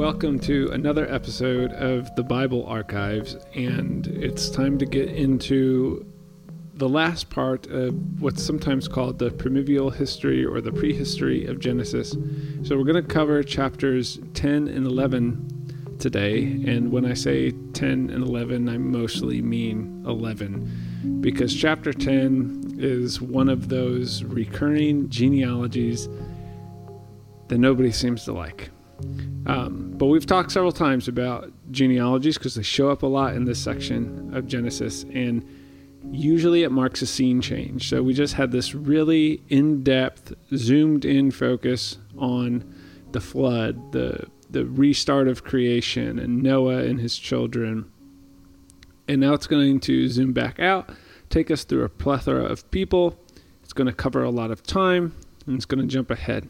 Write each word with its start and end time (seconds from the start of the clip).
Welcome 0.00 0.40
to 0.40 0.70
another 0.72 1.06
episode 1.12 1.74
of 1.74 2.14
the 2.14 2.22
Bible 2.22 2.64
Archives, 2.64 3.36
and 3.54 4.06
it's 4.06 4.48
time 4.48 4.78
to 4.78 4.86
get 4.86 5.10
into 5.10 6.06
the 6.72 6.88
last 6.88 7.28
part 7.28 7.66
of 7.66 7.94
what's 8.18 8.42
sometimes 8.42 8.88
called 8.88 9.18
the 9.18 9.30
primeval 9.30 9.90
history 9.90 10.42
or 10.42 10.62
the 10.62 10.72
prehistory 10.72 11.44
of 11.44 11.58
Genesis. 11.60 12.16
So, 12.62 12.78
we're 12.78 12.84
going 12.84 12.94
to 12.94 13.02
cover 13.02 13.42
chapters 13.42 14.18
10 14.32 14.68
and 14.68 14.86
11 14.86 15.96
today, 15.98 16.44
and 16.44 16.90
when 16.90 17.04
I 17.04 17.12
say 17.12 17.50
10 17.74 18.08
and 18.08 18.24
11, 18.24 18.70
I 18.70 18.78
mostly 18.78 19.42
mean 19.42 20.02
11, 20.06 21.18
because 21.20 21.54
chapter 21.54 21.92
10 21.92 22.76
is 22.78 23.20
one 23.20 23.50
of 23.50 23.68
those 23.68 24.24
recurring 24.24 25.10
genealogies 25.10 26.08
that 27.48 27.58
nobody 27.58 27.92
seems 27.92 28.24
to 28.24 28.32
like. 28.32 28.70
Um, 29.46 29.94
but 29.96 30.06
we've 30.06 30.26
talked 30.26 30.52
several 30.52 30.72
times 30.72 31.08
about 31.08 31.50
genealogies 31.70 32.38
because 32.38 32.54
they 32.54 32.62
show 32.62 32.90
up 32.90 33.02
a 33.02 33.06
lot 33.06 33.34
in 33.34 33.44
this 33.44 33.58
section 33.58 34.34
of 34.34 34.46
Genesis, 34.46 35.04
and 35.12 35.46
usually 36.12 36.62
it 36.62 36.70
marks 36.70 37.02
a 37.02 37.06
scene 37.06 37.40
change. 37.40 37.88
So 37.88 38.02
we 38.02 38.14
just 38.14 38.34
had 38.34 38.52
this 38.52 38.74
really 38.74 39.42
in 39.48 39.82
depth, 39.82 40.34
zoomed 40.54 41.04
in 41.04 41.30
focus 41.30 41.98
on 42.18 42.74
the 43.12 43.20
flood, 43.20 43.92
the, 43.92 44.26
the 44.48 44.66
restart 44.66 45.28
of 45.28 45.44
creation, 45.44 46.18
and 46.18 46.42
Noah 46.42 46.84
and 46.84 47.00
his 47.00 47.16
children. 47.16 47.90
And 49.08 49.20
now 49.20 49.32
it's 49.34 49.46
going 49.46 49.80
to 49.80 50.08
zoom 50.08 50.32
back 50.32 50.60
out, 50.60 50.90
take 51.28 51.50
us 51.50 51.64
through 51.64 51.84
a 51.84 51.88
plethora 51.88 52.44
of 52.44 52.70
people. 52.70 53.18
It's 53.62 53.72
going 53.72 53.88
to 53.88 53.92
cover 53.92 54.22
a 54.22 54.30
lot 54.30 54.50
of 54.50 54.62
time, 54.62 55.14
and 55.46 55.56
it's 55.56 55.64
going 55.64 55.80
to 55.80 55.86
jump 55.86 56.10
ahead. 56.10 56.48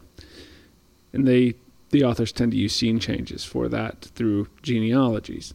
And 1.13 1.27
they 1.27 1.55
the 1.91 2.03
authors 2.03 2.31
tend 2.31 2.51
to 2.51 2.57
use 2.57 2.75
scene 2.75 2.99
changes 2.99 3.43
for 3.43 3.67
that 3.69 4.01
through 4.15 4.47
genealogies. 4.61 5.53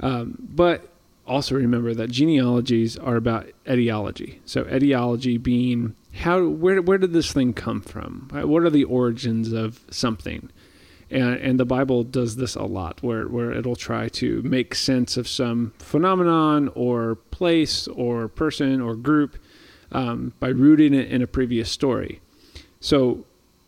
Um, 0.00 0.36
but 0.38 0.88
also 1.26 1.54
remember 1.54 1.94
that 1.94 2.10
genealogies 2.10 2.96
are 2.96 3.16
about 3.16 3.46
etiology. 3.68 4.40
So 4.44 4.66
etiology 4.66 5.38
being 5.38 5.94
how 6.12 6.46
where 6.46 6.80
where 6.80 6.98
did 6.98 7.12
this 7.12 7.32
thing 7.32 7.52
come 7.52 7.80
from? 7.80 8.28
What 8.32 8.62
are 8.62 8.70
the 8.70 8.84
origins 8.84 9.52
of 9.52 9.80
something? 9.90 10.50
And, 11.08 11.36
and 11.36 11.60
the 11.60 11.64
Bible 11.64 12.02
does 12.02 12.34
this 12.34 12.56
a 12.56 12.64
lot, 12.64 13.02
where 13.02 13.28
where 13.28 13.52
it'll 13.52 13.76
try 13.76 14.08
to 14.08 14.42
make 14.42 14.74
sense 14.74 15.16
of 15.16 15.28
some 15.28 15.72
phenomenon 15.78 16.68
or 16.74 17.16
place 17.30 17.86
or 17.88 18.28
person 18.28 18.80
or 18.80 18.96
group 18.96 19.36
um, 19.92 20.32
by 20.40 20.48
rooting 20.48 20.94
it 20.94 21.10
in 21.10 21.22
a 21.22 21.26
previous 21.26 21.70
story. 21.70 22.20
So 22.80 23.24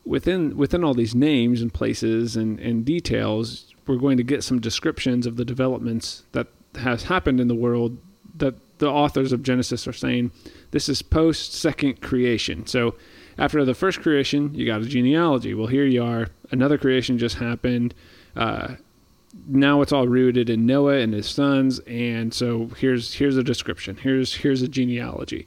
within 0.09 0.57
within 0.57 0.83
all 0.83 0.95
these 0.95 1.15
names 1.15 1.61
and 1.61 1.73
places 1.73 2.35
and, 2.35 2.59
and 2.61 2.85
details, 2.85 3.75
we're 3.87 3.97
going 3.97 4.17
to 4.17 4.23
get 4.23 4.43
some 4.43 4.59
descriptions 4.59 5.27
of 5.27 5.37
the 5.37 5.45
developments 5.45 6.25
that 6.33 6.49
has 6.77 7.05
happened 7.05 7.41
in 7.41 7.49
the 7.49 7.55
world 7.55 7.99
that 8.37 8.55
the 8.79 8.89
authors 8.89 9.33
of 9.33 9.43
Genesis 9.43 9.87
are 9.87 9.93
saying 9.93 10.31
this 10.71 10.89
is 10.89 11.03
post 11.03 11.53
second 11.53 12.01
creation. 12.01 12.67
So 12.67 12.95
after 13.37 13.65
the 13.65 13.75
first 13.75 14.01
creation, 14.01 14.55
you 14.55 14.67
got 14.67 14.81
a 14.81 14.87
genealogy. 14.87 15.55
Well, 15.55 15.67
here 15.67 15.85
you 15.85 16.03
are. 16.03 16.29
Another 16.51 16.79
creation 16.79 17.19
just 17.19 17.37
happened. 17.37 17.95
Uh, 18.35 18.77
now 19.47 19.83
it's 19.83 19.93
all 19.93 20.09
rooted 20.09 20.49
in 20.49 20.65
Noah 20.65 20.99
and 20.99 21.13
his 21.13 21.29
sons, 21.29 21.81
and 21.81 22.33
so 22.33 22.69
here's 22.79 23.15
here's 23.15 23.37
a 23.37 23.43
description. 23.43 23.97
Here's 23.97 24.35
here's 24.35 24.63
a 24.63 24.69
genealogy. 24.69 25.47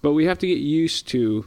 But 0.00 0.14
we 0.14 0.24
have 0.24 0.38
to 0.38 0.46
get 0.46 0.58
used 0.58 1.06
to 1.08 1.46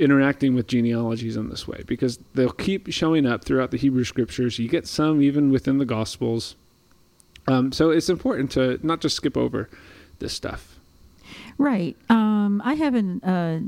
interacting 0.00 0.54
with 0.54 0.66
genealogies 0.66 1.36
in 1.36 1.50
this 1.50 1.68
way 1.68 1.82
because 1.86 2.18
they'll 2.34 2.50
keep 2.50 2.90
showing 2.92 3.26
up 3.26 3.44
throughout 3.44 3.70
the 3.70 3.76
Hebrew 3.76 4.04
scriptures. 4.04 4.58
You 4.58 4.68
get 4.68 4.86
some 4.86 5.22
even 5.22 5.50
within 5.50 5.78
the 5.78 5.84
Gospels. 5.84 6.56
Um, 7.46 7.72
so 7.72 7.90
it's 7.90 8.08
important 8.08 8.50
to 8.52 8.78
not 8.82 9.00
just 9.00 9.16
skip 9.16 9.36
over 9.36 9.68
this 10.18 10.32
stuff. 10.32 10.78
Right. 11.58 11.96
Um, 12.08 12.62
I 12.64 12.74
have 12.74 12.94
an, 12.94 13.22
uh, 13.22 13.60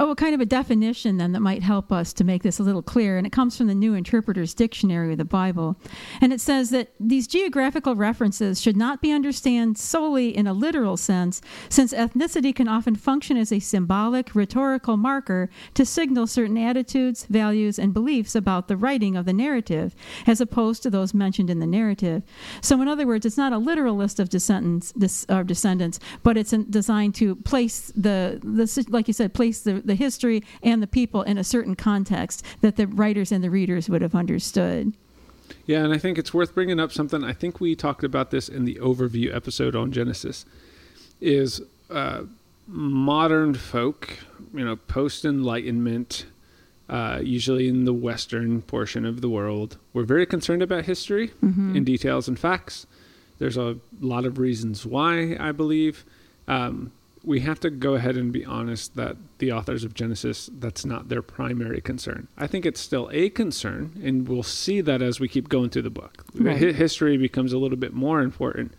Oh, 0.00 0.10
a 0.10 0.16
kind 0.16 0.34
of 0.34 0.40
a 0.40 0.46
definition 0.46 1.16
then 1.16 1.32
that 1.32 1.40
might 1.40 1.62
help 1.62 1.90
us 1.90 2.12
to 2.12 2.24
make 2.24 2.44
this 2.44 2.60
a 2.60 2.62
little 2.62 2.82
clearer. 2.82 3.18
And 3.18 3.26
it 3.26 3.32
comes 3.32 3.56
from 3.56 3.66
the 3.66 3.74
New 3.74 3.94
Interpreter's 3.94 4.54
Dictionary 4.54 5.12
of 5.12 5.18
the 5.18 5.24
Bible. 5.24 5.76
And 6.20 6.32
it 6.32 6.40
says 6.40 6.70
that 6.70 6.92
these 7.00 7.26
geographical 7.26 7.96
references 7.96 8.60
should 8.60 8.76
not 8.76 9.02
be 9.02 9.10
understood 9.10 9.38
solely 9.78 10.36
in 10.36 10.46
a 10.46 10.52
literal 10.52 10.96
sense, 10.96 11.40
since 11.68 11.94
ethnicity 11.94 12.54
can 12.54 12.68
often 12.68 12.96
function 12.96 13.36
as 13.36 13.50
a 13.50 13.60
symbolic, 13.60 14.34
rhetorical 14.34 14.96
marker 14.96 15.48
to 15.74 15.86
signal 15.86 16.26
certain 16.26 16.58
attitudes, 16.58 17.24
values, 17.24 17.78
and 17.78 17.94
beliefs 17.94 18.34
about 18.34 18.68
the 18.68 18.76
writing 18.76 19.16
of 19.16 19.24
the 19.24 19.32
narrative, 19.32 19.94
as 20.26 20.40
opposed 20.40 20.82
to 20.82 20.90
those 20.90 21.14
mentioned 21.14 21.50
in 21.50 21.60
the 21.60 21.66
narrative. 21.66 22.22
So, 22.60 22.80
in 22.82 22.88
other 22.88 23.06
words, 23.06 23.24
it's 23.24 23.36
not 23.36 23.52
a 23.52 23.58
literal 23.58 23.96
list 23.96 24.20
of 24.20 24.28
descendants, 24.28 24.92
descendants 24.92 26.00
but 26.22 26.36
it's 26.36 26.50
designed 26.50 27.14
to 27.14 27.36
place 27.36 27.92
the, 27.96 28.38
the, 28.42 28.86
like 28.90 29.08
you 29.08 29.14
said, 29.14 29.34
place 29.34 29.60
the 29.60 29.87
the 29.88 29.96
history 29.96 30.44
and 30.62 30.80
the 30.80 30.86
people 30.86 31.22
in 31.22 31.36
a 31.36 31.44
certain 31.44 31.74
context 31.74 32.44
that 32.60 32.76
the 32.76 32.86
writers 32.86 33.32
and 33.32 33.42
the 33.42 33.50
readers 33.50 33.88
would 33.88 34.02
have 34.02 34.14
understood. 34.14 34.92
Yeah, 35.66 35.82
and 35.84 35.92
I 35.92 35.98
think 35.98 36.18
it's 36.18 36.32
worth 36.32 36.54
bringing 36.54 36.78
up 36.78 36.92
something. 36.92 37.24
I 37.24 37.32
think 37.32 37.60
we 37.60 37.74
talked 37.74 38.04
about 38.04 38.30
this 38.30 38.48
in 38.48 38.64
the 38.64 38.76
overview 38.76 39.34
episode 39.34 39.74
on 39.74 39.92
Genesis. 39.92 40.44
Is 41.20 41.60
uh, 41.90 42.22
modern 42.66 43.54
folk, 43.54 44.18
you 44.54 44.64
know, 44.64 44.76
post 44.76 45.24
Enlightenment, 45.24 46.26
uh, 46.88 47.20
usually 47.22 47.68
in 47.68 47.84
the 47.84 47.92
Western 47.92 48.62
portion 48.62 49.04
of 49.04 49.20
the 49.20 49.28
world, 49.28 49.76
we're 49.92 50.04
very 50.04 50.26
concerned 50.26 50.62
about 50.62 50.84
history 50.84 51.28
mm-hmm. 51.42 51.76
in 51.76 51.84
details 51.84 52.28
and 52.28 52.38
facts. 52.38 52.86
There's 53.38 53.56
a 53.56 53.76
lot 54.00 54.24
of 54.24 54.38
reasons 54.38 54.86
why, 54.86 55.36
I 55.38 55.52
believe. 55.52 56.04
Um, 56.46 56.92
we 57.24 57.40
have 57.40 57.60
to 57.60 57.70
go 57.70 57.94
ahead 57.94 58.16
and 58.16 58.32
be 58.32 58.44
honest 58.44 58.96
that 58.96 59.16
the 59.38 59.52
authors 59.52 59.84
of 59.84 59.94
Genesis, 59.94 60.48
that's 60.52 60.84
not 60.84 61.08
their 61.08 61.22
primary 61.22 61.80
concern. 61.80 62.28
I 62.36 62.46
think 62.46 62.64
it's 62.64 62.80
still 62.80 63.08
a 63.12 63.30
concern, 63.30 64.00
and 64.02 64.28
we'll 64.28 64.42
see 64.42 64.80
that 64.82 65.02
as 65.02 65.20
we 65.20 65.28
keep 65.28 65.48
going 65.48 65.70
through 65.70 65.82
the 65.82 65.90
book. 65.90 66.24
Right. 66.34 66.56
History 66.56 67.16
becomes 67.16 67.52
a 67.52 67.58
little 67.58 67.78
bit 67.78 67.92
more 67.92 68.20
important. 68.20 68.72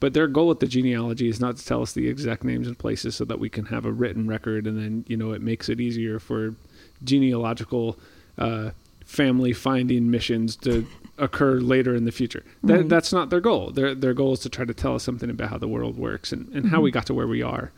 But 0.00 0.14
their 0.14 0.28
goal 0.28 0.46
with 0.46 0.60
the 0.60 0.68
genealogy 0.68 1.28
is 1.28 1.40
not 1.40 1.56
to 1.56 1.64
tell 1.66 1.82
us 1.82 1.92
the 1.92 2.08
exact 2.08 2.44
names 2.44 2.68
and 2.68 2.78
places 2.78 3.16
so 3.16 3.24
that 3.24 3.40
we 3.40 3.48
can 3.48 3.66
have 3.66 3.84
a 3.84 3.90
written 3.92 4.28
record, 4.28 4.66
and 4.66 4.78
then, 4.78 5.04
you 5.08 5.16
know, 5.16 5.32
it 5.32 5.42
makes 5.42 5.68
it 5.68 5.80
easier 5.80 6.20
for 6.20 6.54
genealogical 7.02 7.98
uh, 8.38 8.70
family 9.08 9.54
finding 9.54 10.10
missions 10.10 10.54
to 10.54 10.86
occur 11.16 11.54
later 11.54 11.94
in 11.94 12.04
the 12.04 12.12
future. 12.12 12.44
That, 12.62 12.76
right. 12.76 12.88
That's 12.88 13.10
not 13.10 13.30
their 13.30 13.40
goal. 13.40 13.70
Their 13.70 13.94
their 13.94 14.14
goal 14.14 14.34
is 14.34 14.40
to 14.40 14.50
try 14.50 14.66
to 14.66 14.74
tell 14.74 14.94
us 14.94 15.02
something 15.02 15.30
about 15.30 15.48
how 15.48 15.58
the 15.58 15.66
world 15.66 15.96
works 15.96 16.30
and, 16.30 16.46
and 16.48 16.64
mm-hmm. 16.64 16.68
how 16.68 16.82
we 16.82 16.90
got 16.90 17.06
to 17.06 17.14
where 17.14 17.26
we 17.26 17.42
are. 17.42 17.72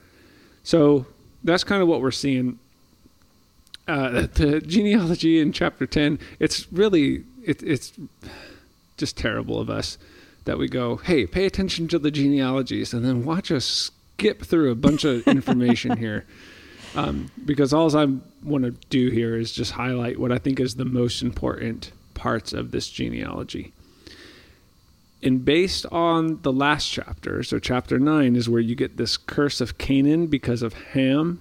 So 0.64 1.06
that's 1.44 1.64
kind 1.64 1.80
of 1.80 1.88
what 1.88 2.02
we're 2.02 2.10
seeing. 2.10 2.58
Uh, 3.86 4.26
the 4.34 4.60
genealogy 4.66 5.40
in 5.40 5.52
chapter 5.52 5.86
ten. 5.86 6.18
It's 6.40 6.70
really 6.72 7.24
it, 7.44 7.62
it's 7.62 7.92
just 8.96 9.16
terrible 9.16 9.58
of 9.60 9.70
us 9.70 9.96
that 10.44 10.58
we 10.58 10.68
go, 10.68 10.96
hey, 10.96 11.26
pay 11.26 11.46
attention 11.46 11.86
to 11.88 11.98
the 11.98 12.10
genealogies, 12.10 12.92
and 12.92 13.04
then 13.04 13.24
watch 13.24 13.52
us 13.52 13.92
skip 14.18 14.42
through 14.42 14.72
a 14.72 14.74
bunch 14.74 15.04
of 15.04 15.26
information 15.28 15.96
here. 15.96 16.26
Um, 16.94 17.30
because 17.44 17.72
all 17.72 17.96
I 17.96 18.06
want 18.42 18.64
to 18.64 18.72
do 18.88 19.10
here 19.10 19.36
is 19.36 19.52
just 19.52 19.72
highlight 19.72 20.18
what 20.18 20.32
I 20.32 20.38
think 20.38 20.58
is 20.58 20.74
the 20.74 20.84
most 20.84 21.22
important 21.22 21.92
parts 22.14 22.52
of 22.52 22.72
this 22.72 22.88
genealogy. 22.88 23.72
And 25.22 25.44
based 25.44 25.86
on 25.86 26.40
the 26.42 26.52
last 26.52 26.90
chapter, 26.90 27.42
so 27.42 27.58
chapter 27.58 27.98
9 27.98 28.36
is 28.36 28.48
where 28.48 28.60
you 28.60 28.74
get 28.74 28.96
this 28.96 29.16
curse 29.16 29.60
of 29.60 29.78
Canaan 29.78 30.26
because 30.26 30.62
of 30.62 30.72
Ham. 30.72 31.40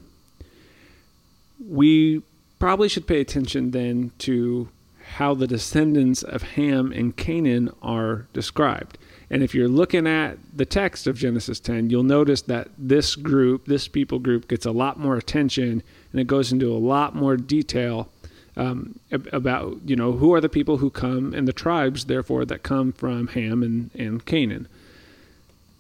We 1.66 2.22
probably 2.60 2.90
should 2.90 3.08
pay 3.08 3.22
attention 3.22 3.72
then 3.72 4.12
to 4.20 4.70
how 5.18 5.34
the 5.34 5.48
descendants 5.48 6.24
of 6.24 6.44
Ham 6.44 6.92
and 6.92 7.16
Canaan 7.16 7.72
are 7.82 8.28
described. 8.32 8.98
And 9.30 9.44
if 9.44 9.54
you're 9.54 9.68
looking 9.68 10.08
at 10.08 10.38
the 10.56 10.66
text 10.66 11.08
of 11.08 11.18
Genesis 11.18 11.60
10, 11.60 11.90
you'll 11.90 12.04
notice 12.04 12.42
that 12.44 12.70
this 12.78 13.16
group, 13.16 13.66
this 13.66 13.88
people 13.88 14.20
group, 14.20 14.48
gets 14.48 14.66
a 14.66 14.72
lot 14.72 15.00
more 15.00 15.16
attention 15.16 15.84
and 16.12 16.22
it 16.22 16.28
goes 16.28 16.52
into 16.52 16.72
a 16.72 16.78
lot 16.78 17.16
more 17.16 17.38
detail 17.38 18.10
um, 18.58 19.00
about 19.32 19.78
you 19.86 19.96
know 19.96 20.14
who 20.14 20.34
are 20.34 20.42
the 20.42 20.50
people 20.50 20.78
who 20.78 20.90
come 20.90 21.34
and 21.34 21.48
the 21.48 21.54
tribes 21.54 22.06
therefore 22.06 22.46
that 22.46 22.62
come 22.62 22.92
from 22.92 23.28
Ham 23.28 23.64
and, 23.64 23.90
and 23.96 24.26
Canaan. 24.26 24.68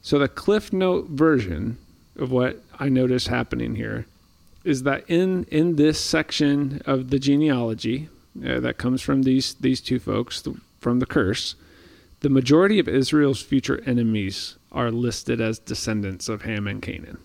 So 0.01 0.17
the 0.17 0.27
Cliff 0.27 0.71
Note 0.71 1.07
version 1.09 1.77
of 2.17 2.31
what 2.31 2.63
I 2.79 2.87
notice 2.87 3.27
happening 3.27 3.75
here 3.75 4.05
is 4.63 4.83
that 4.83 5.03
in 5.09 5.45
in 5.45 5.75
this 5.75 5.99
section 5.99 6.81
of 6.85 7.09
the 7.09 7.19
genealogy 7.19 8.07
uh, 8.45 8.59
that 8.59 8.77
comes 8.77 9.01
from 9.01 9.23
these 9.23 9.55
these 9.55 9.81
two 9.81 9.99
folks 9.99 10.41
the, 10.41 10.55
from 10.79 10.99
the 10.99 11.05
curse, 11.05 11.55
the 12.21 12.29
majority 12.29 12.79
of 12.79 12.87
Israel's 12.87 13.41
future 13.41 13.81
enemies 13.85 14.55
are 14.71 14.91
listed 14.91 15.41
as 15.41 15.59
descendants 15.59 16.29
of 16.29 16.43
Ham 16.43 16.67
and 16.67 16.81
Canaan. 16.81 17.17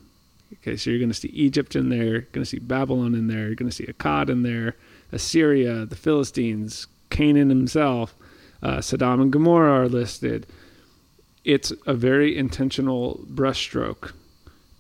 Okay, 0.55 0.77
so 0.77 0.91
you're 0.91 0.99
going 0.99 1.11
to 1.11 1.15
see 1.15 1.29
Egypt 1.29 1.77
in 1.77 1.89
there, 1.89 2.05
you're 2.05 2.21
going 2.33 2.45
to 2.45 2.47
see 2.47 2.59
Babylon 2.59 3.15
in 3.15 3.27
there, 3.27 3.47
you're 3.47 3.55
going 3.55 3.71
to 3.71 3.75
see 3.75 3.87
Akkad 3.87 4.29
in 4.29 4.43
there, 4.43 4.77
Assyria, 5.13 5.85
the 5.85 5.97
Philistines, 5.97 6.87
Canaan 7.11 7.49
himself. 7.49 8.15
Uh, 8.63 8.81
Sodom 8.81 9.21
and 9.21 9.33
Gomorrah 9.33 9.83
are 9.83 9.89
listed. 9.89 10.47
It's 11.45 11.73
a 11.87 11.93
very 11.93 12.37
intentional 12.37 13.21
brushstroke 13.31 14.13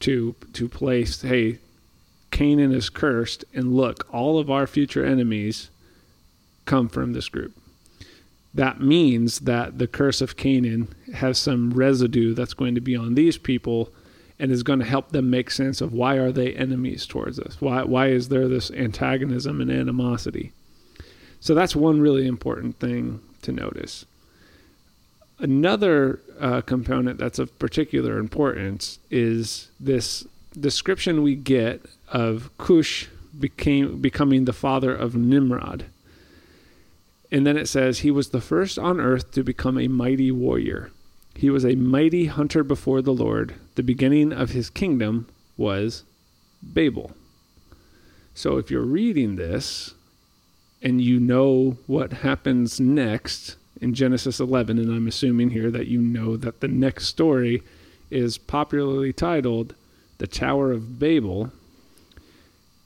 to 0.00 0.34
to 0.54 0.68
place, 0.68 1.22
hey, 1.22 1.58
Canaan 2.30 2.72
is 2.72 2.88
cursed, 2.88 3.44
and 3.52 3.74
look, 3.74 4.06
all 4.12 4.38
of 4.38 4.50
our 4.50 4.66
future 4.66 5.04
enemies 5.04 5.68
come 6.64 6.88
from 6.88 7.12
this 7.12 7.28
group. 7.28 7.52
That 8.52 8.80
means 8.80 9.40
that 9.40 9.78
the 9.78 9.88
curse 9.88 10.20
of 10.20 10.36
Canaan 10.36 10.94
has 11.14 11.38
some 11.38 11.70
residue 11.70 12.34
that's 12.34 12.54
going 12.54 12.74
to 12.76 12.80
be 12.80 12.94
on 12.94 13.14
these 13.14 13.36
people 13.36 13.92
and 14.38 14.50
is 14.50 14.62
going 14.62 14.78
to 14.78 14.84
help 14.84 15.10
them 15.10 15.30
make 15.30 15.50
sense 15.50 15.80
of 15.80 15.92
why 15.92 16.16
are 16.16 16.32
they 16.32 16.54
enemies 16.54 17.06
towards 17.06 17.38
us? 17.38 17.60
Why 17.60 17.82
why 17.82 18.08
is 18.08 18.28
there 18.28 18.48
this 18.48 18.70
antagonism 18.70 19.60
and 19.60 19.70
animosity? 19.70 20.52
So 21.40 21.54
that's 21.54 21.76
one 21.76 22.00
really 22.00 22.26
important 22.26 22.78
thing 22.78 23.20
to 23.42 23.52
notice. 23.52 24.06
Another 25.38 26.20
uh, 26.40 26.60
component 26.62 27.18
that's 27.18 27.38
of 27.38 27.58
particular 27.58 28.18
importance 28.18 28.98
is 29.10 29.68
this 29.78 30.26
description 30.58 31.22
we 31.22 31.34
get 31.34 31.84
of 32.08 32.50
Cush 32.56 33.08
became 33.38 34.00
becoming 34.00 34.44
the 34.44 34.52
father 34.52 34.94
of 34.94 35.16
Nimrod. 35.16 35.86
And 37.34 37.44
then 37.44 37.56
it 37.56 37.66
says 37.66 37.98
he 37.98 38.12
was 38.12 38.28
the 38.28 38.40
first 38.40 38.78
on 38.78 39.00
earth 39.00 39.32
to 39.32 39.42
become 39.42 39.76
a 39.76 39.88
mighty 39.88 40.30
warrior. 40.30 40.92
He 41.34 41.50
was 41.50 41.64
a 41.64 41.74
mighty 41.74 42.26
hunter 42.26 42.62
before 42.62 43.02
the 43.02 43.12
Lord. 43.12 43.56
The 43.74 43.82
beginning 43.82 44.32
of 44.32 44.50
his 44.50 44.70
kingdom 44.70 45.26
was 45.56 46.04
Babel. 46.62 47.10
So 48.34 48.56
if 48.58 48.70
you're 48.70 48.82
reading 48.82 49.34
this 49.34 49.94
and 50.80 51.00
you 51.00 51.18
know 51.18 51.76
what 51.88 52.12
happens 52.12 52.78
next 52.78 53.56
in 53.80 53.94
Genesis 53.94 54.38
11, 54.38 54.78
and 54.78 54.94
I'm 54.94 55.08
assuming 55.08 55.50
here 55.50 55.72
that 55.72 55.88
you 55.88 56.00
know 56.00 56.36
that 56.36 56.60
the 56.60 56.68
next 56.68 57.06
story 57.08 57.64
is 58.12 58.38
popularly 58.38 59.12
titled 59.12 59.74
The 60.18 60.28
Tower 60.28 60.70
of 60.70 61.00
Babel, 61.00 61.50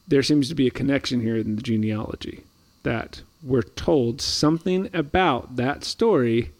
there 0.07 0.23
seems 0.23 0.49
to 0.49 0.55
be 0.55 0.67
a 0.67 0.71
connection 0.71 1.21
here 1.21 1.37
in 1.37 1.57
the 1.57 1.63
genealogy 1.63 2.45
that 2.83 3.21
we're 3.43 3.63
told 3.63 4.21
something 4.21 4.91
about 4.93 5.57
that 5.57 5.85
story 5.85 6.53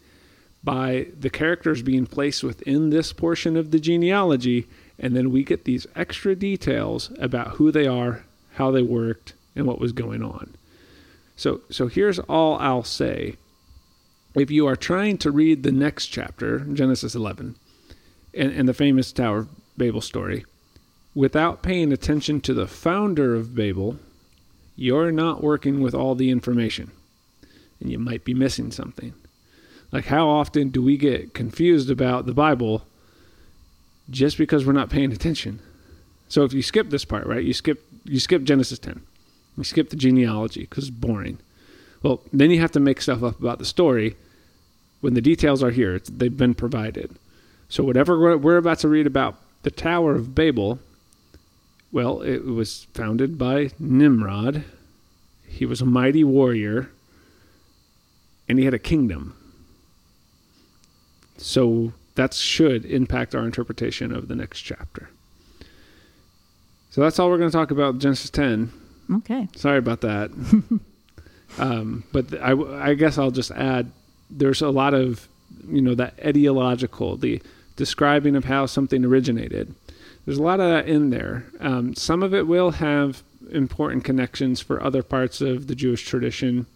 by 0.63 1.07
the 1.19 1.31
characters 1.31 1.83
being 1.83 2.07
placed 2.07 2.43
within 2.43 2.91
this 2.91 3.13
portion 3.13 3.57
of 3.57 3.71
the 3.71 3.81
genealogy, 3.81 4.67
and 4.99 5.15
then 5.17 5.31
we 5.31 5.45
get 5.45 5.65
these 5.65 5.87
extra 5.95 6.35
details 6.35 7.11
about 7.19 7.57
who 7.57 7.71
they 7.71 7.87
are, 7.87 8.25
how 8.55 8.71
they 8.71 8.83
worked, 8.83 9.35
and 9.55 9.67
what 9.67 9.81
was 9.81 9.93
going 9.93 10.23
on. 10.23 10.55
So, 11.37 11.61
so 11.71 11.87
here's 11.87 12.19
all 12.19 12.59
I'll 12.59 12.83
say. 12.83 13.37
If 14.35 14.51
you 14.51 14.67
are 14.67 14.77
trying 14.77 15.19
to 15.19 15.31
read 15.31 15.63
the 15.63 15.73
next 15.73 16.07
chapter, 16.07 16.61
Genesis 16.61 17.15
11, 17.15 17.57
and, 18.35 18.53
and 18.53 18.69
the 18.69 18.75
famous 18.75 19.13
Tower 19.13 19.39
of 19.39 19.49
Babel 19.77 20.01
story, 20.01 20.45
without 21.15 21.63
paying 21.63 21.93
attention 21.93 22.41
to 22.43 22.55
the 22.55 22.67
founder 22.67 23.35
of 23.35 23.55
Babel, 23.55 23.99
you're 24.79 25.11
not 25.11 25.43
working 25.43 25.81
with 25.81 25.93
all 25.93 26.15
the 26.15 26.31
information, 26.31 26.93
and 27.81 27.91
you 27.91 27.99
might 27.99 28.25
be 28.25 28.33
missing 28.33 28.71
something. 28.71 29.13
Like, 29.91 30.05
how 30.05 30.29
often 30.29 30.69
do 30.69 30.81
we 30.81 30.97
get 30.97 31.35
confused 31.35 31.91
about 31.91 32.27
the 32.27 32.33
Bible 32.33 32.87
just 34.09 34.39
because 34.39 34.65
we're 34.65 34.73
not 34.73 34.89
paying 34.89 35.11
attention? 35.11 35.59
So 36.29 36.45
if 36.45 36.53
you 36.53 36.63
skip 36.63 36.91
this 36.91 37.05
part, 37.05 37.27
right? 37.27 37.43
You 37.43 37.53
skip 37.53 37.85
you 38.05 38.21
skip 38.21 38.45
Genesis 38.45 38.79
10. 38.79 39.03
You 39.57 39.65
skip 39.65 39.91
the 39.91 39.97
genealogy 39.97 40.61
because 40.61 40.85
it's 40.85 40.97
boring. 40.97 41.39
Well, 42.05 42.21
then 42.33 42.53
you 42.53 42.61
have 42.61 42.71
to 42.73 42.81
make 42.81 43.03
stuff 43.03 43.25
up 43.25 43.41
about 43.41 43.59
the 43.59 43.65
story 43.65 44.15
when 45.01 45.15
the 45.15 45.21
details 45.21 45.61
are 45.61 45.73
here. 45.73 45.99
they've 45.99 46.37
been 46.37 46.55
provided. 46.55 47.17
So 47.69 47.83
whatever 47.83 48.19
we're, 48.19 48.37
we're 48.37 48.57
about 48.59 48.79
to 48.81 48.89
read 48.89 49.09
about 49.09 49.35
the 49.65 49.73
Tower 49.73 50.15
of 50.15 50.37
Babel, 50.37 50.79
well, 51.91 52.21
it 52.23 52.45
was 52.45 52.87
founded 52.95 53.39
by 53.39 53.71
Nimrod. 53.79 54.65
He 55.47 55.65
was 55.65 55.81
a 55.81 55.87
mighty 55.87 56.25
warrior, 56.25 56.91
and 58.49 58.59
he 58.59 58.65
had 58.65 58.75
a 58.75 58.79
kingdom. 58.79 59.35
So 61.39 61.93
that 62.17 62.35
should 62.35 62.85
impact 62.85 63.35
our 63.35 63.45
interpretation 63.45 64.13
of 64.13 64.29
the 64.29 64.35
next 64.35 64.61
chapter. 64.61 65.09
So 66.91 67.01
that's 67.01 67.19
all 67.19 67.31
we're 67.31 67.39
going 67.39 67.51
to 67.51 67.57
talk 67.57 67.71
about 67.71 67.99
Genesis 67.99 68.31
10. 68.31 68.73
Okay. 69.19 69.49
Sorry 69.55 69.79
about 69.79 70.01
that. 70.01 70.31
um, 71.59 72.05
but 72.13 72.35
I, 72.41 72.91
I 72.91 72.95
guess 72.95 73.19
I'll 73.19 73.31
just 73.31 73.51
add 73.53 73.91
there's 74.31 74.61
a 74.61 74.71
lot 74.71 74.95
of, 74.95 75.29
you 75.67 75.81
know, 75.81 75.95
that 75.95 76.17
etiological, 76.19 77.19
the 77.19 77.41
describing 77.77 78.37
of 78.37 78.45
how 78.45 78.67
something 78.67 79.05
originated. 79.05 79.75
There's 80.29 80.37
a 80.37 80.43
lot 80.43 80.61
of 80.61 80.69
that 80.69 80.87
in 80.87 81.09
there. 81.09 81.47
Um, 81.59 81.95
some 81.95 82.23
of 82.23 82.35
it 82.35 82.47
will 82.47 82.73
have 82.73 83.23
important 83.51 84.05
connections 84.05 84.61
for 84.61 84.83
other 84.83 85.03
parts 85.03 85.41
of 85.41 85.69
the 85.69 85.75
Jewish 85.75 86.05
tradition. 86.05 86.67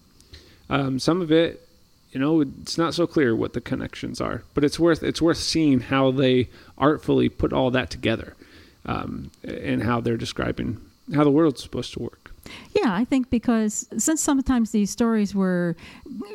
Um, 0.71 0.99
some 0.99 1.21
of 1.21 1.31
it 1.31 1.69
you 2.13 2.19
know 2.19 2.41
it's 2.41 2.79
not 2.79 2.95
so 2.95 3.07
clear 3.07 3.37
what 3.37 3.53
the 3.53 3.61
connections 3.61 4.23
are 4.23 4.43
but 4.55 4.65
it's 4.65 4.79
worth 4.79 5.03
it's 5.03 5.21
worth 5.21 5.37
seeing 5.37 5.81
how 5.81 6.11
they 6.11 6.49
artfully 6.79 7.29
put 7.29 7.53
all 7.53 7.71
that 7.71 7.91
together 7.91 8.35
um, 8.87 9.31
and 9.45 9.83
how 9.83 10.01
they're 10.01 10.17
describing 10.17 10.81
how 11.15 11.25
the 11.25 11.31
world's 11.31 11.63
supposed 11.63 11.93
to 11.93 12.01
work 12.01 12.22
yeah, 12.73 12.95
I 12.95 13.05
think 13.05 13.31
because 13.31 13.87
since 13.99 14.21
sometimes 14.21 14.71
these 14.71 14.91
stories 14.91 15.35
were 15.35 15.77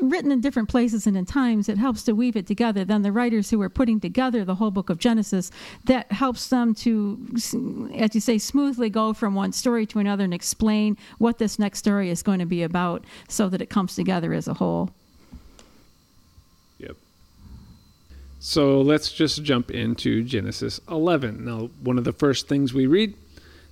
written 0.01 0.31
in 0.31 0.39
different 0.39 0.69
places 0.69 1.06
and 1.07 1.18
in 1.18 1.25
times, 1.25 1.68
it 1.68 1.77
helps 1.77 2.04
to 2.04 2.13
weave 2.13 2.36
it 2.36 2.48
together. 2.48 2.86
Then 2.86 3.01
the 3.01 3.12
writers 3.12 3.50
who 3.50 3.62
are 3.62 3.69
putting 3.69 4.00
together 4.00 4.45
the 4.45 4.56
whole 4.56 4.71
book 4.71 4.89
of 4.89 5.00
Genesis, 5.00 5.51
that 5.86 6.12
helps 6.12 6.48
them 6.48 6.74
to, 6.75 7.19
as 7.95 8.15
you 8.15 8.21
say, 8.21 8.38
smoothly 8.38 8.89
go 8.89 9.13
from 9.13 9.36
one 9.36 9.51
story 9.51 9.86
to 9.88 10.00
another 10.00 10.24
and 10.24 10.33
explain 10.33 10.98
what 11.18 11.38
this 11.38 11.59
next 11.59 11.80
story 11.80 12.09
is 12.09 12.24
going 12.24 12.39
to 12.39 12.45
be 12.45 12.63
about 12.63 13.04
so 13.27 13.50
that 13.50 13.62
it 13.62 13.69
comes 13.69 13.95
together 13.95 14.33
as 14.33 14.48
a 14.48 14.54
whole. 14.54 14.92
Yep. 16.77 16.95
So 18.39 18.81
let's 18.81 19.12
just 19.12 19.44
jump 19.44 19.71
into 19.71 20.24
Genesis 20.24 20.80
11. 20.89 21.44
Now, 21.44 21.69
one 21.81 21.98
of 21.98 22.04
the 22.04 22.13
first 22.13 22.48
things 22.48 22.74
we 22.74 22.86
read 22.86 23.15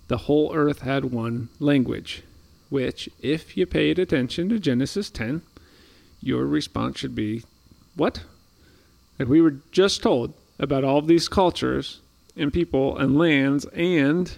the 0.07 0.17
whole 0.17 0.53
earth 0.55 0.81
had 0.81 1.05
one 1.05 1.49
language, 1.59 2.23
which, 2.69 3.09
if 3.21 3.55
you 3.55 3.65
paid 3.65 3.99
attention 3.99 4.49
to 4.49 4.59
Genesis 4.59 5.09
10, 5.09 5.41
your 6.21 6.45
response 6.45 6.99
should 6.99 7.15
be, 7.15 7.43
What? 7.95 8.23
Like 9.19 9.27
we 9.27 9.41
were 9.41 9.55
just 9.71 10.03
told 10.03 10.33
about 10.59 10.83
all 10.83 10.97
of 10.97 11.07
these 11.07 11.27
cultures 11.27 11.99
and 12.35 12.51
people 12.51 12.97
and 12.97 13.17
lands 13.17 13.65
and 13.65 14.31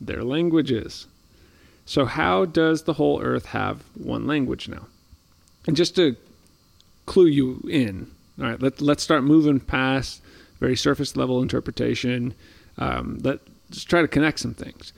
their 0.00 0.22
languages. 0.22 1.06
So, 1.84 2.04
how 2.04 2.44
does 2.44 2.82
the 2.82 2.94
whole 2.94 3.22
earth 3.22 3.46
have 3.46 3.82
one 3.94 4.26
language 4.26 4.68
now? 4.68 4.86
And 5.66 5.76
just 5.76 5.96
to 5.96 6.16
clue 7.06 7.26
you 7.26 7.60
in, 7.68 8.10
all 8.40 8.46
right, 8.46 8.60
let, 8.60 8.80
let's 8.80 9.02
start 9.02 9.24
moving 9.24 9.60
past 9.60 10.20
very 10.60 10.76
surface 10.76 11.16
level 11.16 11.42
interpretation. 11.42 12.34
Um, 12.78 13.18
let's 13.22 13.84
try 13.84 14.02
to 14.02 14.08
connect 14.08 14.40
some 14.40 14.54
things. 14.54 14.92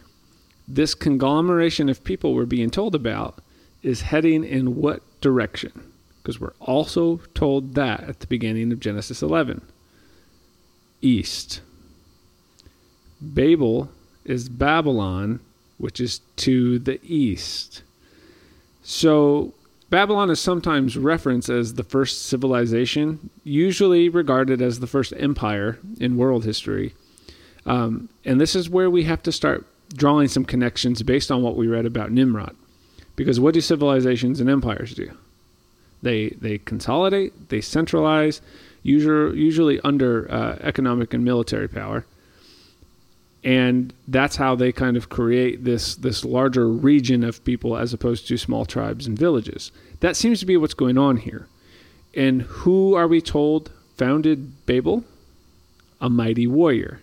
This 0.68 0.94
conglomeration 0.94 1.88
of 1.88 2.04
people 2.04 2.34
we're 2.34 2.44
being 2.44 2.70
told 2.70 2.94
about 2.94 3.40
is 3.82 4.02
heading 4.02 4.44
in 4.44 4.76
what 4.76 5.02
direction? 5.22 5.92
Because 6.22 6.38
we're 6.38 6.52
also 6.60 7.22
told 7.34 7.74
that 7.74 8.04
at 8.04 8.20
the 8.20 8.26
beginning 8.26 8.70
of 8.72 8.80
Genesis 8.80 9.22
11 9.22 9.62
east. 11.00 11.60
Babel 13.20 13.88
is 14.24 14.48
Babylon, 14.48 15.40
which 15.78 16.00
is 16.00 16.20
to 16.36 16.78
the 16.78 17.00
east. 17.04 17.82
So 18.82 19.54
Babylon 19.90 20.28
is 20.28 20.40
sometimes 20.40 20.96
referenced 20.96 21.48
as 21.48 21.74
the 21.74 21.84
first 21.84 22.26
civilization, 22.26 23.30
usually 23.44 24.08
regarded 24.08 24.60
as 24.60 24.80
the 24.80 24.86
first 24.86 25.14
empire 25.16 25.78
in 26.00 26.16
world 26.16 26.44
history. 26.44 26.94
Um, 27.64 28.08
and 28.24 28.40
this 28.40 28.54
is 28.56 28.68
where 28.68 28.90
we 28.90 29.04
have 29.04 29.22
to 29.22 29.32
start 29.32 29.66
drawing 29.94 30.28
some 30.28 30.44
connections 30.44 31.02
based 31.02 31.30
on 31.30 31.42
what 31.42 31.56
we 31.56 31.66
read 31.66 31.86
about 31.86 32.12
Nimrod. 32.12 32.56
Because 33.16 33.40
what 33.40 33.54
do 33.54 33.60
civilizations 33.60 34.40
and 34.40 34.48
empires 34.48 34.94
do? 34.94 35.10
They, 36.02 36.28
they 36.40 36.58
consolidate, 36.58 37.48
they 37.48 37.60
centralize, 37.60 38.40
usually, 38.82 39.38
usually 39.38 39.80
under 39.80 40.30
uh, 40.30 40.58
economic 40.60 41.12
and 41.12 41.24
military 41.24 41.68
power 41.68 42.04
and 43.44 43.92
that's 44.08 44.36
how 44.36 44.54
they 44.54 44.72
kind 44.72 44.96
of 44.96 45.08
create 45.08 45.64
this 45.64 45.94
this 45.94 46.24
larger 46.24 46.68
region 46.68 47.22
of 47.22 47.44
people 47.44 47.76
as 47.76 47.92
opposed 47.92 48.26
to 48.28 48.36
small 48.36 48.64
tribes 48.64 49.06
and 49.06 49.18
villages. 49.18 49.70
That 50.00 50.16
seems 50.16 50.40
to 50.40 50.46
be 50.46 50.56
what's 50.56 50.74
going 50.74 50.98
on 50.98 51.18
here. 51.18 51.46
And 52.14 52.42
who 52.42 52.94
are 52.94 53.06
we 53.06 53.20
told 53.20 53.70
founded 53.96 54.66
Babel? 54.66 55.04
A 56.00 56.10
mighty 56.10 56.46
warrior. 56.46 57.00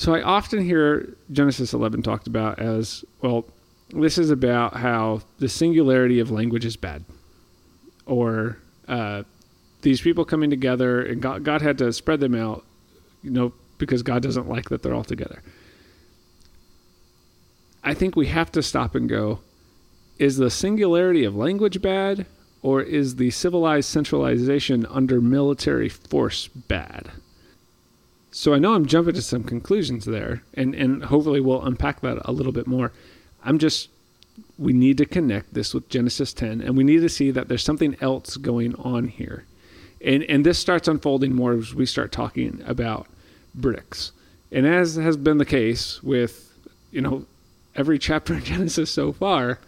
So 0.00 0.14
I 0.14 0.22
often 0.22 0.64
hear 0.64 1.14
Genesis 1.30 1.74
11 1.74 2.00
talked 2.00 2.26
about 2.26 2.58
as 2.58 3.04
well. 3.20 3.44
This 3.90 4.16
is 4.16 4.30
about 4.30 4.78
how 4.78 5.20
the 5.40 5.46
singularity 5.46 6.20
of 6.20 6.30
language 6.30 6.64
is 6.64 6.74
bad, 6.74 7.04
or 8.06 8.56
uh, 8.88 9.24
these 9.82 10.00
people 10.00 10.24
coming 10.24 10.48
together, 10.48 11.02
and 11.02 11.20
God, 11.20 11.44
God 11.44 11.60
had 11.60 11.76
to 11.76 11.92
spread 11.92 12.20
them 12.20 12.34
out, 12.34 12.64
you 13.22 13.28
know, 13.28 13.52
because 13.76 14.02
God 14.02 14.22
doesn't 14.22 14.48
like 14.48 14.70
that 14.70 14.82
they're 14.82 14.94
all 14.94 15.04
together. 15.04 15.42
I 17.84 17.92
think 17.92 18.16
we 18.16 18.28
have 18.28 18.50
to 18.52 18.62
stop 18.62 18.94
and 18.94 19.06
go 19.06 19.40
is 20.18 20.38
the 20.38 20.48
singularity 20.48 21.24
of 21.24 21.36
language 21.36 21.82
bad, 21.82 22.24
or 22.62 22.80
is 22.80 23.16
the 23.16 23.28
civilized 23.32 23.90
centralization 23.90 24.86
under 24.86 25.20
military 25.20 25.90
force 25.90 26.48
bad? 26.48 27.10
So 28.32 28.54
I 28.54 28.58
know 28.58 28.74
I'm 28.74 28.86
jumping 28.86 29.14
to 29.14 29.22
some 29.22 29.42
conclusions 29.42 30.04
there, 30.04 30.42
and, 30.54 30.74
and 30.74 31.04
hopefully 31.04 31.40
we'll 31.40 31.64
unpack 31.64 32.00
that 32.00 32.18
a 32.24 32.32
little 32.32 32.52
bit 32.52 32.66
more. 32.66 32.92
I'm 33.44 33.58
just, 33.58 33.88
we 34.56 34.72
need 34.72 34.98
to 34.98 35.06
connect 35.06 35.54
this 35.54 35.74
with 35.74 35.88
Genesis 35.88 36.32
10, 36.32 36.60
and 36.60 36.76
we 36.76 36.84
need 36.84 37.00
to 37.00 37.08
see 37.08 37.32
that 37.32 37.48
there's 37.48 37.64
something 37.64 37.96
else 38.00 38.36
going 38.36 38.74
on 38.76 39.08
here. 39.08 39.44
And, 40.04 40.22
and 40.24 40.46
this 40.46 40.58
starts 40.58 40.86
unfolding 40.86 41.34
more 41.34 41.54
as 41.54 41.74
we 41.74 41.86
start 41.86 42.12
talking 42.12 42.62
about 42.66 43.06
bricks. 43.54 44.12
And 44.52 44.66
as 44.66 44.94
has 44.94 45.16
been 45.16 45.38
the 45.38 45.44
case 45.44 46.02
with, 46.02 46.54
you 46.92 47.00
know, 47.00 47.26
every 47.74 47.98
chapter 48.08 48.34
in 48.34 48.44
Genesis 48.44 48.90
so 48.90 49.12
far, 49.12 49.58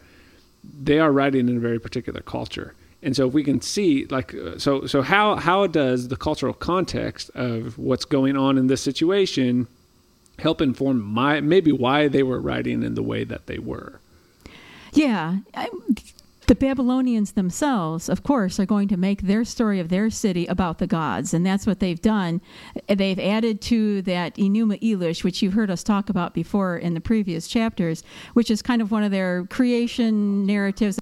they 0.81 1.01
are 1.01 1.11
writing 1.11 1.49
in 1.49 1.57
a 1.57 1.61
very 1.61 1.81
particular 1.81 2.21
culture. 2.21 2.75
And 3.03 3.17
so 3.17 3.27
if 3.29 3.35
we 3.35 3.43
can 3.43 3.61
see 3.61 4.07
like 4.07 4.35
uh, 4.35 4.59
so 4.59 4.87
so 4.87 5.03
how 5.03 5.37
how 5.37 5.67
does 5.67 6.09
the 6.09 6.17
cultural 6.17 6.55
context 6.55 7.31
of 7.35 7.77
what's 7.79 8.05
going 8.05 8.37
on 8.37 8.59
in 8.59 8.69
this 8.69 8.81
situation 8.81 9.67
help 10.39 10.61
inform 10.61 11.01
my 11.03 11.41
maybe 11.41 11.73
why 11.73 12.09
they 12.09 12.23
were 12.23 12.41
writing 12.41 12.83
in 12.83 12.95
the 12.95 13.03
way 13.03 13.25
that 13.25 13.47
they 13.47 13.59
were? 13.59 14.01
Yeah, 14.93 15.39
I, 15.55 15.69
the 16.49 16.55
Babylonians 16.55 17.33
themselves, 17.33 18.09
of 18.09 18.23
course, 18.23 18.61
are 18.61 18.67
going 18.67 18.89
to 18.89 18.97
make 18.97 19.23
their 19.23 19.45
story 19.45 19.81
of 19.81 19.89
their 19.89 20.11
city 20.11 20.47
about 20.47 20.79
the 20.79 20.87
gods, 20.87 21.33
and 21.33 21.47
that's 21.47 21.67
what 21.67 21.81
they've 21.81 22.03
done. 22.03 22.41
They've 22.89 23.19
added 23.19 23.61
to 23.63 24.03
that 24.03 24.37
Enuma 24.37 24.79
Elish, 24.83 25.25
which 25.25 25.41
you've 25.41 25.55
heard 25.55 25.71
us 25.71 25.83
talk 25.83 26.11
about 26.11 26.35
before 26.35 26.77
in 26.77 26.95
the 26.95 27.01
previous 27.01 27.49
chapters, 27.49 28.05
which 28.35 28.51
is 28.51 28.61
kind 28.61 28.83
of 28.83 28.91
one 28.91 29.03
of 29.03 29.11
their 29.11 29.47
creation 29.47 30.45
narratives 30.45 30.99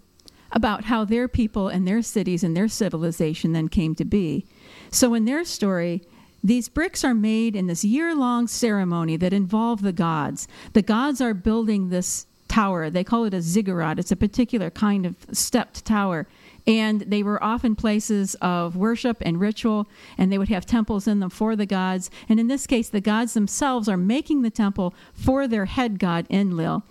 about 0.52 0.85
how 0.85 1.04
their 1.04 1.28
people 1.28 1.69
and 1.69 1.87
their 1.87 2.02
cities 2.02 2.42
and 2.42 2.57
their 2.57 2.69
civilization 2.69 3.52
then 3.52 3.69
came 3.69 3.95
to 3.95 4.04
be. 4.04 4.47
So 4.90 5.14
in 5.14 5.25
their 5.25 5.45
story, 5.45 6.02
these 6.42 6.69
bricks 6.69 7.04
are 7.04 7.14
made 7.14 7.54
in 7.54 7.66
this 7.66 7.85
year 7.85 8.14
long 8.14 8.47
ceremony 8.47 9.16
that 9.16 9.33
involve 9.33 9.83
the 9.83 9.92
gods. 9.92 10.49
The 10.73 10.83
gods 10.83 11.21
are 11.21 11.35
building 11.35 11.90
this 11.90 12.26
tower. 12.49 12.90
They 12.90 13.04
call 13.04 13.25
it 13.25 13.35
a 13.35 13.42
ziggurat. 13.42 13.99
It's 13.99 14.11
a 14.11 14.16
particular 14.16 14.71
kind 14.71 15.07
of 15.07 15.14
stepped 15.33 15.85
tower. 15.85 16.26
And 16.67 17.02
they 17.02 17.23
were 17.23 17.43
often 17.43 17.75
places 17.75 18.35
of 18.37 18.76
worship 18.76 19.19
and 19.21 19.40
ritual, 19.40 19.88
and 20.19 20.33
they 20.33 20.38
would 20.38 20.49
have 20.49 20.67
temples 20.67 21.07
in 21.07 21.21
them 21.21 21.31
for 21.31 21.57
the 21.57 21.67
gods. 21.67 22.11
And 22.29 22.38
in 22.38 22.49
this 22.49 22.67
case, 22.67 22.88
the 22.88 23.00
gods 23.00 23.35
themselves 23.35 23.88
are 23.88 23.97
making 23.97 24.43
the 24.43 24.50
temple 24.50 24.95
for 25.12 25.49
their 25.49 25.67
head 25.67 25.99
god, 25.99 26.26
Enlil. 26.31 26.83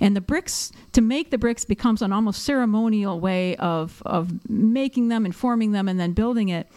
And 0.00 0.16
the 0.16 0.20
bricks, 0.20 0.72
to 0.92 1.00
make 1.00 1.30
the 1.30 1.38
bricks, 1.38 1.64
becomes 1.64 2.02
an 2.02 2.12
almost 2.12 2.42
ceremonial 2.42 3.20
way 3.20 3.56
of, 3.56 4.02
of 4.06 4.48
making 4.48 5.08
them 5.08 5.24
and 5.24 5.34
forming 5.34 5.72
them 5.72 5.88
and 5.88 5.98
then 5.98 6.12
building 6.12 6.48
it. 6.48 6.70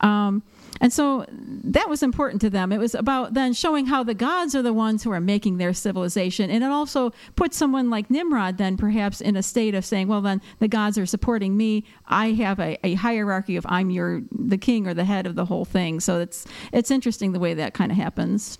Um, 0.00 0.42
and 0.82 0.92
so 0.92 1.24
that 1.30 1.88
was 1.88 2.02
important 2.02 2.40
to 2.40 2.50
them. 2.50 2.72
It 2.72 2.78
was 2.78 2.96
about 2.96 3.34
then 3.34 3.52
showing 3.52 3.86
how 3.86 4.02
the 4.02 4.14
gods 4.14 4.56
are 4.56 4.62
the 4.62 4.72
ones 4.72 5.04
who 5.04 5.12
are 5.12 5.20
making 5.20 5.58
their 5.58 5.72
civilization. 5.72 6.50
And 6.50 6.64
it 6.64 6.70
also 6.70 7.12
put 7.36 7.54
someone 7.54 7.88
like 7.88 8.10
Nimrod 8.10 8.58
then 8.58 8.76
perhaps 8.76 9.20
in 9.20 9.36
a 9.36 9.44
state 9.44 9.76
of 9.76 9.84
saying, 9.84 10.08
well, 10.08 10.20
then 10.20 10.42
the 10.58 10.66
gods 10.66 10.98
are 10.98 11.06
supporting 11.06 11.56
me. 11.56 11.84
I 12.08 12.32
have 12.32 12.58
a, 12.58 12.84
a 12.84 12.94
hierarchy 12.94 13.54
of 13.54 13.64
I'm 13.68 13.90
your 13.90 14.22
the 14.32 14.58
king 14.58 14.88
or 14.88 14.92
the 14.92 15.04
head 15.04 15.24
of 15.24 15.36
the 15.36 15.44
whole 15.44 15.64
thing. 15.64 16.00
So 16.00 16.18
it's 16.18 16.46
it's 16.72 16.90
interesting 16.90 17.30
the 17.30 17.38
way 17.38 17.54
that 17.54 17.74
kind 17.74 17.92
of 17.92 17.96
happens 17.96 18.58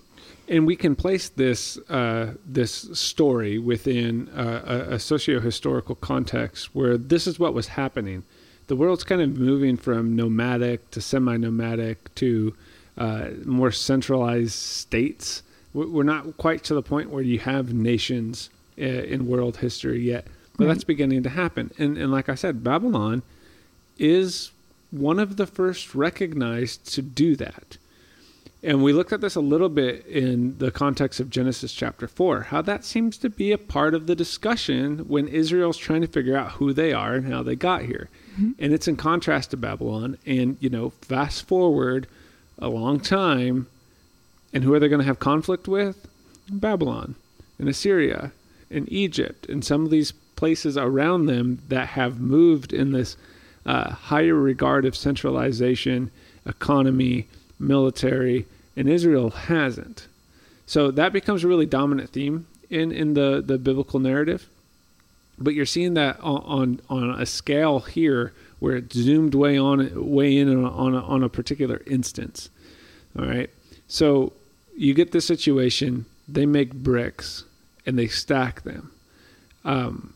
and 0.49 0.67
we 0.67 0.77
can 0.77 0.95
place 0.95 1.29
this 1.29 1.77
uh, 1.89 2.35
this 2.45 2.89
story 2.93 3.59
within 3.59 4.29
uh, 4.29 4.87
a, 4.91 4.95
a 4.95 4.99
socio 4.99 5.41
historical 5.41 5.95
context 5.97 6.73
where 6.73 6.97
this 6.97 7.27
is 7.27 7.39
what 7.39 7.55
was 7.55 7.69
happening 7.69 8.23
the 8.73 8.77
world's 8.77 9.05
kind 9.05 9.21
of 9.21 9.39
moving 9.39 9.77
from 9.77 10.17
nomadic 10.17 10.91
to 10.93 10.99
semi-nomadic 10.99 12.15
to 12.15 12.55
uh, 12.97 13.29
more 13.45 13.71
centralized 13.71 14.55
states. 14.55 15.43
We're 15.75 16.05
not 16.05 16.39
quite 16.39 16.65
to 16.65 16.75
the 16.75 16.81
point 16.81 17.11
where 17.11 17.23
you 17.23 17.39
have 17.41 17.75
nations 17.75 18.49
uh, 18.79 18.85
in 18.85 19.29
world 19.29 19.59
history 19.59 20.01
yet, 20.01 20.27
but 20.57 20.65
right. 20.65 20.73
that's 20.73 20.85
beginning 20.85 21.23
to 21.25 21.29
happen. 21.29 21.71
And, 21.77 21.99
and 21.99 22.11
like 22.11 22.31
I 22.31 22.35
said, 22.35 22.65
Babylon 22.65 23.21
is 23.99 24.53
one 24.91 25.19
of 25.19 25.37
the 25.37 25.47
first 25.47 25.95
recognized 25.95 26.91
to 26.95 27.03
do 27.03 27.37
that. 27.37 27.77
And 28.65 28.83
we 28.83 28.93
looked 28.93 29.13
at 29.13 29.21
this 29.21 29.35
a 29.35 29.41
little 29.41 29.69
bit 29.69 30.07
in 30.07 30.59
the 30.59 30.71
context 30.71 31.19
of 31.19 31.31
Genesis 31.31 31.73
chapter 31.73 32.07
4, 32.07 32.43
how 32.43 32.63
that 32.63 32.85
seems 32.85 33.19
to 33.19 33.29
be 33.29 33.51
a 33.51 33.59
part 33.59 33.93
of 33.93 34.07
the 34.07 34.15
discussion 34.15 34.99
when 35.09 35.27
Israel's 35.27 35.77
trying 35.77 36.03
to 36.03 36.07
figure 36.07 36.37
out 36.37 36.53
who 36.53 36.73
they 36.73 36.93
are 36.93 37.15
and 37.15 37.33
how 37.33 37.43
they 37.43 37.57
got 37.57 37.83
here. 37.83 38.09
Mm-hmm. 38.35 38.53
And 38.61 38.73
it's 38.73 38.87
in 38.87 38.97
contrast 38.97 39.51
to 39.51 39.57
Babylon. 39.57 40.17
And, 40.25 40.59
you 40.61 40.71
know, 40.71 40.91
fast 40.91 41.49
forward 41.49 42.07
a 42.59 42.69
long 42.69 43.01
time, 43.01 43.67
and 44.53 44.63
who 44.63 44.73
are 44.75 44.79
they 44.79 44.89
going 44.89 45.01
to 45.01 45.07
have 45.07 45.19
conflict 45.19 45.67
with? 45.67 46.09
Babylon 46.49 47.17
and 47.59 47.69
Assyria 47.69 48.31
and 48.71 48.91
Egypt 48.93 49.47
and 49.49 49.65
some 49.65 49.85
of 49.85 49.91
these 49.91 50.13
places 50.37 50.77
around 50.77 51.27
them 51.27 51.63
that 51.69 51.89
have 51.89 52.21
moved 52.21 52.73
in 52.73 52.93
this 52.93 53.17
uh, 53.67 53.91
higher 53.91 54.35
regard 54.35 54.85
of 54.85 54.97
centralization, 54.97 56.11
economy, 56.47 57.27
military, 57.63 58.47
and 58.77 58.89
Israel 58.89 59.31
hasn't. 59.31 60.07
So 60.67 60.91
that 60.91 61.13
becomes 61.13 61.45
a 61.45 61.49
really 61.49 61.67
dominant 61.67 62.11
theme 62.11 62.47
in, 62.71 62.93
in 62.93 63.15
the, 63.15 63.43
the 63.45 63.59
biblical 63.59 64.01
narrative 64.01 64.49
but 65.43 65.55
you're 65.55 65.67
seeing 65.67 65.95
that 65.95 66.19
on, 66.21 66.81
on, 66.89 67.11
on 67.11 67.21
a 67.21 67.27
scale 67.27 67.81
here 67.81 68.33
where 68.59 68.77
it's 68.77 68.97
zoomed 68.97 69.35
way 69.35 69.59
on 69.59 70.11
way 70.11 70.37
in 70.37 70.49
on 70.49 70.65
a, 70.65 70.71
on 70.71 70.95
a, 70.95 71.01
on 71.01 71.23
a 71.23 71.29
particular 71.29 71.83
instance. 71.87 72.49
All 73.19 73.27
right, 73.27 73.51
so 73.89 74.33
you 74.77 74.95
get 74.95 75.13
this 75.13 75.27
situation. 75.27 76.07
They 76.29 76.47
make 76.47 76.73
bricks 76.73 77.45
and 77.85 77.99
they 77.99 78.07
stack 78.07 78.63
them. 78.63 78.93
Um, 79.65 80.15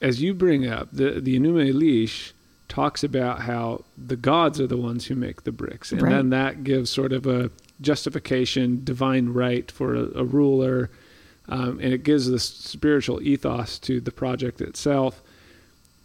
as 0.00 0.20
you 0.20 0.34
bring 0.34 0.66
up, 0.66 0.88
the 0.92 1.20
the 1.20 1.38
Enuma 1.38 1.72
Elish 1.72 2.32
talks 2.74 3.04
about 3.04 3.40
how 3.40 3.84
the 3.96 4.16
gods 4.16 4.60
are 4.60 4.66
the 4.66 4.76
ones 4.76 5.06
who 5.06 5.14
make 5.14 5.44
the 5.44 5.52
bricks, 5.52 5.92
and 5.92 6.02
right. 6.02 6.10
then 6.10 6.30
that 6.30 6.64
gives 6.64 6.90
sort 6.90 7.12
of 7.12 7.26
a 7.26 7.50
justification, 7.80 8.82
divine 8.84 9.28
right 9.28 9.70
for 9.70 9.94
a, 9.94 10.18
a 10.18 10.24
ruler 10.24 10.90
um, 11.48 11.78
and 11.80 11.92
it 11.92 12.02
gives 12.02 12.30
this 12.30 12.44
spiritual 12.44 13.22
ethos 13.22 13.78
to 13.80 14.00
the 14.00 14.12
project 14.12 14.60
itself. 14.60 15.22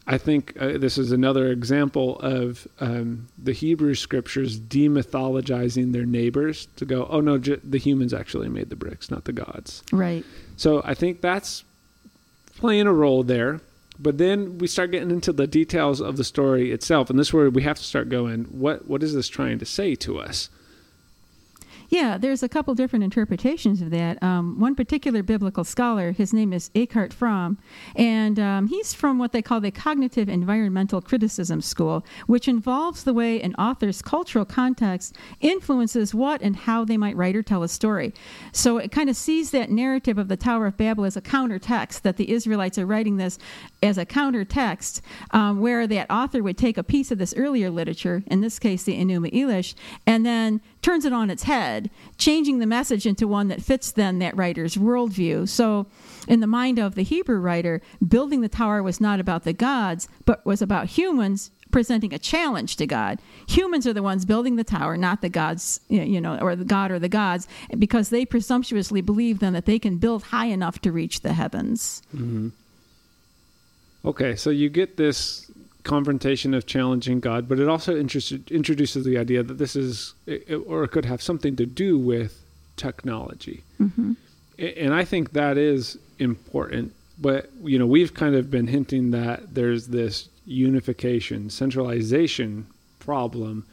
I 0.06 0.18
think 0.18 0.60
uh, 0.60 0.78
this 0.80 0.98
is 0.98 1.12
another 1.12 1.52
example 1.52 2.20
of 2.20 2.68
um, 2.80 3.28
the 3.38 3.54
Hebrew 3.54 3.94
scriptures 3.94 4.60
demythologizing 4.60 5.94
their 5.94 6.06
neighbors 6.06 6.68
to 6.78 6.86
go, 6.86 7.08
oh 7.12 7.22
no, 7.22 7.38
j- 7.38 7.60
the 7.64 7.78
humans 7.78 8.14
actually 8.14 8.50
made 8.50 8.70
the 8.70 8.76
bricks, 8.76 9.12
not 9.12 9.26
the 9.26 9.34
gods. 9.34 9.84
Right. 9.92 10.26
So 10.58 10.82
I 10.84 10.96
think 10.96 11.22
that's 11.22 11.64
playing 12.58 12.88
a 12.88 12.94
role 12.94 13.24
there. 13.24 13.62
But 14.00 14.18
then 14.18 14.58
we 14.60 14.68
start 14.68 14.92
getting 14.92 15.12
into 15.12 15.34
the 15.34 15.46
details 15.46 16.00
of 16.00 16.16
the 16.16 16.24
story 16.24 16.72
itself, 16.72 17.10
and 17.10 17.20
this 17.20 17.28
is 17.28 17.34
where 17.34 17.50
we 17.50 17.64
have 17.64 17.78
to 17.78 17.84
start 17.84 18.08
going. 18.10 18.46
What 18.46 18.88
what 18.88 19.04
is 19.04 19.14
this 19.14 19.28
trying 19.28 19.60
to 19.60 19.66
say 19.66 19.96
to 19.96 20.20
us? 20.20 20.50
Yeah, 21.90 22.20
there's 22.20 22.44
a 22.44 22.50
couple 22.50 22.76
different 22.76 23.04
interpretations 23.04 23.82
of 23.82 23.90
that. 23.90 24.22
Um, 24.22 24.60
one 24.60 24.76
particular 24.76 25.24
biblical 25.24 25.64
scholar, 25.64 26.12
his 26.12 26.32
name 26.32 26.54
is 26.54 26.70
Eckart 26.76 27.10
Frahm, 27.10 27.58
and 27.96 28.40
um, 28.40 28.68
he's 28.68 28.94
from 28.94 29.18
what 29.18 29.32
they 29.32 29.42
call 29.42 29.60
the 29.60 29.72
cognitive 29.72 30.30
environmental 30.30 31.02
criticism 31.02 31.62
school, 31.62 32.06
which 32.28 32.48
involves 32.48 33.04
the 33.04 33.14
way 33.14 33.42
an 33.42 33.56
author's 33.56 34.04
cultural 34.04 34.46
context 34.46 35.18
influences 35.42 36.14
what 36.14 36.44
and 36.44 36.56
how 36.56 36.86
they 36.86 36.96
might 36.96 37.18
write 37.18 37.36
or 37.36 37.42
tell 37.42 37.64
a 37.64 37.68
story. 37.68 38.14
So 38.52 38.78
it 38.78 38.92
kind 38.92 39.10
of 39.10 39.16
sees 39.16 39.50
that 39.50 39.72
narrative 39.72 40.20
of 40.20 40.28
the 40.28 40.38
Tower 40.38 40.68
of 40.68 40.78
Babel 40.78 41.06
as 41.06 41.18
a 41.18 41.22
counter 41.22 41.58
text, 41.58 42.04
that 42.04 42.18
the 42.18 42.32
Israelites 42.32 42.78
are 42.78 42.86
writing 42.86 43.18
this 43.18 43.40
as 43.82 43.98
a 43.98 44.06
counter 44.06 44.46
text, 44.46 45.02
um, 45.32 45.60
where 45.60 45.88
that 45.88 46.06
author 46.12 46.44
would 46.44 46.58
take 46.58 46.78
a 46.78 46.84
piece 46.84 47.10
of 47.10 47.18
this 47.18 47.34
earlier 47.36 47.72
literature, 47.72 48.22
in 48.28 48.42
this 48.42 48.60
case 48.60 48.84
the 48.84 48.96
Enuma 48.96 49.34
Elish, 49.34 49.74
and 50.06 50.24
then 50.24 50.62
turns 50.84 51.04
it 51.04 51.14
on 51.14 51.32
its 51.32 51.44
head, 51.44 51.79
changing 52.18 52.60
the 52.60 52.66
message 52.66 53.06
into 53.06 53.28
one 53.28 53.48
that 53.50 53.62
fits 53.62 53.92
then 53.92 54.20
that 54.20 54.36
writer's 54.36 54.76
worldview. 54.76 55.48
So, 55.48 55.86
in 56.28 56.40
the 56.40 56.48
mind 56.48 56.80
of 56.80 56.96
the 56.96 57.04
Hebrew 57.04 57.40
writer, 57.40 57.82
building 58.06 58.42
the 58.42 58.50
tower 58.50 58.84
was 58.84 59.00
not 59.00 59.20
about 59.20 59.44
the 59.44 59.54
gods, 59.54 60.08
but 60.26 60.46
was 60.46 60.62
about 60.62 60.88
humans 60.88 61.52
presenting 61.72 62.14
a 62.14 62.20
challenge 62.20 62.76
to 62.78 62.88
God. 62.88 63.20
Humans 63.48 63.86
are 63.88 63.94
the 63.94 64.04
ones 64.04 64.26
building 64.26 64.56
the 64.56 64.64
tower, 64.64 64.98
not 64.98 65.22
the 65.22 65.30
gods, 65.30 65.80
you 65.88 66.20
know, 66.20 66.38
or 66.40 66.56
the 66.56 66.66
God 66.66 66.92
or 66.92 67.00
the 67.00 67.10
gods, 67.10 67.48
because 67.78 68.10
they 68.10 68.26
presumptuously 68.26 69.02
believe 69.02 69.40
then 69.40 69.54
that 69.54 69.66
they 69.66 69.80
can 69.80 69.98
build 69.98 70.24
high 70.24 70.48
enough 70.48 70.80
to 70.80 70.92
reach 70.92 71.22
the 71.22 71.34
heavens. 71.34 72.02
Mm-hmm. 72.16 72.50
Okay, 74.06 74.36
so 74.36 74.50
you 74.50 74.70
get 74.70 74.98
this 74.98 75.49
confrontation 75.84 76.54
of 76.54 76.66
challenging 76.66 77.20
God, 77.20 77.48
but 77.48 77.60
it 77.60 77.68
also 77.68 77.96
introduces 77.96 79.06
the 79.06 79.18
idea 79.18 79.44
that 79.44 79.58
this 79.58 79.76
is, 79.76 80.14
or 80.68 80.84
it 80.84 80.92
could 80.92 81.06
have 81.06 81.22
something 81.22 81.56
to 81.56 81.66
do 81.66 81.98
with 81.98 82.44
technology. 82.76 83.64
Mm-hmm. 83.80 84.14
And 84.58 84.94
I 84.94 85.06
think 85.06 85.32
that 85.34 85.58
is 85.58 85.98
important. 86.18 86.94
But, 87.22 87.50
you 87.64 87.80
know, 87.80 87.86
we've 87.86 88.14
kind 88.14 88.36
of 88.36 88.50
been 88.52 88.68
hinting 88.68 89.12
that 89.12 89.56
there's 89.56 89.88
this 89.88 90.30
unification, 90.46 91.50
centralization 91.50 92.68
problem 93.00 93.66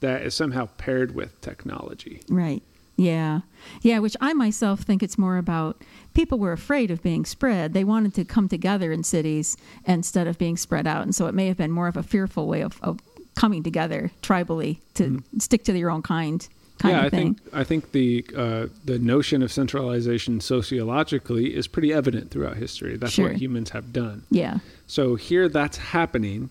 that 0.00 0.22
is 0.22 0.34
somehow 0.34 0.68
paired 0.78 1.14
with 1.14 1.40
technology. 1.40 2.22
Right. 2.28 2.62
Yeah. 2.98 3.40
Yeah, 3.80 4.00
which 4.00 4.16
I 4.20 4.34
myself 4.34 4.80
think 4.80 5.02
it's 5.02 5.16
more 5.16 5.36
about 5.38 5.82
people 6.14 6.38
were 6.38 6.52
afraid 6.52 6.90
of 6.90 7.00
being 7.00 7.24
spread. 7.24 7.72
They 7.72 7.84
wanted 7.84 8.12
to 8.14 8.24
come 8.24 8.48
together 8.48 8.90
in 8.90 9.04
cities 9.04 9.56
instead 9.86 10.26
of 10.26 10.36
being 10.36 10.56
spread 10.56 10.86
out. 10.86 11.04
And 11.04 11.14
so 11.14 11.26
it 11.26 11.34
may 11.34 11.46
have 11.46 11.56
been 11.56 11.70
more 11.70 11.86
of 11.86 11.96
a 11.96 12.02
fearful 12.02 12.48
way 12.48 12.60
of, 12.60 12.80
of 12.82 12.98
coming 13.36 13.62
together 13.62 14.10
tribally 14.20 14.80
to 14.94 15.04
mm-hmm. 15.04 15.38
stick 15.38 15.62
to 15.64 15.78
your 15.78 15.90
own 15.90 16.02
kind. 16.02 16.48
yeah, 16.84 17.02
I 17.02 17.10
think 17.10 17.38
I 17.52 17.64
think 17.64 17.90
the 17.90 18.24
uh, 18.36 18.66
the 18.84 18.98
notion 19.00 19.42
of 19.42 19.50
centralization 19.52 20.40
sociologically 20.40 21.54
is 21.54 21.66
pretty 21.66 21.92
evident 21.92 22.30
throughout 22.30 22.56
history. 22.56 22.96
That's 22.96 23.14
sure. 23.14 23.28
what 23.28 23.36
humans 23.36 23.70
have 23.70 23.92
done. 23.92 24.24
Yeah. 24.30 24.58
So 24.86 25.16
here, 25.16 25.48
that's 25.48 25.76
happening, 25.76 26.50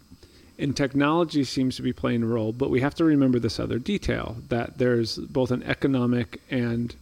and 0.60 0.76
technology 0.76 1.44
seems 1.44 1.76
to 1.76 1.82
be 1.82 1.94
playing 1.94 2.24
a 2.24 2.28
role. 2.28 2.52
But 2.52 2.70
we 2.70 2.82
have 2.82 2.96
to 2.96 3.04
remember 3.04 3.40
this 3.40 3.60
other 3.60 3.80
detail 3.80 4.38
that 4.50 4.78
there's 4.78 5.18
both 5.18 5.52
an 5.52 5.64
economic 5.64 6.42
and 6.50 6.96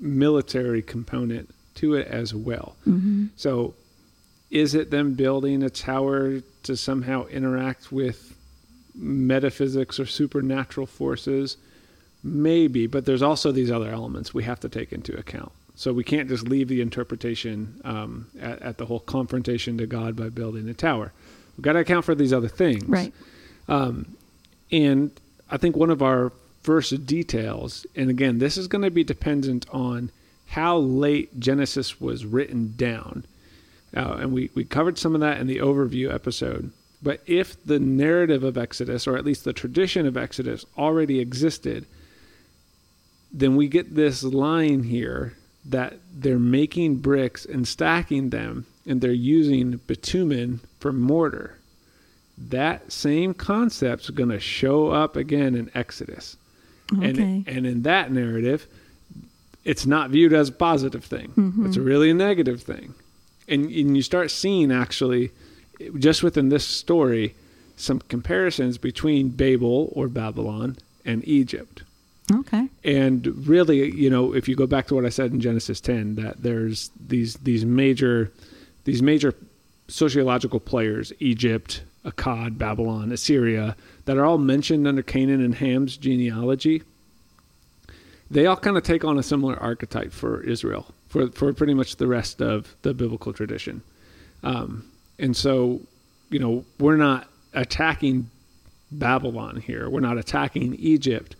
military 0.00 0.82
component 0.82 1.50
to 1.76 1.94
it 1.94 2.06
as 2.08 2.34
well. 2.34 2.76
Mm-hmm. 2.86 3.26
So, 3.36 3.74
is 4.50 4.74
it 4.74 4.90
them 4.90 5.14
building 5.14 5.62
a 5.62 5.70
tower 5.70 6.40
to 6.64 6.76
somehow 6.76 7.26
interact 7.26 7.90
with 7.90 8.36
metaphysics 8.94 9.98
or 9.98 10.04
supernatural 10.04 10.86
forces? 10.86 11.56
Maybe, 12.22 12.86
but 12.86 13.06
there's 13.06 13.22
also 13.22 13.50
these 13.50 13.70
other 13.70 13.90
elements 13.90 14.34
we 14.34 14.44
have 14.44 14.60
to 14.60 14.68
take 14.68 14.92
into 14.92 15.18
account. 15.18 15.52
So 15.74 15.92
we 15.92 16.04
can't 16.04 16.28
just 16.28 16.46
leave 16.46 16.68
the 16.68 16.80
interpretation 16.80 17.80
um, 17.84 18.26
at, 18.38 18.60
at, 18.62 18.78
the 18.78 18.86
whole 18.86 19.00
confrontation 19.00 19.78
to 19.78 19.86
God 19.86 20.14
by 20.14 20.28
building 20.28 20.68
a 20.68 20.74
tower. 20.74 21.12
We've 21.56 21.64
got 21.64 21.74
to 21.74 21.80
account 21.80 22.04
for 22.04 22.14
these 22.14 22.32
other 22.32 22.48
things. 22.48 22.84
Right. 22.88 23.12
Um, 23.68 24.16
and 24.70 25.10
I 25.50 25.56
think 25.56 25.76
one 25.76 25.90
of 25.90 26.02
our 26.02 26.32
first 26.62 27.06
details, 27.06 27.86
and 27.94 28.08
again, 28.08 28.38
this 28.38 28.56
is 28.56 28.68
going 28.68 28.82
to 28.82 28.90
be 28.90 29.04
dependent 29.04 29.66
on 29.70 30.10
how 30.48 30.78
late 30.78 31.38
Genesis 31.40 32.00
was 32.00 32.24
written 32.24 32.74
down. 32.76 33.24
Uh, 33.94 34.18
and 34.20 34.32
we, 34.32 34.50
we 34.54 34.64
covered 34.64 34.98
some 34.98 35.14
of 35.14 35.20
that 35.20 35.38
in 35.38 35.46
the 35.46 35.58
overview 35.58 36.12
episode. 36.12 36.72
But 37.02 37.20
if 37.26 37.62
the 37.64 37.78
narrative 37.80 38.44
of 38.44 38.56
Exodus, 38.56 39.06
or 39.06 39.16
at 39.16 39.24
least 39.24 39.44
the 39.44 39.52
tradition 39.52 40.06
of 40.06 40.16
Exodus, 40.16 40.64
already 40.78 41.20
existed, 41.20 41.84
then 43.32 43.56
we 43.56 43.66
get 43.66 43.94
this 43.94 44.22
line 44.22 44.84
here 44.84 45.36
that 45.64 45.94
they're 46.14 46.38
making 46.38 46.96
bricks 46.96 47.44
and 47.44 47.66
stacking 47.66 48.30
them, 48.30 48.66
and 48.86 49.00
they're 49.00 49.12
using 49.12 49.80
bitumen 49.86 50.60
for 50.80 50.92
mortar. 50.92 51.58
That 52.36 52.92
same 52.92 53.34
concept's 53.34 54.10
going 54.10 54.30
to 54.30 54.40
show 54.40 54.88
up 54.90 55.16
again 55.16 55.54
in 55.54 55.70
Exodus. 55.74 56.36
Okay. 56.92 57.08
And, 57.08 57.48
and 57.48 57.66
in 57.66 57.82
that 57.82 58.10
narrative, 58.10 58.66
it's 59.64 59.86
not 59.86 60.10
viewed 60.10 60.32
as 60.32 60.48
a 60.48 60.52
positive 60.52 61.04
thing. 61.04 61.32
Mm-hmm. 61.36 61.66
It's 61.66 61.76
really 61.76 62.10
a 62.10 62.14
negative 62.14 62.62
thing. 62.62 62.94
And, 63.48 63.66
and 63.66 63.96
you 63.96 64.02
start 64.02 64.30
seeing 64.30 64.72
actually, 64.72 65.30
just 65.98 66.22
within 66.22 66.48
this 66.48 66.66
story, 66.66 67.34
some 67.76 68.00
comparisons 68.00 68.78
between 68.78 69.30
Babel 69.30 69.92
or 69.92 70.08
Babylon 70.08 70.76
and 71.04 71.26
Egypt. 71.26 71.82
Okay. 72.32 72.68
And 72.84 73.46
really, 73.46 73.94
you 73.94 74.08
know, 74.08 74.34
if 74.34 74.48
you 74.48 74.54
go 74.54 74.66
back 74.66 74.86
to 74.88 74.94
what 74.94 75.04
I 75.04 75.08
said 75.08 75.32
in 75.32 75.40
Genesis 75.40 75.80
10, 75.80 76.14
that 76.16 76.42
there's 76.42 76.90
these 76.98 77.34
these 77.34 77.64
major 77.64 78.32
these 78.84 79.02
major 79.02 79.34
sociological 79.88 80.60
players, 80.60 81.12
Egypt, 81.20 81.82
Akkad, 82.04 82.58
Babylon, 82.58 83.12
Assyria, 83.12 83.76
that 84.04 84.16
are 84.16 84.24
all 84.24 84.38
mentioned 84.38 84.86
under 84.86 85.02
Canaan 85.02 85.42
and 85.42 85.54
Ham's 85.56 85.96
genealogy 85.96 86.82
they 88.32 88.46
all 88.46 88.56
kind 88.56 88.78
of 88.78 88.82
take 88.82 89.04
on 89.04 89.18
a 89.18 89.22
similar 89.22 89.56
archetype 89.58 90.10
for 90.10 90.42
Israel, 90.42 90.86
for, 91.08 91.30
for 91.32 91.52
pretty 91.52 91.74
much 91.74 91.96
the 91.96 92.06
rest 92.06 92.40
of 92.40 92.74
the 92.80 92.94
biblical 92.94 93.34
tradition. 93.34 93.82
Um, 94.42 94.90
and 95.18 95.36
so, 95.36 95.82
you 96.30 96.38
know, 96.38 96.64
we're 96.80 96.96
not 96.96 97.28
attacking 97.52 98.30
Babylon 98.90 99.56
here. 99.56 99.88
We're 99.90 100.00
not 100.00 100.16
attacking 100.16 100.76
Egypt, 100.76 101.36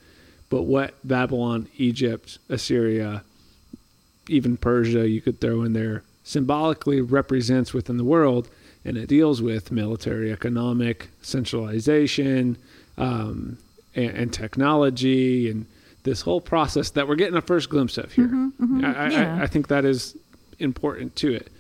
but 0.51 0.63
what 0.63 0.95
Babylon, 1.03 1.67
Egypt, 1.79 2.39
Assyria, 2.51 3.25
even 4.29 4.59
Persia, 4.59 5.09
you 5.09 5.23
could 5.23 5.41
throw 5.41 5.63
in 5.63 5.73
there, 5.73 6.03
symbolically 6.25 7.01
represents 7.01 7.73
within 7.73 7.97
the 7.97 8.05
world, 8.05 8.49
and 8.85 8.97
it 8.97 9.09
deals 9.09 9.43
with 9.43 9.71
military, 9.71 10.33
economic 10.33 11.09
centralization, 11.23 12.57
um, 12.99 13.59
and, 13.95 14.11
and 14.11 14.33
technology, 14.33 15.51
and 15.51 15.67
this 16.05 16.23
whole 16.23 16.41
process 16.41 16.91
that 16.91 17.07
we're 17.07 17.15
getting 17.15 17.37
a 17.37 17.43
first 17.43 17.69
glimpse 17.69 17.99
of 17.99 18.13
here. 18.13 18.27
Mm-hmm, 18.27 18.49
mm-hmm. 18.65 18.85
I, 18.85 19.11
yeah. 19.11 19.37
I, 19.37 19.43
I 19.43 19.47
think 19.47 19.69
that 19.69 19.85
is 19.85 20.17
important 20.59 21.17
to 21.17 21.35
it 21.35 21.51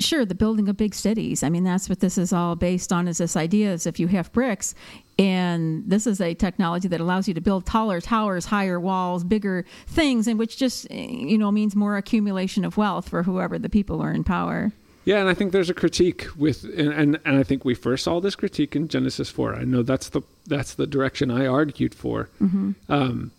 sure 0.00 0.24
the 0.24 0.34
building 0.34 0.68
of 0.68 0.76
big 0.76 0.94
cities 0.94 1.42
i 1.42 1.48
mean 1.48 1.64
that's 1.64 1.88
what 1.88 2.00
this 2.00 2.18
is 2.18 2.32
all 2.32 2.56
based 2.56 2.92
on 2.92 3.06
is 3.06 3.18
this 3.18 3.36
idea 3.36 3.72
is 3.72 3.86
if 3.86 4.00
you 4.00 4.08
have 4.08 4.32
bricks 4.32 4.74
and 5.18 5.84
this 5.86 6.06
is 6.06 6.20
a 6.20 6.34
technology 6.34 6.88
that 6.88 7.00
allows 7.00 7.28
you 7.28 7.34
to 7.34 7.40
build 7.40 7.66
taller 7.66 8.00
towers 8.00 8.46
higher 8.46 8.80
walls 8.80 9.24
bigger 9.24 9.64
things 9.86 10.26
and 10.26 10.38
which 10.38 10.56
just 10.56 10.90
you 10.90 11.38
know 11.38 11.50
means 11.50 11.76
more 11.76 11.96
accumulation 11.96 12.64
of 12.64 12.76
wealth 12.76 13.08
for 13.08 13.22
whoever 13.22 13.58
the 13.58 13.68
people 13.68 14.00
are 14.00 14.12
in 14.12 14.24
power 14.24 14.72
yeah, 15.04 15.18
and 15.18 15.30
I 15.30 15.34
think 15.34 15.52
there's 15.52 15.70
a 15.70 15.74
critique 15.74 16.26
with, 16.36 16.62
and, 16.62 16.92
and, 16.92 17.20
and 17.24 17.38
I 17.38 17.42
think 17.42 17.64
we 17.64 17.74
first 17.74 18.04
saw 18.04 18.20
this 18.20 18.36
critique 18.36 18.76
in 18.76 18.86
Genesis 18.86 19.30
four. 19.30 19.54
I 19.54 19.64
know 19.64 19.82
that's 19.82 20.10
the 20.10 20.20
that's 20.46 20.74
the 20.74 20.86
direction 20.86 21.30
I 21.30 21.46
argued 21.46 21.94
for. 21.94 22.28
Mm-hmm. 22.40 22.72
Um, 22.88 23.32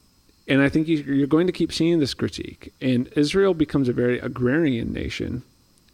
and 0.48 0.62
I 0.62 0.70
think 0.70 0.88
you're 0.88 1.28
going 1.28 1.48
to 1.48 1.54
keep 1.54 1.72
seeing 1.72 2.00
this 2.00 2.14
critique. 2.14 2.74
And 2.82 3.08
Israel 3.16 3.54
becomes 3.54 3.88
a 3.88 3.94
very 3.94 4.20
agrarian 4.20 4.92
nation, 4.92 5.44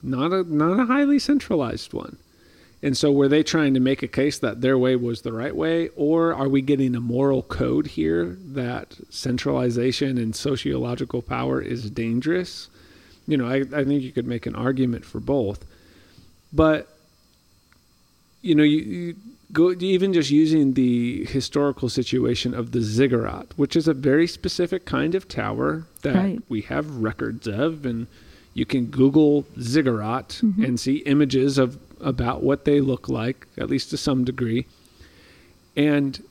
not 0.02 0.32
a 0.32 0.44
not 0.44 0.80
a 0.80 0.86
highly 0.86 1.20
centralized 1.20 1.94
one. 1.94 2.18
And 2.84 2.96
so, 2.96 3.12
were 3.12 3.28
they 3.28 3.42
trying 3.42 3.74
to 3.74 3.80
make 3.80 4.04
a 4.04 4.08
case 4.08 4.38
that 4.40 4.62
their 4.62 4.78
way 4.78 4.96
was 4.96 5.22
the 5.22 5.34
right 5.34 5.56
way, 5.56 5.90
or 5.96 6.34
are 6.34 6.48
we 6.48 6.62
getting 6.62 6.96
a 6.96 7.02
moral 7.02 7.42
code 7.42 7.88
here 7.88 8.38
that 8.40 8.98
centralization 9.10 10.18
and 10.18 10.36
sociological 10.36 11.24
power 11.24 11.60
is 11.60 11.90
dangerous? 11.90 12.70
You 13.28 13.38
know, 13.38 13.48
I, 13.48 13.58
I 13.76 13.84
think 13.84 14.04
you 14.04 14.12
could 14.12 14.28
make 14.28 14.46
an 14.46 14.56
argument 14.56 15.06
for 15.06 15.20
both. 15.20 15.66
But, 16.54 16.88
you 18.42 18.56
know, 18.56 18.64
you, 18.64 18.78
you 18.78 19.16
go 19.52 19.72
even 19.72 20.14
just 20.14 20.30
using 20.30 20.74
the 20.74 21.26
historical 21.26 21.90
situation 21.90 22.54
of 22.54 22.72
the 22.72 22.82
ziggurat, 22.82 23.48
which 23.56 23.76
is 23.76 23.88
a 23.88 23.94
very 23.94 24.28
specific 24.28 24.86
kind 24.86 25.16
of 25.16 25.28
tower 25.28 25.88
that 26.04 26.16
right. 26.16 26.42
we 26.48 26.62
have 26.62 26.98
records 26.98 27.48
of, 27.48 27.86
and 27.86 28.08
you 28.58 28.66
can 28.66 28.88
Google 28.88 29.46
ziggurat 29.62 30.40
mm-hmm. 30.42 30.64
and 30.64 30.80
see 30.80 30.98
images 31.06 31.60
of 31.60 31.78
about 32.02 32.42
what 32.42 32.66
they 32.66 32.82
look 32.82 33.08
like, 33.08 33.46
at 33.56 33.70
least 33.70 33.92
to 33.92 33.98
some 33.98 34.24
degree. 34.24 34.66
And 35.76 36.24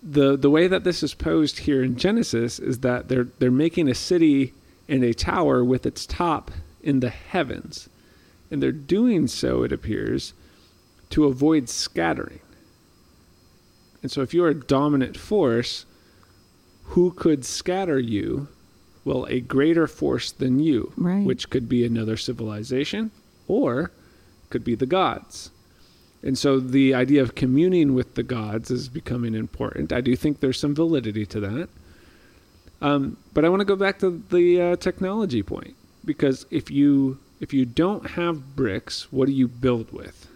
the 0.00 0.36
the 0.36 0.48
way 0.48 0.68
that 0.68 0.84
this 0.84 1.02
is 1.02 1.12
posed 1.12 1.58
here 1.60 1.82
in 1.82 1.96
Genesis 1.96 2.60
is 2.60 2.78
that 2.80 3.08
they're 3.08 3.26
they're 3.40 3.50
making 3.50 3.88
a 3.88 3.96
city 3.96 4.54
and 4.88 5.02
a 5.02 5.12
tower 5.12 5.64
with 5.64 5.86
its 5.86 6.06
top 6.06 6.52
in 6.84 7.00
the 7.00 7.10
heavens, 7.10 7.88
and 8.48 8.62
they're 8.62 8.70
doing 8.70 9.26
so. 9.26 9.64
It 9.64 9.72
appears 9.72 10.34
to 11.10 11.24
avoid 11.24 11.68
scattering. 11.68 12.38
And 14.02 14.10
so, 14.12 14.22
if 14.22 14.32
you're 14.32 14.50
a 14.50 14.54
dominant 14.54 15.16
force, 15.16 15.84
who 16.94 17.10
could 17.10 17.44
scatter 17.44 17.98
you? 17.98 18.46
Well, 19.04 19.26
a 19.28 19.40
greater 19.40 19.86
force 19.86 20.32
than 20.32 20.58
you, 20.60 20.92
right. 20.96 21.24
which 21.24 21.50
could 21.50 21.68
be 21.68 21.84
another 21.84 22.16
civilization 22.16 23.10
or 23.46 23.90
could 24.50 24.64
be 24.64 24.74
the 24.74 24.86
gods. 24.86 25.50
And 26.22 26.38
so 26.38 26.58
the 26.58 26.94
idea 26.94 27.20
of 27.20 27.34
communing 27.34 27.92
with 27.92 28.14
the 28.14 28.22
gods 28.22 28.70
is 28.70 28.88
becoming 28.88 29.34
important. 29.34 29.92
I 29.92 30.00
do 30.00 30.16
think 30.16 30.40
there's 30.40 30.58
some 30.58 30.74
validity 30.74 31.26
to 31.26 31.40
that. 31.40 31.68
Um, 32.80 33.18
but 33.34 33.44
I 33.44 33.50
want 33.50 33.60
to 33.60 33.66
go 33.66 33.76
back 33.76 33.98
to 33.98 34.22
the 34.30 34.60
uh, 34.60 34.76
technology 34.76 35.42
point 35.42 35.76
because 36.04 36.46
if 36.50 36.70
you 36.70 37.18
if 37.40 37.52
you 37.52 37.66
don't 37.66 38.10
have 38.10 38.56
bricks, 38.56 39.12
what 39.12 39.26
do 39.26 39.32
you 39.32 39.48
build 39.48 39.92
with? 39.92 40.28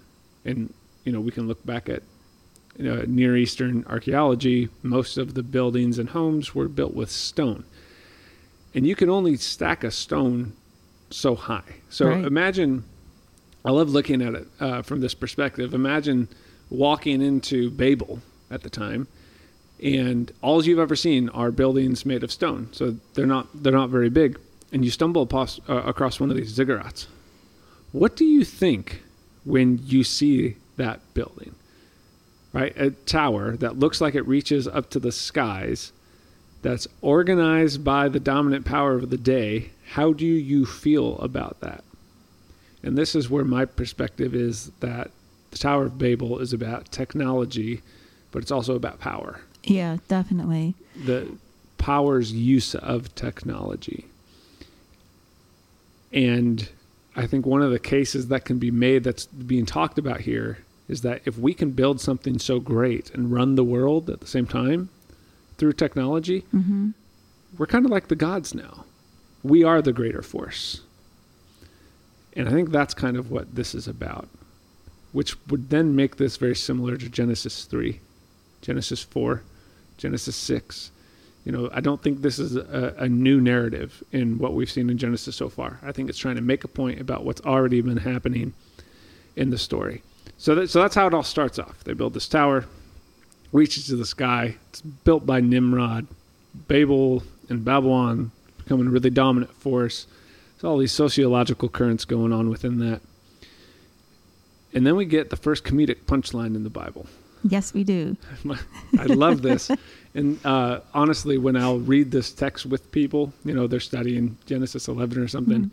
and 0.48 0.72
you 1.04 1.12
know 1.12 1.20
we 1.20 1.30
can 1.30 1.46
look 1.46 1.64
back 1.64 1.88
at 1.88 2.02
you 2.76 2.84
know, 2.84 3.02
Near 3.08 3.36
Eastern 3.36 3.84
archaeology. 3.88 4.68
Most 4.82 5.18
of 5.18 5.34
the 5.34 5.42
buildings 5.42 5.98
and 5.98 6.10
homes 6.10 6.54
were 6.54 6.68
built 6.68 6.94
with 6.94 7.10
stone, 7.10 7.64
and 8.74 8.86
you 8.86 8.94
can 8.94 9.08
only 9.08 9.36
stack 9.36 9.84
a 9.84 9.90
stone 9.90 10.52
so 11.10 11.34
high. 11.34 11.76
So 11.88 12.08
right. 12.08 12.24
imagine. 12.24 12.84
I 13.64 13.70
love 13.70 13.90
looking 13.90 14.22
at 14.22 14.34
it 14.34 14.46
uh, 14.60 14.82
from 14.82 15.00
this 15.00 15.14
perspective. 15.14 15.74
Imagine 15.74 16.28
walking 16.70 17.20
into 17.20 17.70
Babel 17.70 18.20
at 18.50 18.62
the 18.62 18.70
time, 18.70 19.08
and 19.82 20.32
all 20.42 20.64
you've 20.64 20.78
ever 20.78 20.96
seen 20.96 21.28
are 21.30 21.50
buildings 21.50 22.06
made 22.06 22.22
of 22.22 22.32
stone. 22.32 22.68
So 22.72 22.96
they're 23.14 23.26
not 23.26 23.48
they're 23.62 23.72
not 23.72 23.90
very 23.90 24.10
big. 24.10 24.38
And 24.70 24.84
you 24.84 24.90
stumble 24.90 25.22
across, 25.22 25.58
uh, 25.68 25.76
across 25.76 26.20
one 26.20 26.30
of 26.30 26.36
these 26.36 26.56
ziggurats. 26.56 27.06
What 27.92 28.16
do 28.16 28.26
you 28.26 28.44
think 28.44 29.02
when 29.44 29.80
you 29.82 30.04
see 30.04 30.56
that 30.76 31.00
building? 31.14 31.54
Right, 32.52 32.74
a 32.76 32.90
tower 32.90 33.56
that 33.56 33.78
looks 33.78 34.00
like 34.00 34.14
it 34.14 34.26
reaches 34.26 34.66
up 34.66 34.88
to 34.90 34.98
the 34.98 35.12
skies, 35.12 35.92
that's 36.68 36.86
organized 37.00 37.82
by 37.82 38.10
the 38.10 38.20
dominant 38.20 38.66
power 38.66 38.92
of 38.92 39.08
the 39.08 39.16
day. 39.16 39.70
How 39.92 40.12
do 40.12 40.26
you 40.26 40.66
feel 40.66 41.16
about 41.16 41.60
that? 41.60 41.82
And 42.82 42.96
this 42.96 43.14
is 43.14 43.30
where 43.30 43.42
my 43.42 43.64
perspective 43.64 44.34
is 44.34 44.70
that 44.80 45.10
the 45.50 45.56
Tower 45.56 45.86
of 45.86 45.96
Babel 45.96 46.38
is 46.40 46.52
about 46.52 46.92
technology, 46.92 47.80
but 48.32 48.42
it's 48.42 48.50
also 48.50 48.74
about 48.74 49.00
power. 49.00 49.40
Yeah, 49.64 49.96
definitely. 50.08 50.74
The 51.06 51.38
power's 51.78 52.32
use 52.32 52.74
of 52.74 53.14
technology. 53.14 54.04
And 56.12 56.68
I 57.16 57.26
think 57.26 57.46
one 57.46 57.62
of 57.62 57.70
the 57.70 57.78
cases 57.78 58.28
that 58.28 58.44
can 58.44 58.58
be 58.58 58.70
made 58.70 59.04
that's 59.04 59.24
being 59.24 59.64
talked 59.64 59.98
about 59.98 60.20
here 60.20 60.58
is 60.86 61.00
that 61.00 61.22
if 61.24 61.38
we 61.38 61.54
can 61.54 61.70
build 61.70 61.98
something 61.98 62.38
so 62.38 62.60
great 62.60 63.10
and 63.14 63.32
run 63.32 63.54
the 63.54 63.64
world 63.64 64.10
at 64.10 64.20
the 64.20 64.26
same 64.26 64.46
time 64.46 64.90
through 65.58 65.72
technology, 65.74 66.40
hmm 66.50 66.90
we're 67.56 67.66
kind 67.66 67.84
of 67.86 67.90
like 67.90 68.08
the 68.08 68.14
gods 68.16 68.54
now. 68.54 68.84
We 69.42 69.64
are 69.64 69.80
the 69.80 69.92
greater 69.92 70.20
force. 70.20 70.82
And 72.34 72.48
I 72.48 72.52
think 72.52 72.70
that's 72.70 72.94
kind 72.94 73.16
of 73.16 73.30
what 73.30 73.54
this 73.54 73.74
is 73.74 73.88
about, 73.88 74.28
which 75.12 75.34
would 75.48 75.70
then 75.70 75.96
make 75.96 76.16
this 76.16 76.36
very 76.36 76.54
similar 76.54 76.96
to 76.96 77.08
Genesis 77.08 77.64
3, 77.64 78.00
Genesis 78.60 79.02
4, 79.02 79.42
Genesis 79.96 80.36
6. 80.36 80.90
You 81.44 81.52
know, 81.52 81.70
I 81.72 81.80
don't 81.80 82.02
think 82.02 82.20
this 82.20 82.38
is 82.38 82.56
a, 82.56 82.94
a 82.98 83.08
new 83.08 83.40
narrative 83.40 84.02
in 84.12 84.38
what 84.38 84.52
we've 84.52 84.70
seen 84.70 84.90
in 84.90 84.98
Genesis 84.98 85.34
so 85.34 85.48
far. 85.48 85.80
I 85.82 85.92
think 85.92 86.10
it's 86.10 86.18
trying 86.18 86.36
to 86.36 86.42
make 86.42 86.64
a 86.64 86.68
point 86.68 87.00
about 87.00 87.24
what's 87.24 87.40
already 87.40 87.80
been 87.80 87.96
happening 87.96 88.52
in 89.36 89.50
the 89.50 89.58
story. 89.58 90.02
So, 90.36 90.54
that, 90.54 90.68
so 90.68 90.82
that's 90.82 90.94
how 90.94 91.06
it 91.06 91.14
all 91.14 91.22
starts 91.22 91.58
off. 91.58 91.82
They 91.84 91.94
build 91.94 92.12
this 92.12 92.28
tower, 92.28 92.66
reaches 93.52 93.86
to 93.86 93.96
the 93.96 94.04
sky. 94.06 94.56
It's 94.70 94.80
built 94.80 95.24
by 95.26 95.40
Nimrod. 95.40 96.06
Babel 96.66 97.22
and 97.48 97.64
Babylon 97.64 98.30
becoming 98.58 98.86
a 98.86 98.90
really 98.90 99.10
dominant 99.10 99.52
force. 99.54 100.06
There's 100.56 100.64
all 100.64 100.78
these 100.78 100.92
sociological 100.92 101.68
currents 101.68 102.04
going 102.04 102.32
on 102.32 102.50
within 102.50 102.78
that. 102.80 103.00
And 104.74 104.86
then 104.86 104.96
we 104.96 105.04
get 105.06 105.30
the 105.30 105.36
first 105.36 105.64
comedic 105.64 106.02
punchline 106.06 106.54
in 106.56 106.64
the 106.64 106.70
Bible. 106.70 107.06
Yes, 107.44 107.72
we 107.72 107.84
do. 107.84 108.16
I 108.98 109.04
love 109.04 109.42
this. 109.42 109.70
And 110.14 110.44
uh, 110.44 110.80
honestly, 110.92 111.38
when 111.38 111.56
I'll 111.56 111.78
read 111.78 112.10
this 112.10 112.32
text 112.32 112.66
with 112.66 112.90
people, 112.90 113.32
you 113.44 113.54
know, 113.54 113.66
they're 113.66 113.78
studying 113.80 114.36
Genesis 114.46 114.88
11 114.88 115.18
or 115.22 115.28
something, 115.28 115.66
Mhm. 115.66 115.70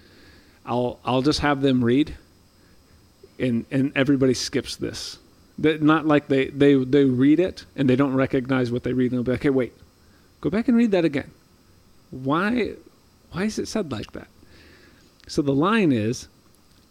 I'll 0.67 0.99
I'll 1.05 1.21
just 1.21 1.41
have 1.41 1.61
them 1.61 1.83
read, 1.83 2.15
and 3.37 3.65
and 3.69 3.91
everybody 3.95 4.33
skips 4.33 4.75
this. 4.75 5.19
That 5.57 5.81
not 5.81 6.05
like 6.05 6.27
they 6.27 6.47
they 6.47 6.75
they 6.75 7.05
read 7.05 7.39
it 7.39 7.65
and 7.75 7.89
they 7.89 7.95
don't 7.95 8.13
recognize 8.13 8.71
what 8.71 8.83
they 8.83 8.93
read, 8.93 9.11
and 9.11 9.19
they'll 9.19 9.23
be 9.23 9.31
like, 9.31 9.43
"Hey, 9.43 9.49
wait, 9.49 9.73
go 10.41 10.49
back 10.49 10.67
and 10.67 10.75
read 10.75 10.91
that 10.91 11.05
again. 11.05 11.31
Why 12.11 12.73
why 13.31 13.43
is 13.45 13.57
it 13.57 13.67
said 13.67 13.91
like 13.91 14.11
that?" 14.11 14.27
So 15.27 15.41
the 15.41 15.55
line 15.55 15.91
is, 15.91 16.27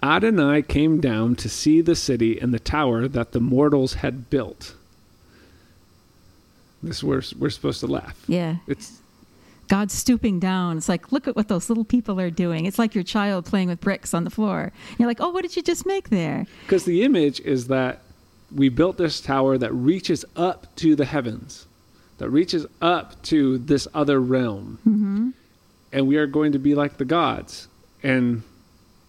Adonai 0.03 0.63
came 0.63 1.01
down 1.01 1.35
to 1.37 1.49
see 1.49 1.81
the 1.81 1.95
city 1.95 2.39
and 2.39 2.53
the 2.53 2.59
tower 2.59 3.07
that 3.07 3.33
the 3.33 3.41
mortals 3.41 3.95
had 3.95 4.31
built. 4.31 4.75
This 6.83 7.03
we're 7.03 7.23
we're 7.39 7.51
supposed 7.51 7.81
to 7.81 7.87
laugh. 7.87 8.23
Yeah. 8.27 8.57
It's 8.67 9.01
God 9.69 9.91
stooping 9.91 10.41
down. 10.41 10.77
It's 10.77 10.89
like, 10.89 11.11
look 11.11 11.27
at 11.27 11.37
what 11.37 11.49
those 11.49 11.69
little 11.71 11.85
people 11.85 12.21
are 12.21 12.31
doing. 12.31 12.67
It's 12.67 12.79
like 12.79 12.95
your 12.95 13.05
child 13.05 13.47
playing 13.47 13.69
with 13.69 13.81
bricks 13.81 14.13
on 14.13 14.25
the 14.25 14.31
floor. 14.31 14.73
You're 14.99 15.09
like, 15.09 15.21
oh, 15.21 15.31
what 15.31 15.43
did 15.43 15.57
you 15.57 15.63
just 15.63 15.87
make 15.87 16.11
there? 16.11 16.47
because 16.67 16.85
the 16.85 17.03
image 17.03 17.41
is 17.41 17.69
that 17.69 18.01
we 18.55 18.69
built 18.69 18.97
this 18.97 19.21
tower 19.21 19.59
that 19.59 19.73
reaches 19.73 20.25
up 20.37 20.75
to 20.77 20.97
the 20.97 21.05
heavens, 21.05 21.67
that 22.19 22.31
reaches 22.31 22.67
up 22.81 23.21
to 23.25 23.59
this 23.59 23.87
other 23.95 24.21
realm, 24.21 24.79
hmm 24.85 25.31
and 25.93 26.09
we 26.09 26.17
are 26.17 26.27
going 26.27 26.51
to 26.51 26.59
be 26.59 26.75
like 26.75 26.97
the 26.97 27.05
gods. 27.05 27.69
And 28.03 28.43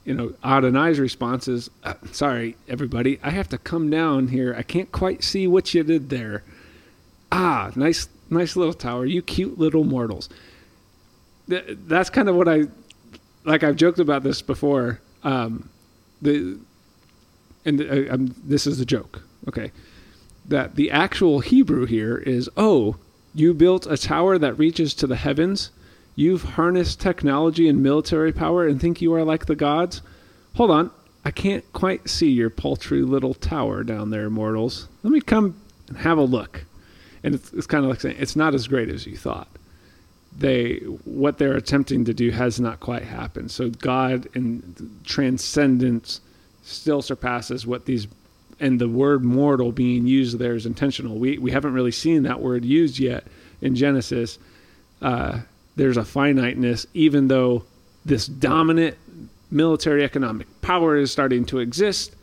you 0.03 0.13
know, 0.13 0.33
Adonai's 0.43 0.99
response 0.99 1.47
is, 1.47 1.69
"Uh, 1.83 1.95
"Sorry, 2.11 2.55
everybody, 2.67 3.19
I 3.23 3.31
have 3.31 3.49
to 3.49 3.57
come 3.57 3.89
down 3.89 4.27
here. 4.27 4.53
I 4.55 4.61
can't 4.61 4.91
quite 4.91 5.23
see 5.23 5.47
what 5.47 5.73
you 5.73 5.81
did 5.83 6.09
there. 6.09 6.43
Ah, 7.31 7.71
nice, 7.75 8.07
nice 8.29 8.55
little 8.55 8.73
tower. 8.75 9.05
You 9.05 9.23
cute 9.23 9.57
little 9.57 9.83
mortals." 9.83 10.29
Th- 11.49 11.77
That's 11.87 12.09
kind 12.11 12.29
of 12.29 12.35
what 12.35 12.47
I 12.47 12.65
like. 13.45 13.63
I've 13.63 13.75
joked 13.77 13.97
about 13.99 14.21
this 14.23 14.43
before. 14.43 14.99
Um, 15.23 15.69
the 16.21 16.57
and 17.65 17.81
uh, 17.81 18.13
um, 18.13 18.35
this 18.43 18.67
is 18.67 18.79
a 18.79 18.85
joke. 18.85 19.23
Okay, 19.47 19.71
that 20.45 20.75
the 20.75 20.91
actual 20.91 21.39
Hebrew 21.39 21.85
here 21.85 22.17
is, 22.17 22.49
"Oh, 22.55 22.97
you 23.33 23.53
built 23.53 23.85
a 23.87 23.97
tower 23.97 24.37
that 24.37 24.57
reaches 24.57 24.93
to 24.95 25.07
the 25.07 25.15
heavens." 25.15 25.71
You've 26.17 26.43
harnessed 26.43 27.01
technology 27.01 27.67
and 27.67 27.83
military 27.83 28.31
power 28.31 28.65
and 28.65 28.79
think 28.79 29.01
you 29.01 29.13
are 29.13 29.25
like 29.25 29.47
the 29.47 29.55
gods? 29.55 30.01
Hold 30.55 30.71
on. 30.71 30.91
I 31.25 31.31
can't 31.31 31.65
quite 31.73 32.07
see 32.07 32.29
your 32.29 32.49
paltry 32.49 33.01
little 33.01 33.33
tower 33.33 33.83
down 33.83 34.11
there, 34.11 34.29
mortals. 34.29 34.87
Let 35.03 35.11
me 35.11 35.19
come 35.19 35.59
and 35.89 35.97
have 35.97 36.17
a 36.17 36.23
look. 36.23 36.65
And 37.23 37.35
it's, 37.35 37.51
it's 37.51 37.67
kind 37.67 37.83
of 37.83 37.89
like 37.89 37.99
saying 37.99 38.17
it's 38.19 38.35
not 38.35 38.53
as 38.53 38.67
great 38.67 38.89
as 38.89 39.05
you 39.05 39.17
thought. 39.17 39.49
They 40.37 40.75
what 41.03 41.37
they're 41.37 41.55
attempting 41.55 42.05
to 42.05 42.13
do 42.13 42.31
has 42.31 42.59
not 42.59 42.79
quite 42.79 43.03
happened. 43.03 43.51
So 43.51 43.69
God 43.69 44.27
in 44.35 44.99
transcendence 45.03 46.21
still 46.65 47.01
surpasses 47.01 47.65
what 47.65 47.85
these 47.85 48.07
and 48.59 48.79
the 48.79 48.87
word 48.87 49.23
mortal 49.23 49.71
being 49.71 50.07
used 50.07 50.39
there 50.39 50.55
is 50.55 50.65
intentional. 50.65 51.17
We 51.17 51.37
we 51.37 51.51
haven't 51.51 51.73
really 51.73 51.91
seen 51.91 52.23
that 52.23 52.41
word 52.41 52.65
used 52.65 52.99
yet 52.99 53.25
in 53.61 53.75
Genesis. 53.75 54.39
Uh, 55.01 55.39
there's 55.75 55.97
a 55.97 56.05
finiteness, 56.05 56.87
even 56.93 57.27
though 57.27 57.65
this 58.05 58.27
dominant 58.27 58.97
military 59.51 60.03
economic 60.03 60.47
power 60.61 60.97
is 60.97 61.11
starting 61.11 61.45
to 61.45 61.59
exist. 61.59 62.15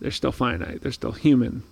They're 0.00 0.10
still 0.10 0.32
finite. 0.32 0.82
They're 0.82 0.92
still 0.92 1.12
human, 1.12 1.62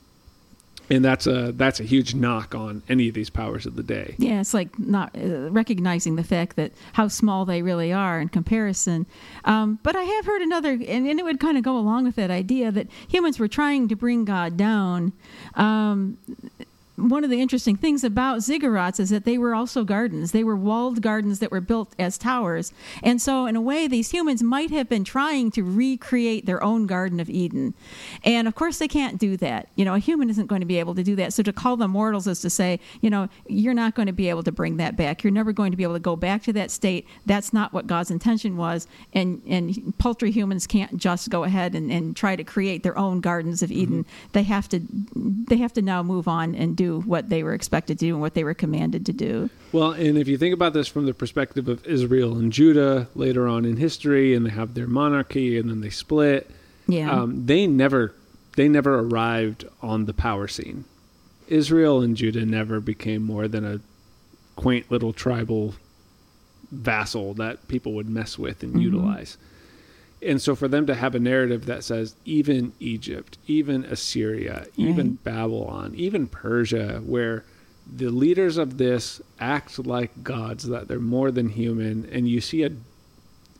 and 0.90 1.04
that's 1.04 1.26
a 1.26 1.52
that's 1.52 1.80
a 1.80 1.84
huge 1.84 2.14
knock 2.14 2.54
on 2.54 2.82
any 2.88 3.08
of 3.08 3.14
these 3.14 3.30
powers 3.30 3.66
of 3.66 3.76
the 3.76 3.82
day. 3.82 4.14
Yeah, 4.18 4.40
it's 4.40 4.54
like 4.54 4.78
not 4.78 5.10
uh, 5.16 5.50
recognizing 5.50 6.16
the 6.16 6.24
fact 6.24 6.56
that 6.56 6.72
how 6.92 7.08
small 7.08 7.44
they 7.44 7.62
really 7.62 7.92
are 7.92 8.20
in 8.20 8.28
comparison. 8.28 9.06
Um, 9.44 9.78
but 9.82 9.96
I 9.96 10.02
have 10.02 10.26
heard 10.26 10.42
another, 10.42 10.72
and, 10.72 11.06
and 11.06 11.18
it 11.18 11.24
would 11.24 11.40
kind 11.40 11.56
of 11.56 11.64
go 11.64 11.76
along 11.76 12.04
with 12.04 12.16
that 12.16 12.30
idea 12.30 12.70
that 12.72 12.88
humans 13.08 13.38
were 13.38 13.48
trying 13.48 13.88
to 13.88 13.96
bring 13.96 14.24
God 14.24 14.56
down. 14.56 15.12
Um, 15.54 16.18
one 16.96 17.24
of 17.24 17.30
the 17.30 17.40
interesting 17.40 17.76
things 17.76 18.02
about 18.02 18.38
ziggurats 18.38 18.98
is 18.98 19.10
that 19.10 19.24
they 19.24 19.36
were 19.36 19.54
also 19.54 19.84
gardens. 19.84 20.32
They 20.32 20.44
were 20.44 20.56
walled 20.56 21.02
gardens 21.02 21.38
that 21.40 21.50
were 21.50 21.60
built 21.60 21.94
as 21.98 22.16
towers. 22.16 22.72
And 23.02 23.20
so, 23.20 23.46
in 23.46 23.54
a 23.54 23.60
way, 23.60 23.86
these 23.86 24.10
humans 24.10 24.42
might 24.42 24.70
have 24.70 24.88
been 24.88 25.04
trying 25.04 25.50
to 25.52 25.62
recreate 25.62 26.46
their 26.46 26.62
own 26.62 26.86
Garden 26.86 27.20
of 27.20 27.28
Eden. 27.28 27.74
And 28.24 28.48
of 28.48 28.54
course, 28.54 28.78
they 28.78 28.88
can't 28.88 29.18
do 29.18 29.36
that. 29.38 29.68
You 29.76 29.84
know, 29.84 29.94
a 29.94 29.98
human 29.98 30.30
isn't 30.30 30.46
going 30.46 30.60
to 30.60 30.66
be 30.66 30.78
able 30.78 30.94
to 30.94 31.02
do 31.02 31.16
that. 31.16 31.32
So, 31.32 31.42
to 31.42 31.52
call 31.52 31.76
them 31.76 31.90
mortals 31.90 32.26
is 32.26 32.40
to 32.40 32.50
say, 32.50 32.80
you 33.02 33.10
know, 33.10 33.28
you're 33.46 33.74
not 33.74 33.94
going 33.94 34.06
to 34.06 34.12
be 34.12 34.30
able 34.30 34.42
to 34.44 34.52
bring 34.52 34.78
that 34.78 34.96
back. 34.96 35.22
You're 35.22 35.32
never 35.32 35.52
going 35.52 35.72
to 35.72 35.76
be 35.76 35.82
able 35.82 35.94
to 35.94 36.00
go 36.00 36.16
back 36.16 36.42
to 36.44 36.52
that 36.54 36.70
state. 36.70 37.06
That's 37.26 37.52
not 37.52 37.72
what 37.72 37.86
God's 37.86 38.10
intention 38.10 38.56
was. 38.56 38.86
And, 39.12 39.42
and 39.46 39.96
paltry 39.98 40.30
humans 40.30 40.66
can't 40.66 40.96
just 40.96 41.28
go 41.28 41.44
ahead 41.44 41.74
and, 41.74 41.90
and 41.90 42.16
try 42.16 42.36
to 42.36 42.44
create 42.44 42.82
their 42.82 42.96
own 42.96 43.20
gardens 43.20 43.62
of 43.62 43.70
Eden. 43.70 44.04
Mm-hmm. 44.04 44.28
They 44.32 44.42
have 44.44 44.68
to 44.70 44.80
they 45.14 45.56
have 45.56 45.72
to 45.74 45.82
now 45.82 46.02
move 46.02 46.28
on 46.28 46.54
and 46.54 46.76
do 46.76 46.85
what 47.00 47.28
they 47.28 47.42
were 47.42 47.54
expected 47.54 47.98
to 47.98 48.06
do 48.06 48.12
and 48.14 48.20
what 48.20 48.34
they 48.34 48.44
were 48.44 48.54
commanded 48.54 49.06
to 49.06 49.12
do. 49.12 49.50
Well, 49.72 49.92
and 49.92 50.16
if 50.18 50.28
you 50.28 50.38
think 50.38 50.54
about 50.54 50.72
this 50.72 50.88
from 50.88 51.06
the 51.06 51.14
perspective 51.14 51.68
of 51.68 51.86
Israel 51.86 52.36
and 52.38 52.52
Judah 52.52 53.08
later 53.14 53.46
on 53.48 53.64
in 53.64 53.76
history, 53.76 54.34
and 54.34 54.46
they 54.46 54.50
have 54.50 54.74
their 54.74 54.86
monarchy, 54.86 55.58
and 55.58 55.68
then 55.70 55.80
they 55.80 55.90
split. 55.90 56.50
Yeah. 56.88 57.10
um, 57.10 57.46
they 57.46 57.66
never 57.66 58.14
they 58.56 58.68
never 58.68 58.98
arrived 59.00 59.64
on 59.82 60.06
the 60.06 60.14
power 60.14 60.48
scene. 60.48 60.84
Israel 61.48 62.00
and 62.00 62.16
Judah 62.16 62.46
never 62.46 62.80
became 62.80 63.22
more 63.22 63.48
than 63.48 63.64
a 63.66 63.80
quaint 64.56 64.90
little 64.90 65.12
tribal 65.12 65.74
vassal 66.72 67.34
that 67.34 67.68
people 67.68 67.92
would 67.92 68.08
mess 68.08 68.38
with 68.38 68.62
and 68.62 68.74
Mhm. 68.74 68.82
utilize. 68.82 69.36
And 70.26 70.42
so 70.42 70.54
for 70.56 70.68
them 70.68 70.86
to 70.86 70.94
have 70.94 71.14
a 71.14 71.20
narrative 71.20 71.66
that 71.66 71.84
says 71.84 72.14
even 72.24 72.72
Egypt, 72.80 73.38
even 73.46 73.84
Assyria, 73.84 74.66
even 74.76 75.08
Right. 75.10 75.24
Babylon, 75.24 75.92
even 75.96 76.26
Persia, 76.26 77.00
where 77.04 77.44
the 77.90 78.10
leaders 78.10 78.56
of 78.56 78.78
this 78.78 79.20
act 79.38 79.78
like 79.86 80.24
gods, 80.24 80.64
that 80.68 80.88
they're 80.88 80.98
more 80.98 81.30
than 81.30 81.50
human, 81.50 82.08
and 82.10 82.28
you 82.28 82.40
see 82.40 82.62
a 82.64 82.70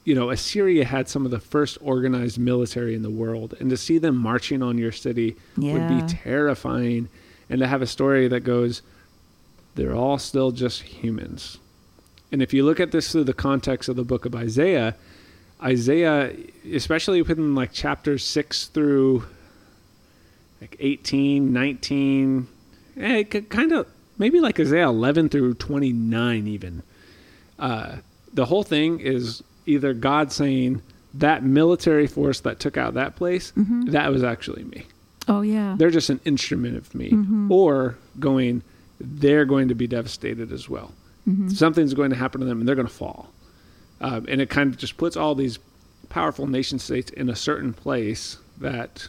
you 0.04 0.14
know, 0.14 0.30
Assyria 0.30 0.84
had 0.84 1.08
some 1.08 1.24
of 1.24 1.32
the 1.32 1.40
first 1.40 1.78
organized 1.80 2.38
military 2.38 2.94
in 2.94 3.02
the 3.02 3.10
world, 3.10 3.54
and 3.58 3.68
to 3.70 3.76
see 3.76 3.98
them 3.98 4.16
marching 4.16 4.62
on 4.62 4.78
your 4.78 4.92
city 4.92 5.34
Yeah. 5.56 5.72
would 5.72 5.88
be 5.88 6.00
terrifying. 6.02 7.08
And 7.50 7.58
to 7.58 7.66
have 7.66 7.82
a 7.82 7.88
story 7.88 8.28
that 8.28 8.40
goes, 8.40 8.82
they're 9.74 9.96
all 9.96 10.18
still 10.18 10.52
just 10.52 10.82
humans. 10.82 11.58
And 12.30 12.40
if 12.40 12.54
you 12.54 12.64
look 12.64 12.78
at 12.78 12.92
this 12.92 13.10
through 13.10 13.24
the 13.24 13.32
context 13.34 13.88
of 13.88 13.96
the 13.96 14.04
book 14.04 14.24
of 14.24 14.34
Isaiah, 14.36 14.94
Isaiah, 15.62 16.34
especially 16.72 17.22
within 17.22 17.54
like 17.54 17.72
chapters 17.72 18.24
6 18.24 18.66
through 18.66 19.24
like 20.60 20.76
18, 20.78 21.52
19, 21.52 22.46
eh, 22.98 23.22
kind 23.24 23.72
of 23.72 23.86
maybe 24.18 24.40
like 24.40 24.58
Isaiah 24.60 24.88
11 24.88 25.28
through 25.28 25.54
29 25.54 26.46
even. 26.46 26.82
Uh, 27.58 27.96
the 28.32 28.46
whole 28.46 28.62
thing 28.62 29.00
is 29.00 29.42
either 29.66 29.94
God 29.94 30.32
saying 30.32 30.82
that 31.14 31.42
military 31.42 32.06
force 32.06 32.40
that 32.40 32.60
took 32.60 32.76
out 32.76 32.94
that 32.94 33.16
place, 33.16 33.52
Mhm. 33.56 33.90
that 33.92 34.10
was 34.10 34.22
actually 34.22 34.64
me. 34.64 34.84
Oh 35.28 35.40
yeah. 35.40 35.74
They're 35.78 35.90
just 35.90 36.10
an 36.10 36.20
instrument 36.24 36.76
of 36.76 36.94
me. 36.94 37.10
Mhm. 37.10 37.50
Or 37.50 37.96
going, 38.20 38.62
they're 39.00 39.44
going 39.46 39.68
to 39.68 39.74
be 39.74 39.86
devastated 39.86 40.52
as 40.52 40.68
well. 40.68 40.92
Mhm. 41.28 41.50
Something's 41.50 41.94
going 41.94 42.10
to 42.10 42.16
happen 42.16 42.40
to 42.40 42.46
them 42.46 42.60
and 42.60 42.68
they're 42.68 42.76
going 42.76 42.86
to 42.86 42.92
fall. 42.92 43.32
Um, 44.00 44.26
and 44.28 44.40
it 44.40 44.50
kind 44.50 44.72
of 44.72 44.78
just 44.78 44.96
puts 44.96 45.16
all 45.16 45.34
these 45.34 45.58
powerful 46.08 46.46
nation 46.46 46.78
states 46.78 47.10
in 47.10 47.28
a 47.28 47.36
certain 47.36 47.72
place 47.72 48.38
that 48.58 49.08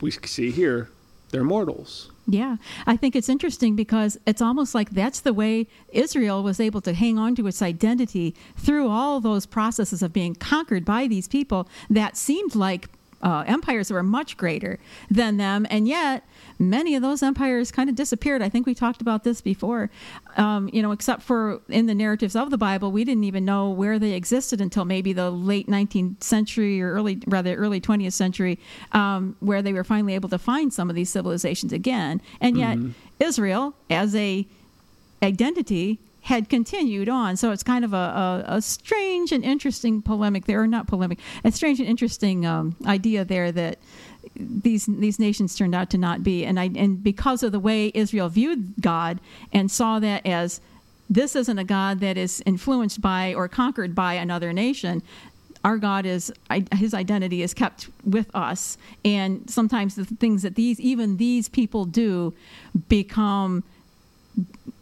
we 0.00 0.10
see 0.10 0.50
here. 0.50 0.90
They're 1.30 1.44
mortals. 1.44 2.10
Yeah, 2.26 2.56
I 2.86 2.96
think 2.96 3.16
it's 3.16 3.28
interesting 3.28 3.74
because 3.74 4.18
it's 4.26 4.42
almost 4.42 4.74
like 4.74 4.90
that's 4.90 5.20
the 5.20 5.32
way 5.32 5.66
Israel 5.90 6.42
was 6.42 6.60
able 6.60 6.80
to 6.82 6.92
hang 6.92 7.18
on 7.18 7.34
to 7.36 7.46
its 7.46 7.62
identity 7.62 8.34
through 8.56 8.88
all 8.88 9.20
those 9.20 9.46
processes 9.46 10.02
of 10.02 10.12
being 10.12 10.34
conquered 10.34 10.84
by 10.84 11.06
these 11.06 11.26
people 11.26 11.68
that 11.88 12.16
seemed 12.16 12.54
like 12.54 12.88
uh, 13.22 13.44
empires 13.46 13.88
that 13.88 13.94
were 13.94 14.02
much 14.02 14.36
greater 14.36 14.78
than 15.10 15.36
them, 15.36 15.66
and 15.70 15.88
yet 15.88 16.24
many 16.58 16.94
of 16.94 17.02
those 17.02 17.22
empires 17.22 17.70
kind 17.70 17.88
of 17.88 17.96
disappeared. 17.96 18.42
I 18.42 18.48
think 18.48 18.66
we 18.66 18.74
talked 18.74 19.00
about 19.00 19.24
this 19.24 19.40
before. 19.40 19.90
Um, 20.36 20.68
you 20.72 20.82
know, 20.82 20.92
except 20.92 21.22
for 21.22 21.60
in 21.68 21.86
the 21.86 21.94
narratives 21.94 22.36
of 22.36 22.50
the 22.50 22.58
Bible, 22.58 22.92
we 22.92 23.04
didn't 23.04 23.24
even 23.24 23.44
know 23.44 23.70
where 23.70 23.98
they 23.98 24.12
existed 24.12 24.60
until 24.60 24.84
maybe 24.84 25.12
the 25.12 25.30
late 25.30 25.66
19th 25.68 26.22
century 26.22 26.80
or 26.80 26.92
early, 26.92 27.20
rather 27.26 27.54
early 27.54 27.80
20th 27.80 28.12
century, 28.12 28.58
um, 28.92 29.36
where 29.40 29.62
they 29.62 29.72
were 29.72 29.84
finally 29.84 30.14
able 30.14 30.28
to 30.28 30.38
find 30.38 30.72
some 30.72 30.88
of 30.90 30.96
these 30.96 31.10
civilizations 31.10 31.72
again. 31.72 32.20
And 32.40 32.56
yet, 32.56 32.78
Israel, 33.20 33.74
as 33.90 34.14
a 34.14 34.46
identity, 35.22 35.98
had 36.28 36.50
continued 36.50 37.08
on. 37.08 37.38
So 37.38 37.52
it's 37.52 37.62
kind 37.62 37.86
of 37.86 37.94
a, 37.94 37.96
a, 37.96 38.56
a 38.56 38.62
strange 38.62 39.32
and 39.32 39.42
interesting 39.42 40.02
polemic 40.02 40.44
there, 40.44 40.60
or 40.60 40.66
not 40.66 40.86
polemic, 40.86 41.18
a 41.42 41.50
strange 41.50 41.80
and 41.80 41.88
interesting 41.88 42.44
um, 42.44 42.76
idea 42.84 43.24
there 43.24 43.50
that 43.50 43.78
these 44.36 44.84
these 44.84 45.18
nations 45.18 45.56
turned 45.56 45.74
out 45.74 45.88
to 45.88 45.96
not 45.96 46.22
be. 46.22 46.44
And 46.44 46.60
I 46.60 46.70
and 46.76 47.02
because 47.02 47.42
of 47.42 47.52
the 47.52 47.58
way 47.58 47.90
Israel 47.94 48.28
viewed 48.28 48.74
God 48.78 49.20
and 49.54 49.70
saw 49.70 49.98
that 50.00 50.26
as 50.26 50.60
this 51.08 51.34
isn't 51.34 51.58
a 51.58 51.64
God 51.64 52.00
that 52.00 52.18
is 52.18 52.42
influenced 52.44 53.00
by 53.00 53.32
or 53.32 53.48
conquered 53.48 53.94
by 53.94 54.12
another 54.12 54.52
nation. 54.52 55.02
Our 55.64 55.78
God 55.78 56.04
is 56.04 56.30
His 56.74 56.92
identity 56.92 57.42
is 57.42 57.54
kept 57.54 57.88
with 58.04 58.30
us, 58.34 58.76
and 59.02 59.48
sometimes 59.50 59.94
the 59.94 60.04
things 60.04 60.42
that 60.42 60.56
these 60.56 60.78
even 60.78 61.16
these 61.16 61.48
people 61.48 61.86
do 61.86 62.34
become 62.88 63.64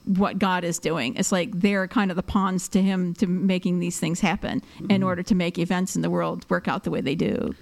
what 0.05 0.39
God 0.39 0.63
is 0.65 0.79
doing. 0.79 1.17
It's 1.17 1.33
like 1.33 1.51
they're 1.53 1.89
kind 1.89 2.11
of 2.11 2.17
the 2.17 2.23
pawns 2.23 2.69
to 2.69 2.83
Him 2.83 3.15
to 3.15 3.27
making 3.27 3.81
these 3.81 3.99
things 3.99 4.21
happen 4.21 4.63
in 4.89 5.03
order 5.03 5.23
to 5.25 5.35
make 5.35 5.59
events 5.59 5.97
in 5.97 6.03
the 6.03 6.11
world 6.11 6.47
work 6.49 6.69
out 6.69 6.85
the 6.85 6.91
way 6.91 7.01
they 7.01 7.15
do. 7.17 7.55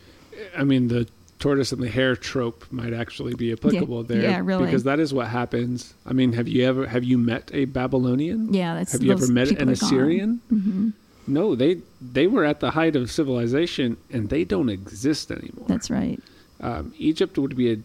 I 0.56 0.64
mean, 0.64 0.88
the 0.88 1.08
tortoise 1.38 1.72
and 1.72 1.82
the 1.82 1.88
hare 1.88 2.16
trope 2.16 2.64
might 2.70 2.92
actually 2.92 3.34
be 3.34 3.52
applicable 3.52 4.02
there. 4.04 4.22
yeah, 4.22 4.40
really. 4.42 4.66
Because 4.66 4.84
that 4.84 5.00
is 5.00 5.12
what 5.14 5.28
happens. 5.28 5.94
I 6.06 6.12
mean, 6.12 6.32
have 6.34 6.48
you 6.48 6.64
ever 6.64 6.86
have 6.86 7.04
you 7.04 7.18
met 7.18 7.50
a 7.54 7.64
Babylonian? 7.66 8.52
Yeah, 8.52 8.74
that's 8.74 8.92
Have 8.92 9.02
you 9.02 9.12
ever 9.12 9.26
met 9.26 9.50
an. 9.50 9.68
Assyrian? 9.68 10.40
hmm 10.48 10.90
No, 11.26 11.54
they 11.54 11.80
they 12.00 12.26
were 12.26 12.44
at 12.44 12.60
the 12.60 12.70
height 12.72 12.96
of 12.96 13.10
civilization, 13.10 13.96
and 14.10 14.28
they 14.28 14.44
don't 14.44 14.68
exist 14.68 15.30
anymore. 15.30 15.66
That's 15.68 15.90
right. 15.90 16.20
Um, 16.60 16.92
Egypt 16.98 17.36
would 17.38 17.56
be 17.56 17.72
a, 17.72 17.76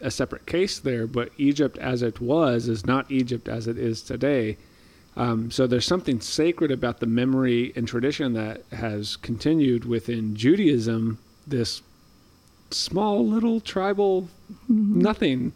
a 0.00 0.10
separate 0.10 0.46
case 0.46 0.78
there, 0.78 1.06
but 1.06 1.32
Egypt 1.38 1.78
as 1.78 2.02
it 2.02 2.20
was 2.20 2.68
is 2.68 2.86
not 2.86 3.10
Egypt 3.10 3.48
as 3.48 3.66
it 3.66 3.78
is 3.78 4.02
today. 4.02 4.56
Um, 5.16 5.50
so 5.50 5.66
there's 5.66 5.86
something 5.86 6.20
sacred 6.20 6.70
about 6.70 7.00
the 7.00 7.06
memory 7.06 7.72
and 7.74 7.88
tradition 7.88 8.34
that 8.34 8.62
has 8.72 9.16
continued 9.16 9.84
within 9.84 10.36
Judaism. 10.36 11.18
This 11.46 11.82
small 12.70 13.26
little 13.26 13.60
tribal 13.60 14.28
nothing. 14.68 15.52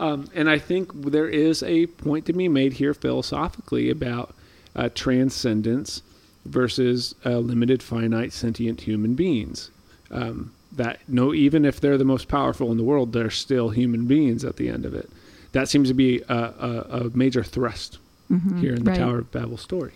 Um, 0.00 0.28
and 0.34 0.48
I 0.48 0.58
think 0.58 0.92
there 0.94 1.28
is 1.28 1.62
a 1.62 1.86
point 1.86 2.26
to 2.26 2.32
be 2.32 2.48
made 2.48 2.74
here 2.74 2.94
philosophically 2.94 3.90
about 3.90 4.34
uh, 4.74 4.88
transcendence 4.94 6.02
versus 6.44 7.14
uh, 7.24 7.38
limited, 7.38 7.82
finite, 7.82 8.32
sentient 8.32 8.82
human 8.82 9.14
beings. 9.14 9.70
Um, 10.10 10.52
that 10.78 10.98
no, 11.06 11.32
even 11.34 11.64
if 11.64 11.80
they're 11.80 11.98
the 11.98 12.04
most 12.04 12.26
powerful 12.28 12.70
in 12.72 12.76
the 12.78 12.82
world, 12.84 13.12
they're 13.12 13.30
still 13.30 13.68
human 13.68 14.06
beings 14.06 14.44
at 14.44 14.56
the 14.56 14.68
end 14.68 14.84
of 14.86 14.94
it. 14.94 15.08
That 15.52 15.68
seems 15.68 15.88
to 15.88 15.94
be 15.94 16.22
a, 16.28 16.34
a, 16.34 16.86
a 17.06 17.16
major 17.16 17.44
thrust 17.44 17.98
Mhm. 18.30 18.58
here 18.60 18.74
in 18.74 18.84
the 18.84 18.90
Right. 18.90 18.98
Tower 18.98 19.18
of 19.20 19.30
Babel 19.32 19.56
story. 19.56 19.92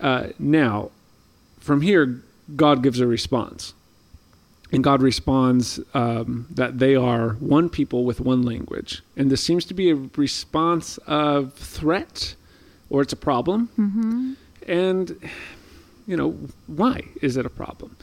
Uh, 0.00 0.28
now, 0.38 0.90
from 1.58 1.80
here, 1.82 2.22
God 2.56 2.82
gives 2.82 3.00
a 3.00 3.06
response. 3.06 3.74
And 4.72 4.84
God 4.84 5.02
responds 5.02 5.80
um, 5.94 6.46
that 6.50 6.78
they 6.78 6.94
are 6.94 7.30
one 7.40 7.68
people 7.70 8.04
with 8.04 8.20
one 8.20 8.42
language. 8.42 9.02
And 9.16 9.30
this 9.30 9.42
seems 9.42 9.64
to 9.66 9.74
be 9.74 9.90
a 9.90 9.96
response 10.16 10.98
of 11.06 11.54
threat 11.54 12.34
or 12.88 13.02
it's 13.02 13.12
a 13.12 13.16
problem. 13.16 13.68
hmm 13.76 14.32
And, 14.68 15.16
you 16.06 16.16
know, 16.16 16.32
why 16.66 17.02
is 17.22 17.36
it 17.36 17.44
a 17.46 17.50
problem? 17.50 17.96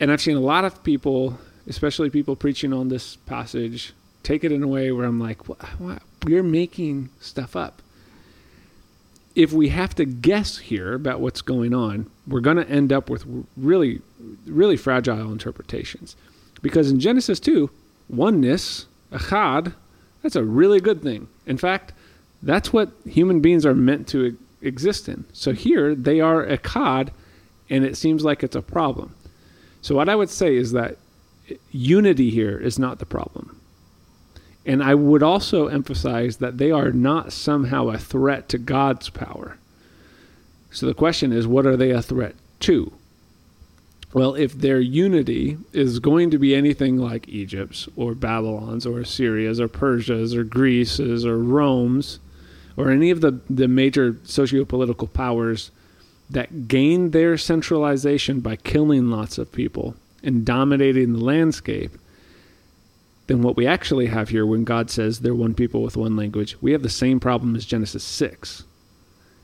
And 0.00 0.12
I've 0.12 0.20
seen 0.20 0.36
a 0.36 0.40
lot 0.40 0.64
of 0.64 0.82
people, 0.84 1.38
especially 1.66 2.10
people 2.10 2.36
preaching 2.36 2.72
on 2.72 2.88
this 2.88 3.16
passage, 3.16 3.92
take 4.22 4.44
it 4.44 4.52
in 4.52 4.62
a 4.62 4.68
way 4.68 4.92
where 4.92 5.06
I'm 5.06 5.18
like, 5.20 5.48
"Wha- 5.48 5.56
wha- 5.78 5.98
you're 6.26 6.42
making 6.42 7.08
stuff 7.20 7.56
up. 7.56 7.82
If 9.34 9.52
we 9.52 9.68
have 9.68 9.94
to 9.96 10.04
guess 10.04 10.58
here 10.58 10.94
about 10.94 11.20
what's 11.20 11.42
going 11.42 11.72
on, 11.72 12.06
we're 12.26 12.40
going 12.40 12.56
to 12.56 12.68
end 12.68 12.92
up 12.92 13.08
with 13.08 13.24
really, 13.56 14.00
really 14.46 14.76
fragile 14.76 15.30
interpretations. 15.30 16.16
Because 16.60 16.90
in 16.90 16.98
Genesis 16.98 17.38
2, 17.38 17.70
oneness, 18.08 18.86
echad, 19.12 19.74
that's 20.22 20.34
a 20.36 20.42
really 20.42 20.80
good 20.80 21.02
thing. 21.02 21.28
In 21.46 21.56
fact, 21.56 21.92
that's 22.42 22.72
what 22.72 22.90
human 23.04 23.40
beings 23.40 23.64
are 23.64 23.74
meant 23.74 24.08
to 24.08 24.36
exist 24.60 25.08
in. 25.08 25.24
So 25.32 25.52
here 25.52 25.94
they 25.94 26.20
are 26.20 26.44
echad, 26.44 27.10
and 27.70 27.84
it 27.84 27.96
seems 27.96 28.24
like 28.24 28.42
it's 28.42 28.56
a 28.56 28.62
problem. 28.62 29.14
So 29.88 29.94
what 29.94 30.10
I 30.10 30.16
would 30.16 30.28
say 30.28 30.54
is 30.54 30.72
that 30.72 30.98
unity 31.72 32.28
here 32.28 32.58
is 32.58 32.78
not 32.78 32.98
the 32.98 33.06
problem. 33.06 33.58
And 34.66 34.82
I 34.82 34.94
would 34.94 35.22
also 35.22 35.68
emphasize 35.68 36.36
that 36.36 36.58
they 36.58 36.70
are 36.70 36.92
not 36.92 37.32
somehow 37.32 37.88
a 37.88 37.96
threat 37.96 38.50
to 38.50 38.58
God's 38.58 39.08
power. 39.08 39.56
So 40.70 40.84
the 40.84 40.92
question 40.92 41.32
is, 41.32 41.46
what 41.46 41.64
are 41.64 41.74
they 41.74 41.90
a 41.90 42.02
threat 42.02 42.34
to? 42.60 42.92
Well, 44.12 44.34
if 44.34 44.52
their 44.52 44.78
unity 44.78 45.56
is 45.72 46.00
going 46.00 46.30
to 46.32 46.38
be 46.38 46.54
anything 46.54 46.98
like 46.98 47.26
Egypt's 47.26 47.88
or 47.96 48.14
Babylon's 48.14 48.84
or 48.84 49.00
Assyria's 49.00 49.58
or 49.58 49.68
Persia's 49.68 50.34
or 50.34 50.44
Greece's 50.44 51.24
or 51.24 51.38
Rome's 51.38 52.18
or 52.76 52.90
any 52.90 53.08
of 53.08 53.22
the, 53.22 53.40
the 53.48 53.68
major 53.68 54.18
socio-political 54.24 55.08
powers 55.08 55.70
that 56.30 56.68
gained 56.68 57.12
their 57.12 57.36
centralization 57.38 58.40
by 58.40 58.56
killing 58.56 59.10
lots 59.10 59.38
of 59.38 59.52
people 59.52 59.94
and 60.22 60.44
dominating 60.44 61.12
the 61.12 61.24
landscape, 61.24 61.92
than 63.28 63.42
what 63.42 63.56
we 63.56 63.66
actually 63.66 64.06
have 64.06 64.30
here 64.30 64.44
when 64.44 64.64
God 64.64 64.90
says 64.90 65.20
they're 65.20 65.34
one 65.34 65.54
people 65.54 65.82
with 65.82 65.96
one 65.96 66.16
language, 66.16 66.56
we 66.60 66.72
have 66.72 66.82
the 66.82 66.88
same 66.88 67.20
problem 67.20 67.54
as 67.54 67.64
Genesis 67.64 68.02
6, 68.02 68.64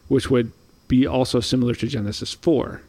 which 0.09 0.31
would 0.31 0.53
be 0.89 1.07
also 1.07 1.39
similar 1.39 1.75
to 1.75 1.87
Genesis 1.87 2.33
4. 2.33 2.83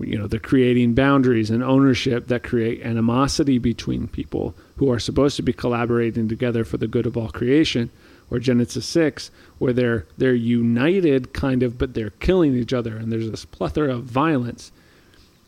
You 0.00 0.18
know, 0.18 0.26
they're 0.26 0.40
creating 0.40 0.94
boundaries 0.94 1.50
and 1.50 1.62
ownership 1.62 2.26
that 2.26 2.42
create 2.42 2.82
animosity 2.82 3.58
between 3.58 4.08
people 4.08 4.54
who 4.76 4.90
are 4.90 4.98
supposed 4.98 5.36
to 5.36 5.42
be 5.42 5.52
collaborating 5.52 6.28
together 6.28 6.64
for 6.64 6.78
the 6.78 6.88
good 6.88 7.06
of 7.06 7.16
all 7.16 7.28
creation. 7.28 7.90
Or 8.32 8.38
Genesis 8.38 8.86
6, 8.86 9.30
where 9.58 9.74
they're 9.74 10.06
they're 10.16 10.34
united 10.34 11.34
kind 11.34 11.62
of, 11.62 11.76
but 11.76 11.92
they're 11.92 12.10
killing 12.10 12.56
each 12.56 12.72
other, 12.72 12.96
and 12.96 13.12
there's 13.12 13.30
this 13.30 13.44
plethora 13.44 13.94
of 13.94 14.04
violence. 14.04 14.72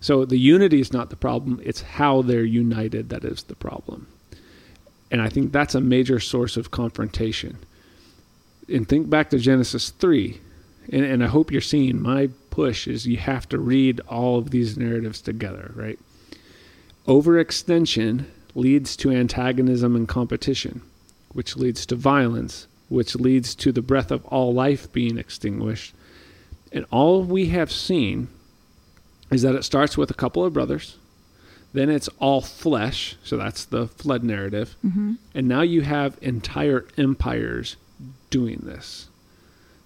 So 0.02 0.26
the 0.26 0.36
unity 0.36 0.80
is 0.80 0.92
not 0.92 1.08
the 1.08 1.16
problem; 1.16 1.62
it's 1.64 1.80
how 1.80 2.20
they're 2.20 2.44
united 2.44 3.08
that 3.08 3.24
is 3.24 3.44
the 3.44 3.54
problem. 3.54 4.06
And 5.10 5.22
I 5.22 5.30
think 5.30 5.50
that's 5.50 5.74
a 5.74 5.80
major 5.80 6.20
source 6.20 6.58
of 6.58 6.70
confrontation. 6.70 7.56
And 8.68 8.86
think 8.86 9.08
back 9.08 9.30
to 9.30 9.38
Genesis 9.38 9.88
3, 9.88 10.38
and, 10.92 11.06
and 11.06 11.24
I 11.24 11.28
hope 11.28 11.50
you're 11.50 11.62
seeing 11.62 12.02
my 12.02 12.28
push 12.50 12.86
is 12.86 13.06
you 13.06 13.16
have 13.16 13.48
to 13.48 13.58
read 13.58 14.00
all 14.08 14.36
of 14.36 14.50
these 14.50 14.76
narratives 14.76 15.22
together, 15.22 15.72
right? 15.74 15.98
Overextension 17.06 18.26
leads 18.54 18.94
to 18.96 19.10
antagonism 19.10 19.96
and 19.96 20.06
competition, 20.06 20.82
which 21.32 21.56
leads 21.56 21.86
to 21.86 21.96
violence, 21.96 22.66
which 22.94 23.16
leads 23.16 23.54
to 23.57 23.72
the 23.72 23.83
breath 23.83 24.11
of 24.11 24.24
all 24.26 24.54
life 24.54 24.90
being 24.92 25.18
extinguished. 25.18 25.94
And 26.72 26.87
all 26.90 27.24
we 27.24 27.46
have 27.46 27.72
seen 27.72 28.28
is 29.30 29.42
that 29.42 29.57
it 29.57 29.64
starts 29.64 29.98
with 29.98 30.11
a 30.11 30.14
couple 30.14 30.44
of 30.44 30.52
brothers, 30.52 30.96
then 31.72 31.90
it's 31.90 32.09
all 32.20 32.40
flesh, 32.40 33.16
so 33.24 33.37
that's 33.37 33.64
the 33.64 33.88
flood 33.88 34.22
narrative. 34.22 34.76
Mm-hmm. 34.87 35.14
And 35.35 35.48
now 35.48 35.62
you 35.62 35.80
have 35.80 36.16
entire 36.22 36.87
empires 36.96 37.76
doing 38.30 38.61
this. 38.62 39.09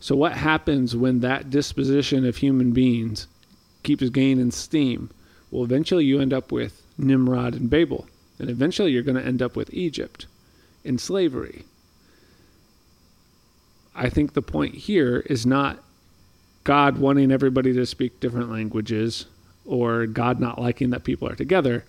So, 0.01 0.15
what 0.15 0.35
happens 0.35 0.95
when 0.95 1.21
that 1.21 1.49
disposition 1.49 2.27
of 2.27 2.37
human 2.37 2.73
beings 2.73 3.27
keeps 3.83 4.09
gaining 4.11 4.51
steam? 4.51 5.11
Well, 5.51 5.65
eventually 5.65 6.05
you 6.05 6.21
end 6.21 6.35
up 6.35 6.53
with 6.53 6.83
Nimrod 6.99 7.55
and 7.55 7.71
Babel. 7.71 8.07
And 8.39 8.51
eventually 8.51 8.93
you're 8.93 9.03
going 9.03 9.17
to 9.17 9.25
end 9.25 9.41
up 9.41 9.57
with 9.57 9.73
Egypt 9.73 10.27
in 10.85 10.99
slavery. 10.99 11.65
I 13.99 14.09
think 14.09 14.33
the 14.33 14.43
point 14.43 14.75
here 14.75 15.19
is 15.27 15.45
not 15.45 15.83
God 16.65 16.99
wanting 16.99 17.33
everybody 17.33 17.73
to 17.75 17.85
speak 17.85 18.21
different 18.21 18.51
languages 18.51 19.27
or 19.65 20.07
God 20.07 20.41
not 20.41 20.61
liking 20.61 20.91
that 20.91 21.05
people 21.05 21.29
are 21.29 21.35
together. 21.35 21.85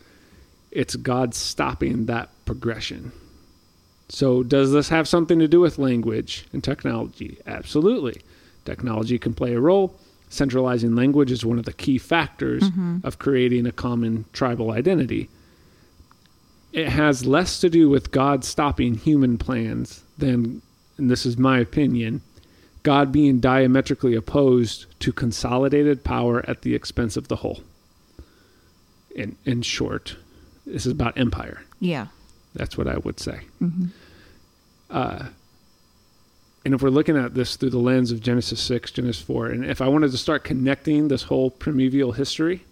It's 0.71 0.95
God 0.95 1.35
stopping 1.35 2.05
that 2.07 2.29
progression. 2.45 3.11
So, 4.09 4.41
does 4.41 4.71
this 4.71 4.89
have 4.89 5.07
something 5.07 5.37
to 5.39 5.47
do 5.47 5.59
with 5.59 5.77
language 5.77 6.45
and 6.51 6.63
technology? 6.63 7.37
Absolutely. 7.45 8.21
Technology 8.65 9.19
can 9.19 9.33
play 9.35 9.53
a 9.53 9.59
role. 9.59 9.95
Centralizing 10.29 10.95
language 10.95 11.31
is 11.31 11.45
one 11.45 11.59
of 11.59 11.65
the 11.65 11.73
key 11.73 11.97
factors 11.99 12.63
Mhm. 12.63 13.03
of 13.03 13.19
creating 13.19 13.67
a 13.67 13.71
common 13.71 14.25
tribal 14.33 14.71
identity. 14.71 15.29
It 16.73 16.89
has 16.89 17.25
less 17.25 17.59
to 17.61 17.69
do 17.69 17.89
with 17.89 18.11
God 18.11 18.43
stopping 18.43 18.95
human 18.95 19.37
plans 19.37 20.03
than, 20.17 20.61
and 20.99 21.09
this 21.09 21.25
is 21.25 21.38
my 21.38 21.59
opinion, 21.59 22.21
God 22.83 23.12
being 23.12 23.39
diametrically 23.39 24.15
opposed 24.15 24.85
to 25.01 25.12
consolidated 25.12 26.03
power 26.03 26.47
at 26.47 26.62
the 26.62 26.75
expense 26.75 27.17
of 27.17 27.27
the 27.27 27.38
whole. 27.38 27.62
In, 29.15 29.38
in 29.45 29.63
short, 29.63 30.15
this 30.65 30.85
is 30.85 30.91
about 30.91 31.17
empire. 31.17 31.63
Yeah. 31.79 32.07
That's 32.53 32.77
what 32.77 32.88
I 32.88 32.97
would 32.97 33.19
say. 33.19 33.41
Mm-hmm. 33.62 33.85
Uh, 34.89 35.25
and 36.65 36.73
if 36.73 36.81
we're 36.81 36.89
looking 36.89 37.17
at 37.17 37.33
this 37.33 37.55
through 37.55 37.69
the 37.69 37.79
lens 37.79 38.12
of 38.12 38.21
Genesis 38.21 38.62
6, 38.62 38.91
Genesis 38.91 39.21
4, 39.23 39.47
and 39.47 39.65
if 39.65 39.81
I 39.81 39.88
wanted 39.88 40.12
to 40.12 40.17
start 40.17 40.43
connecting 40.43 41.07
this 41.07 41.23
whole 41.23 41.49
primeval 41.49 42.12
history, 42.12 42.63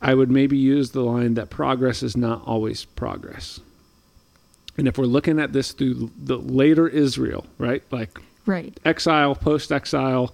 I 0.00 0.14
would 0.14 0.30
maybe 0.30 0.56
use 0.56 0.90
the 0.90 1.00
line 1.02 1.34
that 1.34 1.50
progress 1.50 2.02
is 2.02 2.16
not 2.16 2.42
always 2.46 2.84
progress. 2.84 3.60
And 4.76 4.86
if 4.86 4.98
we're 4.98 5.06
looking 5.06 5.38
at 5.40 5.52
this 5.52 5.72
through 5.72 6.10
the 6.18 6.36
later 6.36 6.86
Israel, 6.88 7.46
right? 7.58 7.82
Like 7.90 8.18
Right. 8.44 8.78
exile, 8.84 9.34
post 9.34 9.72
exile, 9.72 10.32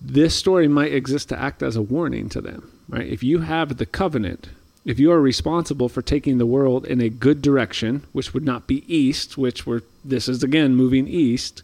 this 0.00 0.34
story 0.34 0.68
might 0.68 0.92
exist 0.94 1.28
to 1.30 1.38
act 1.38 1.62
as 1.62 1.76
a 1.76 1.82
warning 1.82 2.28
to 2.30 2.40
them, 2.40 2.70
right? 2.88 3.06
If 3.06 3.22
you 3.22 3.40
have 3.40 3.76
the 3.76 3.86
covenant, 3.86 4.48
if 4.84 4.98
you 4.98 5.10
are 5.10 5.20
responsible 5.20 5.88
for 5.88 6.02
taking 6.02 6.38
the 6.38 6.46
world 6.46 6.86
in 6.86 7.00
a 7.00 7.08
good 7.08 7.42
direction, 7.42 8.04
which 8.12 8.32
would 8.32 8.44
not 8.44 8.66
be 8.66 8.84
east, 8.92 9.36
which 9.36 9.66
we're 9.66 9.82
this 10.04 10.28
is 10.28 10.42
again 10.42 10.74
moving 10.76 11.08
east, 11.08 11.62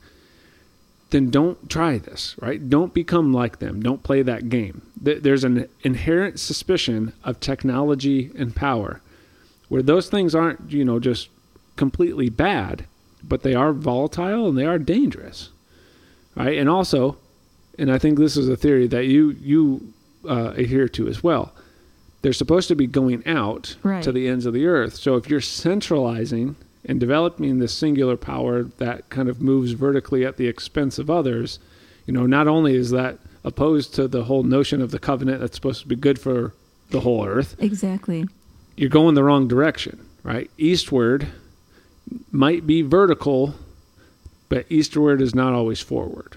then 1.10 1.30
don't 1.30 1.70
try 1.70 1.96
this, 1.96 2.34
right? 2.40 2.68
Don't 2.68 2.92
become 2.92 3.32
like 3.32 3.60
them. 3.60 3.80
Don't 3.80 4.02
play 4.02 4.20
that 4.22 4.48
game. 4.48 4.82
There's 5.00 5.44
an 5.44 5.68
inherent 5.82 6.40
suspicion 6.40 7.12
of 7.22 7.38
technology 7.38 8.32
and 8.36 8.54
power 8.54 9.00
where 9.74 9.82
those 9.82 10.08
things 10.08 10.36
aren't, 10.36 10.70
you 10.70 10.84
know, 10.84 11.00
just 11.00 11.28
completely 11.74 12.28
bad, 12.28 12.84
but 13.24 13.42
they 13.42 13.56
are 13.56 13.72
volatile 13.72 14.48
and 14.48 14.56
they 14.56 14.64
are 14.64 14.78
dangerous. 14.78 15.48
Right? 16.36 16.56
And 16.58 16.68
also, 16.68 17.16
and 17.76 17.90
I 17.90 17.98
think 17.98 18.16
this 18.16 18.36
is 18.36 18.48
a 18.48 18.56
theory 18.56 18.86
that 18.86 19.06
you 19.06 19.30
you 19.42 19.92
uh, 20.28 20.52
adhere 20.56 20.86
to 20.90 21.08
as 21.08 21.24
well. 21.24 21.52
They're 22.22 22.32
supposed 22.32 22.68
to 22.68 22.76
be 22.76 22.86
going 22.86 23.26
out 23.26 23.74
Right. 23.82 24.00
to 24.04 24.12
the 24.12 24.28
ends 24.28 24.46
of 24.46 24.54
the 24.54 24.64
earth. 24.66 24.94
So 24.94 25.16
if 25.16 25.28
you're 25.28 25.40
centralizing 25.40 26.54
and 26.84 27.00
developing 27.00 27.58
this 27.58 27.72
singular 27.74 28.16
power 28.16 28.62
that 28.78 29.08
kind 29.08 29.28
of 29.28 29.42
moves 29.42 29.72
vertically 29.72 30.24
at 30.24 30.36
the 30.36 30.46
expense 30.46 31.00
of 31.00 31.10
others, 31.10 31.58
you 32.06 32.14
know, 32.14 32.26
not 32.26 32.46
only 32.46 32.76
is 32.76 32.90
that 32.92 33.18
opposed 33.42 33.92
to 33.96 34.06
the 34.06 34.22
whole 34.24 34.44
notion 34.44 34.80
of 34.80 34.92
the 34.92 35.00
covenant 35.00 35.40
that's 35.40 35.56
supposed 35.56 35.82
to 35.82 35.88
be 35.88 35.96
good 35.96 36.20
for 36.20 36.54
the 36.90 37.00
whole 37.00 37.26
earth, 37.26 37.56
Exactly. 37.58 38.28
You're 38.76 38.90
going 38.90 39.14
the 39.14 39.24
wrong 39.24 39.46
direction, 39.48 40.04
right? 40.22 40.50
Eastward 40.58 41.28
might 42.30 42.66
be 42.66 42.82
vertical, 42.82 43.54
but 44.48 44.66
eastward 44.68 45.20
is 45.22 45.34
not 45.34 45.52
always 45.52 45.80
forward. 45.80 46.36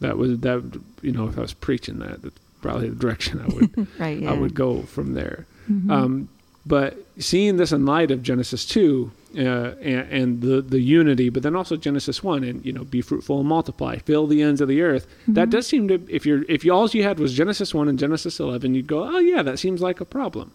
That 0.00 0.16
was 0.16 0.38
that 0.40 0.80
you 1.02 1.12
know 1.12 1.28
if 1.28 1.36
I 1.38 1.42
was 1.42 1.52
preaching 1.52 1.98
that, 1.98 2.22
that's 2.22 2.38
probably 2.62 2.88
the 2.88 2.96
direction 2.96 3.40
I 3.40 3.46
would 3.54 3.86
Right. 3.98 4.20
Yeah. 4.20 4.30
I 4.32 4.38
would 4.38 4.54
go 4.54 4.82
from 4.82 5.14
there. 5.14 5.46
Mhm. 5.70 5.90
Um, 5.90 6.28
but 6.66 6.98
seeing 7.18 7.56
this 7.56 7.72
in 7.72 7.86
light 7.86 8.10
of 8.10 8.22
Genesis 8.22 8.64
two 8.66 9.10
uh, 9.36 9.40
and, 9.80 10.12
and 10.12 10.40
the 10.42 10.60
the 10.62 10.80
unity, 10.80 11.28
but 11.30 11.42
then 11.42 11.54
also 11.56 11.76
Genesis 11.76 12.22
one, 12.22 12.44
and 12.44 12.64
you 12.64 12.72
know, 12.72 12.84
be 12.84 13.00
fruitful 13.00 13.40
and 13.40 13.48
multiply, 13.48 13.96
fill 13.98 14.26
the 14.26 14.42
ends 14.42 14.60
of 14.60 14.68
the 14.68 14.80
earth. 14.82 15.06
That 15.28 15.48
Mhm. 15.48 15.52
does 15.52 15.66
seem 15.66 15.88
to 15.88 16.00
if 16.08 16.24
you're 16.26 16.44
if 16.48 16.64
you, 16.64 16.72
all 16.72 16.88
you 16.90 17.02
had 17.02 17.18
was 17.18 17.32
Genesis 17.34 17.74
one 17.74 17.88
and 17.88 17.98
Genesis 17.98 18.40
eleven, 18.40 18.74
you'd 18.74 18.86
go, 18.86 19.04
oh 19.04 19.18
yeah, 19.18 19.42
that 19.42 19.58
seems 19.58 19.80
like 19.82 20.00
a 20.00 20.04
problem. 20.04 20.52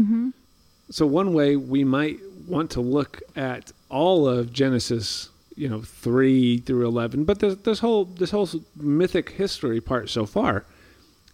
Mhm. 0.00 0.32
So 0.90 1.06
one 1.06 1.32
way 1.34 1.56
we 1.56 1.84
might 1.84 2.18
want 2.46 2.70
to 2.72 2.80
look 2.80 3.20
at 3.36 3.72
all 3.90 4.26
of 4.26 4.52
Genesis, 4.52 5.28
you 5.54 5.68
know, 5.68 5.82
three 5.82 6.58
through 6.58 6.86
eleven, 6.86 7.24
but 7.24 7.40
this, 7.40 7.56
this 7.56 7.78
whole 7.80 8.04
this 8.06 8.30
whole 8.30 8.48
mythic 8.76 9.30
history 9.30 9.80
part 9.80 10.08
so 10.08 10.24
far 10.26 10.64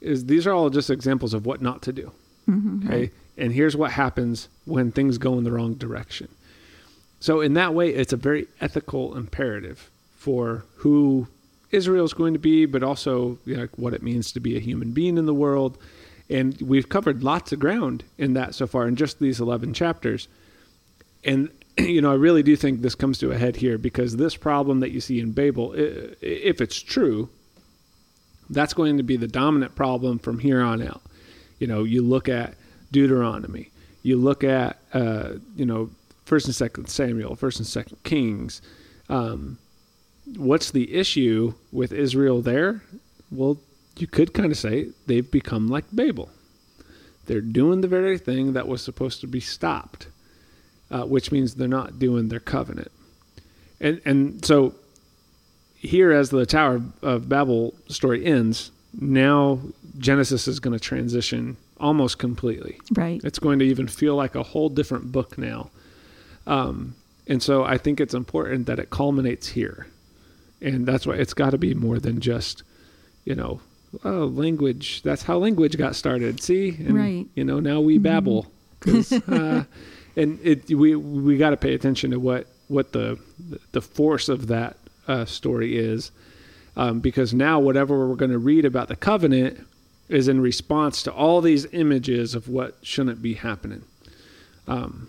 is 0.01 0.27
these 0.27 0.47
are 0.47 0.53
all 0.53 0.71
just 0.71 0.90
examples 0.90 1.35
of 1.35 1.47
what 1.47 1.62
not 1.62 1.83
to 1.83 1.93
do. 1.93 2.11
Mhm. 2.49 2.85
Okay, 2.85 3.11
and 3.38 3.53
here's 3.53 3.77
what 3.77 3.93
happens 3.93 4.49
when 4.64 4.90
things 4.93 5.19
go 5.19 5.38
in 5.38 5.45
the 5.45 5.53
wrong 5.53 5.75
direction. 5.75 6.29
So 7.21 7.40
in 7.40 7.55
that 7.55 7.75
way, 7.75 7.90
it's 7.90 8.12
a 8.12 8.19
very 8.19 8.49
ethical 8.61 9.17
imperative 9.17 9.90
for 10.17 10.64
who 10.77 11.29
Israel 11.71 12.05
is 12.05 12.12
going 12.12 12.35
to 12.35 12.38
be, 12.38 12.67
but 12.67 12.83
also 12.83 13.38
you 13.47 13.55
know, 13.55 13.62
like 13.62 13.79
what 13.79 13.95
it 13.95 14.03
means 14.03 14.31
to 14.33 14.40
be 14.40 14.57
a 14.57 14.61
human 14.61 14.90
being 14.93 15.17
in 15.17 15.27
the 15.27 15.35
world. 15.35 15.79
And 16.31 16.61
we've 16.61 16.89
covered 16.89 17.23
lots 17.23 17.53
of 17.53 17.61
ground 17.61 18.05
in 18.17 18.35
that 18.35 18.55
so 18.55 18.67
far 18.67 18.89
in 18.89 18.97
just 18.97 19.19
these 19.19 19.41
11 19.41 19.75
chapters. 19.75 20.29
And, 21.23 21.51
you 21.79 22.01
know, 22.01 22.13
I 22.13 22.17
really 22.17 22.43
do 22.43 22.57
think 22.57 22.81
this 22.81 22.95
comes 22.95 23.19
to 23.19 23.31
a 23.31 23.39
head 23.39 23.57
here 23.57 23.79
because 23.79 24.17
this 24.17 24.37
problem 24.37 24.81
that 24.81 24.91
you 24.91 25.01
see 25.01 25.21
in 25.21 25.33
Babel, 25.33 25.75
if 25.77 26.61
it's 26.61 26.81
true, 26.81 27.29
that's 28.51 28.75
going 28.75 28.97
to 28.97 29.03
be 29.03 29.17
the 29.17 29.29
dominant 29.29 29.75
problem 29.75 30.19
from 30.19 30.39
here 30.39 30.61
on 30.61 30.83
out. 30.83 31.03
You 31.59 31.67
know, 31.67 31.85
you 31.85 32.03
look 32.03 32.29
at 32.29 32.55
Deuteronomy, 32.93 33.71
you 34.03 34.17
look 34.17 34.45
at, 34.45 34.79
uh, 34.93 35.35
you 35.57 35.65
know, 35.65 35.91
First 36.25 36.47
and 36.47 36.55
Second 36.55 36.89
Samuel, 36.89 37.37
First 37.37 37.59
and 37.59 37.67
Second 37.67 38.03
Kings. 38.03 38.63
Um, 39.09 39.59
what's 40.37 40.71
the 40.71 40.95
issue 40.95 41.55
with 41.73 41.93
Israel 41.93 42.41
there? 42.41 42.83
Well, 43.31 43.59
you 43.97 44.07
could 44.07 44.35
kind 44.35 44.51
of 44.51 44.59
say 44.59 44.89
they've 45.07 45.31
become 45.31 45.69
like 45.69 45.85
Babel. 45.93 46.31
They're 47.27 47.41
doing 47.41 47.81
the 47.81 47.89
very 47.89 48.19
thing 48.19 48.53
that 48.53 48.69
was 48.69 48.83
supposed 48.83 49.21
to 49.23 49.27
be 49.27 49.41
stopped, 49.41 50.09
uh, 50.91 51.05
which 51.05 51.33
means 51.33 51.55
they're 51.55 51.69
not 51.69 51.99
doing 51.99 52.29
their 52.29 52.41
covenant. 52.41 52.92
And 53.81 54.01
and 54.05 54.45
so 54.45 54.75
here, 55.77 56.13
as 56.13 56.31
the 56.31 56.47
Tower 56.47 56.83
of 57.03 57.29
Babel 57.29 57.75
story 57.88 58.25
ends, 58.25 58.71
now 58.99 59.61
Genesis 59.99 60.49
is 60.49 60.61
going 60.61 60.77
to 60.77 60.83
transition 60.83 61.57
almost 61.79 62.19
completely. 62.19 62.79
Right. 62.95 63.21
It's 63.25 63.38
going 63.38 63.59
to 63.59 63.65
even 63.65 63.88
feel 63.88 64.15
like 64.15 64.35
a 64.35 64.42
whole 64.42 64.69
different 64.69 65.13
book 65.13 65.37
now. 65.37 65.71
Um, 66.47 66.95
and 67.27 67.42
so 67.42 67.65
I 67.65 67.79
think 67.79 68.01
it's 68.01 68.15
important 68.15 68.67
that 68.67 68.79
it 68.79 68.90
culminates 68.90 69.49
here. 69.49 69.87
And 70.61 70.87
that's 70.87 71.07
why 71.07 71.15
it's 71.15 71.35
got 71.35 71.51
to 71.51 71.59
be 71.59 71.75
more 71.75 71.99
than 71.99 72.21
just, 72.21 72.63
you 73.25 73.35
know, 73.35 73.61
oh, 74.05 74.27
language. 74.27 75.03
That's 75.03 75.23
how 75.23 75.38
language 75.38 75.77
got 75.77 75.95
started. 75.97 76.40
See? 76.42 76.71
And, 76.71 76.95
Right. 76.95 77.27
You 77.35 77.45
know, 77.45 77.61
now 77.61 77.81
we 77.81 77.99
Mhm. 77.99 78.03
babble. 78.03 78.47
uh, 79.29 79.65
and 80.17 80.38
it, 80.42 80.69
we, 80.71 80.95
we 80.95 81.37
got 81.37 81.51
to 81.51 81.57
pay 81.57 81.75
attention 81.75 82.11
to 82.11 82.19
what, 82.21 82.47
what 82.69 82.92
the, 82.92 83.19
the 83.73 83.81
force 83.81 84.29
of 84.29 84.47
that 84.49 84.77
uh, 85.09 85.25
story 85.25 85.77
is. 85.77 86.11
Um, 86.77 87.01
because 87.01 87.33
now 87.33 87.61
whatever 87.61 88.09
we're 88.09 88.17
going 88.17 88.31
to 88.33 88.38
read 88.38 88.65
about 88.65 88.88
the 88.88 88.97
covenant 88.97 89.65
is 90.09 90.29
in 90.29 90.40
response 90.40 91.03
to 91.05 91.13
all 91.13 91.40
these 91.40 91.67
images 91.73 92.35
of 92.35 92.49
what 92.49 92.77
shouldn't 92.83 93.23
be 93.23 93.35
happening. 93.35 93.85
Um, 94.67 95.09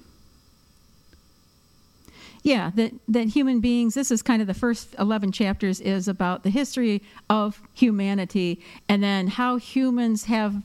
Yeah, 2.46 2.70
that 2.76 2.94
that 3.08 3.30
human 3.30 3.60
beings. 3.60 3.96
This 3.96 4.12
is 4.12 4.22
kind 4.22 4.40
of 4.40 4.48
the 4.48 4.54
first 4.54 4.94
eleven 5.00 5.32
chapters 5.32 5.82
is 5.82 6.08
about 6.08 6.44
the 6.44 6.52
history 6.52 7.02
of 7.28 7.60
humanity, 7.74 8.62
and 8.88 9.02
then 9.02 9.30
how 9.30 9.58
humans 9.58 10.26
have 10.26 10.62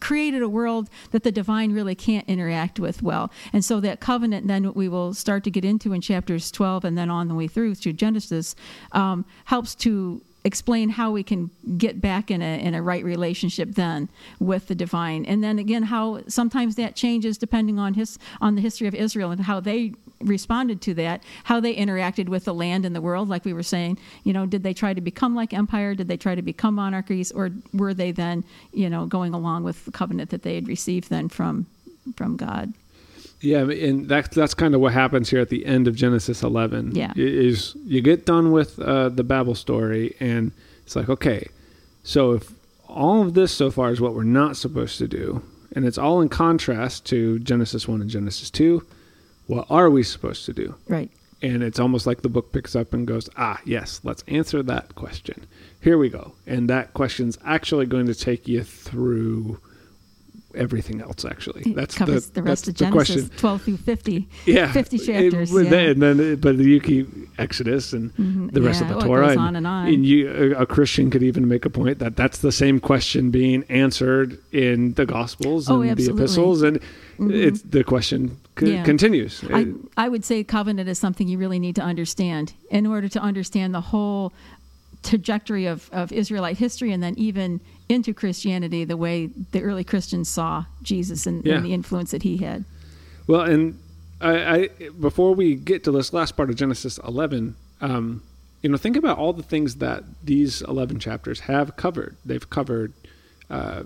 created 0.00 0.40
a 0.40 0.48
world 0.48 0.88
that 1.10 1.24
the 1.24 1.30
divine 1.30 1.72
really 1.72 1.94
can't 1.94 2.26
interact 2.26 2.80
with 2.80 3.02
well. 3.02 3.30
And 3.52 3.62
so 3.62 3.78
that 3.80 4.00
covenant, 4.00 4.46
then 4.46 4.72
we 4.72 4.88
will 4.88 5.12
start 5.12 5.44
to 5.44 5.50
get 5.50 5.66
into 5.66 5.92
in 5.92 6.00
chapters 6.00 6.50
12 6.50 6.86
and 6.86 6.96
then 6.96 7.10
on 7.10 7.28
the 7.28 7.34
way 7.34 7.46
through 7.46 7.74
to 7.74 7.92
Genesis, 7.92 8.56
um, 8.92 9.26
helps 9.44 9.74
to 9.76 10.22
explain 10.44 10.88
how 10.88 11.10
we 11.10 11.22
can 11.22 11.50
get 11.76 12.00
back 12.00 12.30
in 12.30 12.40
a 12.40 12.58
in 12.58 12.72
a 12.72 12.80
right 12.80 13.04
relationship 13.04 13.72
then 13.72 14.08
with 14.40 14.68
the 14.68 14.74
divine 14.74 15.26
and 15.26 15.44
then 15.44 15.58
again 15.58 15.82
how 15.82 16.22
sometimes 16.26 16.76
that 16.76 16.96
changes 16.96 17.36
depending 17.36 17.78
on 17.78 17.92
his 17.94 18.18
on 18.40 18.54
the 18.54 18.62
history 18.62 18.86
of 18.86 18.94
Israel 18.94 19.30
and 19.30 19.42
how 19.42 19.60
they 19.60 19.92
responded 20.20 20.80
to 20.80 20.94
that 20.94 21.22
how 21.44 21.60
they 21.60 21.74
interacted 21.74 22.28
with 22.28 22.44
the 22.44 22.54
land 22.54 22.84
and 22.84 22.94
the 22.94 23.00
world 23.00 23.28
like 23.28 23.44
we 23.44 23.52
were 23.52 23.62
saying 23.62 23.96
you 24.24 24.32
know 24.32 24.46
did 24.46 24.62
they 24.62 24.74
try 24.74 24.94
to 24.94 25.00
become 25.00 25.34
like 25.34 25.52
empire? 25.52 25.94
Did 25.94 26.08
they 26.08 26.16
try 26.16 26.34
to 26.34 26.42
become 26.42 26.74
monarchies? 26.74 27.32
Or 27.32 27.50
were 27.72 27.94
they 27.94 28.12
then 28.12 28.44
you 28.72 28.88
know 28.90 29.06
going 29.06 29.34
along 29.34 29.64
with 29.64 29.84
the 29.84 29.90
covenant 29.90 30.30
that 30.30 30.42
they 30.42 30.54
had 30.54 30.68
received 30.68 31.10
then 31.10 31.28
from 31.28 31.66
from 32.16 32.36
God? 32.36 32.72
Yeah, 33.40 33.68
and 33.70 34.08
that's 34.08 34.34
that's 34.34 34.54
kind 34.54 34.74
of 34.74 34.80
what 34.80 34.92
happens 34.92 35.30
here 35.30 35.40
at 35.40 35.48
the 35.48 35.64
end 35.64 35.86
of 35.86 35.94
Genesis 35.94 36.42
11. 36.42 36.94
Yeah, 36.94 37.12
is 37.16 37.76
you 37.84 38.00
get 38.00 38.26
done 38.26 38.50
with 38.50 38.78
uh, 38.80 39.10
the 39.10 39.22
Babel 39.22 39.54
story, 39.54 40.16
and 40.18 40.50
it's 40.84 40.96
like, 40.96 41.08
okay, 41.08 41.48
so 42.02 42.32
if 42.32 42.52
all 42.88 43.22
of 43.22 43.34
this 43.34 43.52
so 43.52 43.70
far 43.70 43.90
is 43.90 44.00
what 44.00 44.14
we're 44.14 44.24
not 44.24 44.56
supposed 44.56 44.98
to 44.98 45.06
do, 45.06 45.42
and 45.72 45.84
it's 45.84 45.98
all 45.98 46.20
in 46.20 46.28
contrast 46.28 47.06
to 47.06 47.38
Genesis 47.38 47.86
1 47.86 48.00
and 48.00 48.10
Genesis 48.10 48.50
2, 48.50 48.84
what 49.48 49.66
are 49.70 49.90
we 49.90 50.02
supposed 50.02 50.44
to 50.46 50.52
do? 50.52 50.76
Right. 50.88 51.10
And 51.40 51.62
it's 51.62 51.80
almost 51.80 52.06
like 52.06 52.22
the 52.22 52.28
book 52.28 52.52
picks 52.52 52.76
up 52.76 52.92
and 52.92 53.06
goes, 53.06 53.28
ah, 53.36 53.60
yes, 53.64 54.00
let's 54.04 54.22
answer 54.28 54.62
that 54.64 54.94
question. 54.94 55.46
Here 55.80 55.96
we 55.96 56.08
go. 56.08 56.32
And 56.46 56.68
that 56.68 56.94
question's 56.94 57.38
actually 57.44 57.86
going 57.86 58.06
to 58.06 58.14
take 58.14 58.46
you 58.46 58.62
through 58.62 59.60
everything 60.54 61.00
else 61.00 61.24
actually 61.24 61.62
it 61.62 61.76
that's 61.76 61.94
covers 61.94 62.30
the, 62.30 62.40
the 62.40 62.42
rest 62.42 62.66
that's 62.66 62.80
of 62.80 62.88
genesis 62.90 63.28
question 63.28 63.38
12 63.38 63.62
through 63.62 63.76
50 63.76 64.28
yeah 64.46 64.72
50 64.72 64.98
chapters 64.98 65.54
it, 65.54 65.70
yeah. 65.70 65.78
and 65.78 66.02
then 66.02 66.36
but 66.36 66.56
you 66.56 66.80
keep 66.80 67.06
exodus 67.38 67.92
and 67.92 68.14
mm-hmm. 68.14 68.48
the 68.48 68.62
rest 68.62 68.80
yeah, 68.80 68.90
of 68.90 68.94
the 68.94 69.06
torah 69.06 69.24
it 69.24 69.26
goes 69.26 69.36
and, 69.36 69.40
on 69.40 69.56
and 69.56 69.66
on 69.66 69.88
and 69.88 70.06
you 70.06 70.54
a, 70.54 70.64
christian 70.64 71.10
could 71.10 71.22
even 71.22 71.46
make 71.46 71.66
a 71.66 71.70
point 71.70 71.98
that 71.98 72.16
that's 72.16 72.38
the 72.38 72.50
same 72.50 72.80
question 72.80 73.30
being 73.30 73.62
answered 73.68 74.38
in 74.50 74.94
the 74.94 75.04
gospels 75.04 75.68
oh, 75.68 75.82
and 75.82 75.98
the 75.98 76.10
epistles 76.10 76.62
and 76.62 76.80
mm-hmm. 76.80 77.30
it's 77.30 77.60
the 77.62 77.84
question 77.84 78.38
c- 78.58 78.72
yeah. 78.74 78.82
continues 78.84 79.42
I, 79.52 79.72
I 79.96 80.08
would 80.08 80.24
say 80.24 80.44
covenant 80.44 80.88
is 80.88 80.98
something 80.98 81.28
you 81.28 81.38
really 81.38 81.58
need 81.58 81.76
to 81.76 81.82
understand 81.82 82.52
in 82.70 82.86
order 82.86 83.08
to 83.08 83.20
understand 83.20 83.74
the 83.74 83.80
whole 83.80 84.32
trajectory 85.02 85.66
of, 85.66 85.88
of 85.92 86.12
Israelite 86.12 86.58
history 86.58 86.92
and 86.92 87.02
then 87.02 87.14
even 87.16 87.60
into 87.88 88.12
Christianity 88.12 88.84
the 88.84 88.96
way 88.96 89.26
the 89.52 89.62
early 89.62 89.84
Christians 89.84 90.28
saw 90.28 90.64
Jesus 90.82 91.26
and, 91.26 91.44
Yeah. 91.44 91.54
and 91.56 91.64
the 91.64 91.72
influence 91.72 92.10
that 92.10 92.22
he 92.22 92.38
had. 92.38 92.64
Well, 93.26 93.42
and 93.42 93.78
I, 94.20 94.56
I 94.56 94.68
before 95.00 95.34
we 95.34 95.54
get 95.54 95.84
to 95.84 95.92
this 95.92 96.12
last 96.12 96.36
part 96.36 96.50
of 96.50 96.56
Genesis 96.56 96.98
11, 96.98 97.54
um, 97.80 98.22
you 98.62 98.68
know, 98.70 98.76
think 98.76 98.96
about 98.96 99.18
all 99.18 99.32
the 99.32 99.42
things 99.44 99.76
that 99.76 100.02
these 100.24 100.62
11 100.62 100.98
chapters 100.98 101.40
have 101.40 101.76
covered. 101.76 102.16
They've 102.24 102.48
covered 102.50 102.92
uh, 103.48 103.84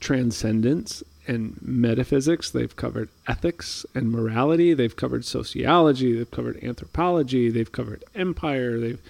transcendence 0.00 1.02
and 1.26 1.58
metaphysics. 1.62 2.50
They've 2.50 2.74
covered 2.74 3.08
ethics 3.26 3.86
and 3.94 4.10
morality. 4.10 4.74
They've 4.74 4.94
covered 4.94 5.24
sociology. 5.24 6.12
They've 6.12 6.30
covered 6.30 6.62
anthropology. 6.62 7.50
They've 7.50 7.70
covered 7.70 8.04
empire. 8.14 8.78
They've 8.78 9.00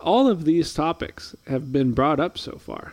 all 0.00 0.28
of 0.28 0.44
these 0.44 0.74
topics 0.74 1.34
have 1.46 1.72
been 1.72 1.92
brought 1.92 2.20
up 2.20 2.36
so 2.36 2.58
far. 2.58 2.92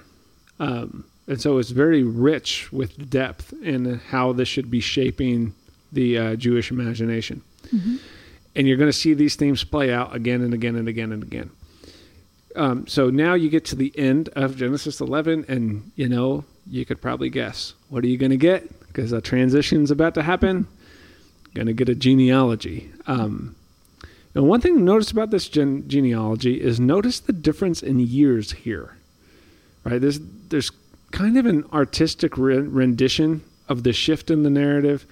Um, 0.60 1.06
and 1.28 1.42
so 1.42 1.58
it's 1.58 1.72
very 1.72 2.04
rich 2.04 2.72
with 2.72 3.10
depth 3.10 3.54
in 3.62 4.00
how 4.00 4.32
this 4.34 4.48
should 4.48 4.72
be 4.72 4.80
shaping 4.80 5.54
the 5.92 6.18
uh, 6.18 6.36
Jewish 6.36 6.72
imagination. 6.72 7.42
Mm-hmm. 7.68 7.98
And 8.56 8.68
you're 8.68 8.78
going 8.78 8.92
to 8.92 8.98
see 8.98 9.14
these 9.14 9.36
themes 9.36 9.64
play 9.64 9.94
out 9.94 10.16
again 10.16 10.42
and 10.42 10.54
again 10.54 10.76
and 10.76 10.88
again 10.88 11.12
and 11.12 11.24
again. 11.24 11.52
Um, 12.56 12.88
so 12.88 13.10
now 13.10 13.34
you 13.34 13.50
get 13.50 13.66
to 13.66 13.76
the 13.76 13.98
end 13.98 14.30
of 14.30 14.58
Genesis 14.58 15.00
11, 15.02 15.46
and 15.48 15.92
you 15.96 16.10
know, 16.10 16.46
you 16.68 16.86
could 16.86 17.02
probably 17.02 17.30
guess 17.30 17.74
what 17.90 18.04
are 18.04 18.08
you 18.08 18.18
going 18.18 18.32
to 18.32 18.38
get? 18.38 18.88
Because 18.88 19.12
a 19.12 19.22
transition's 19.22 19.92
about 19.92 20.14
to 20.16 20.24
happen. 20.24 20.68
Going 21.54 21.68
to 21.68 21.74
get 21.74 21.90
a 21.90 21.96
genealogy. 21.96 22.92
Um, 23.08 23.56
and 24.34 24.48
one 24.48 24.62
thing 24.62 24.78
to 24.78 24.82
notice 24.82 25.12
about 25.12 25.32
this 25.32 25.50
gen- 25.50 25.88
genealogy 25.90 26.62
is 26.62 26.80
notice 26.80 27.20
the 27.20 27.34
difference 27.34 27.84
in 27.84 28.00
years 28.00 28.52
here. 28.52 28.96
Right? 29.84 30.00
There's 30.00 30.20
there's 30.50 30.72
kind 31.12 31.38
of 31.38 31.46
an 31.46 31.66
artistic 31.74 32.38
re- 32.38 32.58
rendition 32.58 33.44
of 33.68 33.84
the 33.84 33.94
shift 33.94 34.32
in 34.32 34.44
the 34.44 34.50
narrative 34.50 35.06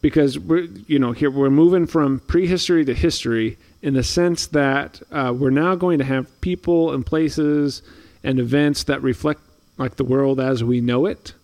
because 0.00 0.38
we're 0.38 0.68
you 0.86 0.98
know 0.98 1.12
here 1.12 1.30
we're 1.30 1.50
moving 1.50 1.86
from 1.86 2.20
prehistory 2.20 2.84
to 2.84 2.94
history 2.94 3.56
in 3.82 3.94
the 3.94 4.02
sense 4.02 4.46
that 4.48 5.00
uh, 5.10 5.32
we're 5.36 5.50
now 5.50 5.74
going 5.74 5.98
to 5.98 6.04
have 6.04 6.40
people 6.40 6.92
and 6.92 7.06
places 7.06 7.82
and 8.24 8.38
events 8.38 8.84
that 8.84 9.02
reflect 9.02 9.40
like 9.76 9.96
the 9.96 10.04
world 10.04 10.40
as 10.40 10.64
we 10.64 10.80
know 10.80 11.06
it. 11.06 11.34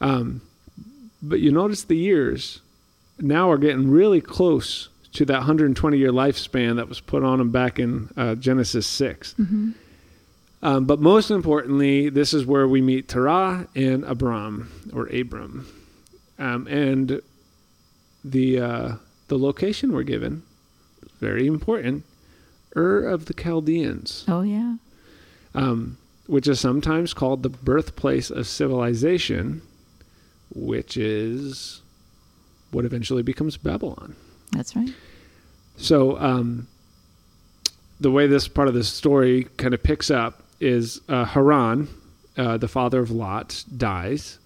Um, 0.00 0.42
but 1.22 1.40
you 1.40 1.50
notice 1.50 1.84
the 1.84 1.96
years 1.96 2.60
now 3.18 3.50
are 3.50 3.58
getting 3.58 3.90
really 3.90 4.20
close 4.20 4.88
to 5.12 5.24
that 5.26 5.38
120 5.38 5.96
year 5.96 6.10
lifespan 6.10 6.76
that 6.76 6.88
was 6.88 7.00
put 7.00 7.22
on 7.22 7.38
them 7.38 7.50
back 7.50 7.78
in 7.78 8.10
uh, 8.16 8.34
Genesis 8.34 8.86
6. 8.86 9.34
Mm-hmm. 9.34 9.70
Um, 10.62 10.84
but 10.84 11.00
most 11.00 11.30
importantly, 11.30 12.08
this 12.08 12.32
is 12.32 12.46
where 12.46 12.68
we 12.68 12.80
meet 12.80 13.08
Terah 13.08 13.66
and 13.74 14.04
Abram 14.04 14.70
or 14.92 15.06
Abram, 15.06 15.66
um, 16.38 16.68
and 16.68 17.20
the 18.24 18.60
uh, 18.60 18.92
the 19.26 19.36
location 19.36 19.92
we're 19.92 20.04
given 20.04 20.44
very 21.22 21.46
important 21.46 22.04
Ur 22.76 23.06
of 23.06 23.26
the 23.26 23.34
Chaldeans, 23.34 24.24
Oh, 24.28 24.42
yeah. 24.42 24.76
um, 25.54 25.96
which 26.26 26.48
is 26.48 26.58
sometimes 26.60 27.14
called 27.14 27.42
the 27.42 27.48
birthplace 27.50 28.30
of 28.30 28.46
civilization, 28.46 29.62
which 30.54 30.96
is 30.96 31.80
what 32.72 32.84
eventually 32.84 33.22
becomes 33.22 33.56
Babylon. 33.58 34.16
That's 34.52 34.74
right. 34.74 34.90
So, 35.76 36.18
um, 36.18 36.66
the 38.00 38.10
way 38.10 38.26
this 38.26 38.48
part 38.48 38.68
of 38.68 38.74
the 38.74 38.84
story 38.84 39.46
kind 39.58 39.74
of 39.74 39.82
picks 39.82 40.10
up 40.10 40.42
is 40.60 41.00
uh, 41.08 41.24
Haran, 41.24 41.88
uh, 42.36 42.56
the 42.56 42.68
father 42.68 43.00
of 43.00 43.10
Lot, 43.10 43.64
dies. 43.76 44.38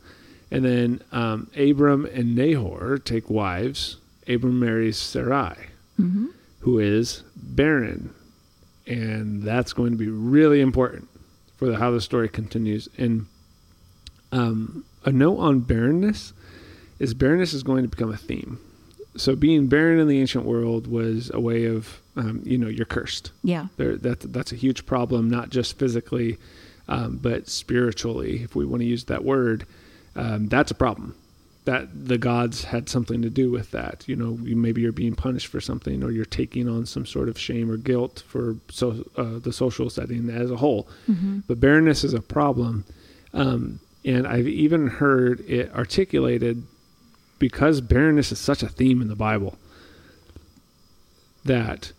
And 0.51 0.65
then 0.65 1.01
um, 1.13 1.51
Abram 1.57 2.05
and 2.07 2.35
Nahor 2.37 2.99
take 2.99 3.31
wives. 3.31 3.97
Abram 4.29 4.59
marries 4.59 4.97
Sarai, 4.97 5.57
Mm-hmm. 6.01 6.27
Who 6.67 6.81
is 6.81 7.23
barren. 7.37 8.13
And 8.89 9.41
that's 9.41 9.73
going 9.73 9.93
to 9.93 9.97
be 9.97 10.09
really 10.09 10.61
important 10.61 11.09
for 11.57 11.67
the, 11.69 11.77
how 11.77 11.93
the 11.93 12.01
story 12.01 12.29
continues. 12.29 12.89
And 12.99 13.27
um, 14.33 14.85
a 15.05 15.13
note 15.13 15.39
on 15.39 15.61
barrenness 15.61 16.33
is 16.99 17.15
barrenness 17.15 17.55
is 17.55 17.63
going 17.63 17.85
to 17.85 17.89
become 17.89 18.13
a 18.13 18.17
theme. 18.17 18.59
So 19.17 19.37
being 19.37 19.69
barren 19.69 20.01
in 20.01 20.09
the 20.09 20.21
ancient 20.21 20.45
world 20.45 20.89
was 20.89 21.31
a 21.33 21.39
way 21.39 21.67
of, 21.67 22.01
um, 22.17 22.43
you 22.45 22.59
know, 22.59 22.67
you're 22.67 22.85
cursed. 22.85 23.31
Yeah. 23.45 23.69
There, 23.77 23.97
that 23.99 24.33
that's 24.33 24.51
a 24.51 24.57
huge 24.57 24.87
problem, 24.87 25.31
not 25.31 25.51
just 25.51 25.79
physically, 25.79 26.37
um, 26.89 27.19
but 27.19 27.49
spiritually. 27.49 28.43
If 28.43 28.57
we 28.57 28.67
want 28.67 28.81
to 28.81 28.87
use 28.87 29.05
that 29.05 29.25
word, 29.25 29.67
um, 30.17 30.49
that's 30.49 30.73
a 30.73 30.75
problem. 30.75 31.15
That 31.67 32.09
the 32.09 32.17
gods 32.17 32.65
had 32.65 32.89
something 32.89 33.23
to 33.23 33.31
do 33.31 33.51
with 33.51 33.73
that. 33.73 34.05
You 34.07 34.17
know, 34.17 34.39
you, 34.43 34.57
maybe 34.57 34.81
you're 34.81 34.93
being 34.93 35.17
punished 35.17 35.49
for 35.49 35.61
something, 35.61 36.03
or 36.03 36.11
you're 36.11 36.25
taking 36.25 36.69
on 36.69 36.87
some 36.87 37.05
sort 37.05 37.29
of 37.29 37.39
shame 37.39 37.71
or 37.71 37.77
guilt 37.77 38.23
for 38.27 38.57
so 38.71 39.05
uh, 39.17 39.39
the 39.39 39.53
social 39.53 39.91
setting 39.91 40.31
as 40.31 40.51
a 40.51 40.57
whole. 40.57 40.89
Mm-hmm. 41.09 41.41
But 41.49 41.61
barrenness 41.61 42.05
is 42.05 42.15
a 42.15 42.23
problem, 42.23 42.85
um, 43.35 43.81
and 44.05 44.27
I've 44.27 44.49
even 44.49 44.87
heard 44.87 45.41
it 45.41 45.73
articulated 45.75 46.63
because 47.39 47.81
barrenness 47.81 48.33
is 48.33 48.39
such 48.39 48.63
a 48.63 48.69
theme 48.69 49.03
in 49.03 49.09
the 49.09 49.17
Bible 49.17 49.59
that 51.45 51.93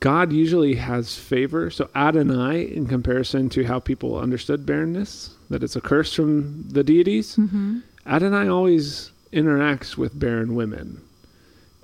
God 0.00 0.32
usually 0.32 0.74
has 0.74 1.16
favor. 1.16 1.70
So 1.70 1.88
Adonai, 1.94 2.62
in 2.62 2.86
comparison 2.86 3.48
to 3.50 3.64
how 3.64 3.78
people 3.78 4.18
understood 4.18 4.66
barrenness, 4.66 5.36
that 5.50 5.62
it's 5.62 5.76
a 5.76 5.80
curse 5.80 6.12
from 6.14 6.68
the 6.68 6.82
deities, 6.82 7.36
Mm-hmm. 7.36 7.80
Adonai 8.06 8.48
always 8.48 9.10
interacts 9.32 9.96
with 9.96 10.18
barren 10.18 10.54
women. 10.54 11.00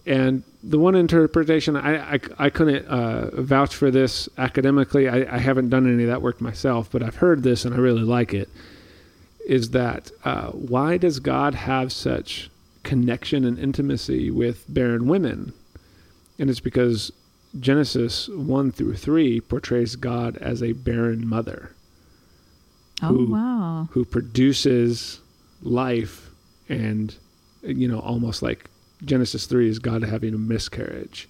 And 0.06 0.42
the 0.62 0.78
one 0.78 0.94
interpretation, 0.94 1.76
I, 1.76 2.14
I, 2.14 2.20
I 2.38 2.50
couldn't 2.50 2.86
uh, 2.86 3.40
vouch 3.42 3.74
for 3.74 3.90
this 3.90 4.28
academically. 4.38 5.08
I, 5.08 5.36
I 5.36 5.38
haven't 5.38 5.68
done 5.68 5.86
any 5.92 6.04
of 6.04 6.08
that 6.08 6.22
work 6.22 6.40
myself, 6.40 6.90
but 6.90 7.02
I've 7.02 7.16
heard 7.16 7.42
this 7.42 7.64
and 7.64 7.74
I 7.74 7.78
really 7.78 8.02
like 8.02 8.32
it. 8.32 8.48
Is 9.46 9.70
that 9.70 10.10
uh, 10.24 10.48
why 10.50 10.96
does 10.96 11.20
God 11.20 11.54
have 11.54 11.92
such 11.92 12.50
connection 12.82 13.44
and 13.44 13.58
intimacy 13.58 14.30
with 14.30 14.64
barren 14.68 15.06
women? 15.08 15.52
and 16.40 16.48
it's 16.48 16.60
because 16.60 17.10
Genesis 17.58 18.28
1 18.28 18.70
through 18.70 18.94
3 18.94 19.40
portrays 19.40 19.96
God 19.96 20.36
as 20.36 20.62
a 20.62 20.70
barren 20.72 21.26
mother 21.28 21.72
Oh, 23.02 23.08
Who- 23.08 23.32
wow. 23.32 23.88
who 23.90 24.04
produces 24.04 25.18
life 25.62 26.30
and 26.68 27.14
you 27.62 27.88
know 27.88 27.98
almost 28.00 28.42
like 28.42 28.64
Genesis 29.04 29.46
3 29.46 29.68
is 29.68 29.78
God 29.78 30.02
having 30.02 30.34
a 30.34 30.38
miscarriage. 30.38 31.28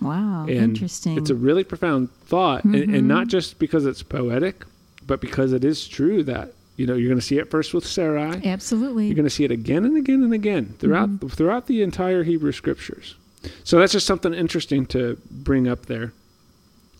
Wow. 0.00 0.42
And 0.48 0.58
Interesting. 0.72 1.18
It's 1.18 1.28
a 1.30 1.34
really 1.34 1.64
profound 1.64 2.10
thought 2.24 2.64
and, 2.64 2.74
and 2.74 3.06
not 3.06 3.26
Mhm. 3.26 3.30
just 3.30 3.58
because 3.58 3.84
it's 3.84 4.02
poetic, 4.02 4.64
but 5.06 5.20
because 5.20 5.52
it 5.52 5.62
is 5.64 5.86
true 5.86 6.22
that 6.24 6.54
you 6.76 6.86
know 6.86 6.94
you're 6.94 7.08
going 7.10 7.20
to 7.20 7.26
see 7.26 7.36
it 7.38 7.50
first 7.50 7.74
with 7.74 7.86
Sarai. 7.86 8.40
Absolutely. 8.44 9.06
You're 9.06 9.14
going 9.14 9.24
to 9.26 9.30
see 9.30 9.44
it 9.44 9.50
again 9.50 9.84
and 9.84 9.96
again 9.98 10.22
and 10.22 10.32
again 10.32 10.74
throughout 10.78 11.10
Mm-hmm. 11.10 11.28
throughout 11.28 11.66
the 11.66 11.82
entire 11.82 12.22
Hebrew 12.24 12.52
scriptures. 12.52 13.16
So 13.64 13.78
that's 13.78 13.92
just 13.92 14.06
something 14.06 14.32
interesting 14.34 14.86
to 14.86 15.18
bring 15.30 15.66
up 15.68 15.86
there. 15.86 16.12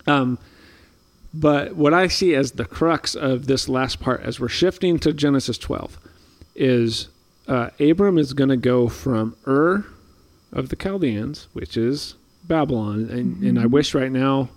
Um, 0.07 0.37
but 1.33 1.75
what 1.75 1.93
I 1.93 2.07
see 2.07 2.35
as 2.35 2.53
the 2.53 2.65
crux 2.65 3.15
of 3.15 3.47
this 3.47 3.69
last 3.69 3.99
part, 3.99 4.21
as 4.21 4.39
we're 4.39 4.47
shifting 4.49 4.99
to 4.99 5.13
Genesis 5.13 5.57
12, 5.57 5.97
is 6.55 7.07
uh, 7.47 7.69
Abram 7.79 8.17
is 8.17 8.33
going 8.33 8.49
to 8.49 8.57
go 8.57 8.87
from 8.87 9.35
Ur 9.47 9.85
of 10.51 10.69
the 10.69 10.75
Chaldeans, 10.75 11.47
which 11.53 11.77
is 11.77 12.15
Babylon, 12.43 13.07
and, 13.09 13.41
and 13.43 13.59
I 13.59 13.65
wish 13.65 13.93
right 13.93 14.11
now 14.11 14.49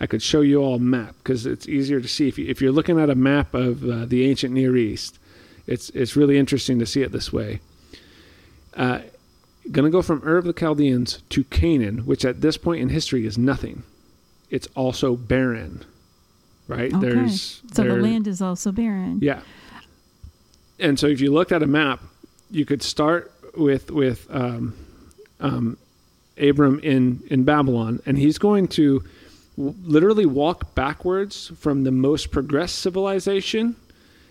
I 0.00 0.06
could 0.06 0.22
show 0.22 0.40
you 0.40 0.62
all 0.62 0.76
a 0.76 0.80
map 0.80 1.16
because 1.18 1.46
it's 1.46 1.68
easier 1.68 2.00
to 2.00 2.08
see 2.08 2.28
if, 2.28 2.38
you, 2.38 2.46
if 2.46 2.60
you're 2.60 2.72
looking 2.72 3.00
at 3.00 3.10
a 3.10 3.14
map 3.14 3.54
of 3.54 3.88
uh, 3.88 4.04
the 4.04 4.28
ancient 4.28 4.54
Near 4.54 4.76
East. 4.76 5.18
It's 5.66 5.90
it's 5.90 6.16
really 6.16 6.38
interesting 6.38 6.78
to 6.78 6.86
see 6.86 7.02
it 7.02 7.12
this 7.12 7.32
way. 7.32 7.60
Uh, 8.74 9.00
going 9.70 9.84
to 9.84 9.90
go 9.90 10.00
from 10.00 10.22
Ur 10.24 10.38
of 10.38 10.44
the 10.44 10.52
Chaldeans 10.52 11.22
to 11.28 11.44
Canaan, 11.44 12.06
which 12.06 12.24
at 12.24 12.40
this 12.40 12.56
point 12.56 12.80
in 12.80 12.88
history 12.88 13.26
is 13.26 13.36
nothing. 13.36 13.82
It's 14.50 14.66
also 14.74 15.14
barren, 15.14 15.84
right? 16.66 16.92
okay. 16.92 17.06
There's 17.06 17.62
so 17.72 17.82
the 17.82 17.96
land 17.96 18.26
is 18.26 18.40
also 18.40 18.72
barren. 18.72 19.18
yeah. 19.20 19.40
And 20.78 20.98
so 20.98 21.06
if 21.06 21.20
you 21.20 21.32
looked 21.32 21.52
at 21.52 21.62
a 21.62 21.66
map, 21.66 22.02
you 22.50 22.64
could 22.64 22.82
start 22.82 23.32
with 23.56 23.90
with 23.90 24.26
um, 24.30 24.74
um, 25.40 25.76
Abram 26.40 26.80
in 26.80 27.22
in 27.28 27.44
Babylon, 27.44 28.00
and 28.06 28.18
he's 28.18 28.38
going 28.38 28.68
to 28.68 29.02
w- 29.56 29.74
literally 29.82 30.26
walk 30.26 30.74
backwards 30.74 31.50
from 31.58 31.84
the 31.84 31.90
most 31.90 32.30
progressed 32.30 32.78
civilization, 32.78 33.76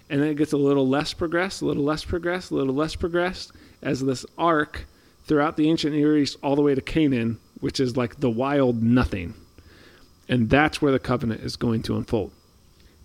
and 0.09 0.21
then 0.21 0.29
it 0.29 0.35
gets 0.35 0.53
a 0.53 0.57
little 0.57 0.87
less 0.87 1.13
progressed, 1.13 1.61
a 1.61 1.65
little 1.65 1.83
less 1.83 2.05
progressed, 2.05 2.51
a 2.51 2.55
little 2.55 2.75
less 2.75 2.95
progressed 2.95 3.51
as 3.81 4.01
this 4.01 4.25
arc 4.37 4.85
throughout 5.25 5.57
the 5.57 5.69
ancient 5.69 5.93
Near 5.93 6.17
East 6.17 6.37
all 6.41 6.55
the 6.55 6.61
way 6.61 6.73
to 6.73 6.81
Canaan, 6.81 7.37
which 7.59 7.79
is 7.79 7.97
like 7.97 8.19
the 8.19 8.29
wild 8.29 8.81
nothing. 8.81 9.33
And 10.29 10.49
that's 10.49 10.81
where 10.81 10.91
the 10.91 10.99
covenant 10.99 11.41
is 11.41 11.55
going 11.55 11.83
to 11.83 11.95
unfold. 11.95 12.31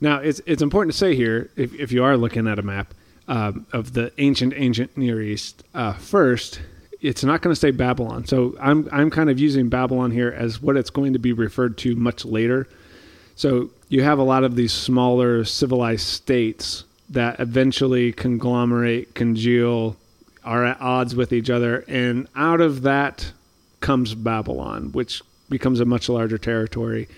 Now, 0.01 0.19
it's 0.19 0.41
it's 0.47 0.63
important 0.63 0.93
to 0.93 0.99
say 0.99 1.15
here, 1.15 1.51
if 1.57 1.75
if 1.75 1.93
you 1.93 2.03
are 2.03 2.17
looking 2.17 2.49
at 2.49 2.59
a 2.59 2.63
map 2.63 2.95
um, 3.29 3.67
of 3.73 3.93
the 3.93 4.13
ancient 4.19 4.55
ancient 4.57 4.97
Near 4.97 5.23
East, 5.23 5.65
uh, 5.75 5.95
first, 5.95 6.61
it's 7.01 7.25
not 7.25 7.43
going 7.43 7.55
to 7.55 7.59
say 7.59 7.71
Babylon. 7.71 8.27
So 8.27 8.57
I'm 8.61 8.89
I'm 8.93 9.11
kind 9.11 9.31
of 9.31 9.39
using 9.39 9.69
Babylon 9.69 10.11
here 10.11 10.31
as 10.31 10.61
what 10.61 10.77
it's 10.77 10.91
going 10.91 11.13
to 11.13 11.19
be 11.19 11.33
referred 11.33 11.79
to 11.79 11.97
much 11.97 12.25
later. 12.25 12.69
So 13.35 13.71
you 13.89 14.03
have 14.03 14.19
a 14.19 14.23
lot 14.23 14.45
of 14.45 14.57
these 14.57 14.73
smaller 14.73 15.45
civilized 15.45 16.07
states 16.07 16.85
that 17.11 17.41
eventually 17.41 18.13
conglomerate, 18.13 19.15
congeal, 19.15 19.97
are 20.45 20.65
at 20.65 20.81
odds 20.81 21.15
with 21.15 21.33
each 21.33 21.51
other, 21.51 21.85
and 21.89 22.29
out 22.35 22.61
of 22.61 22.83
that 22.83 23.33
comes 23.81 24.15
Babylon, 24.15 24.93
which 24.93 25.23
becomes 25.49 25.81
a 25.81 25.85
much 25.85 26.09
larger 26.09 26.39
territory. 26.39 27.09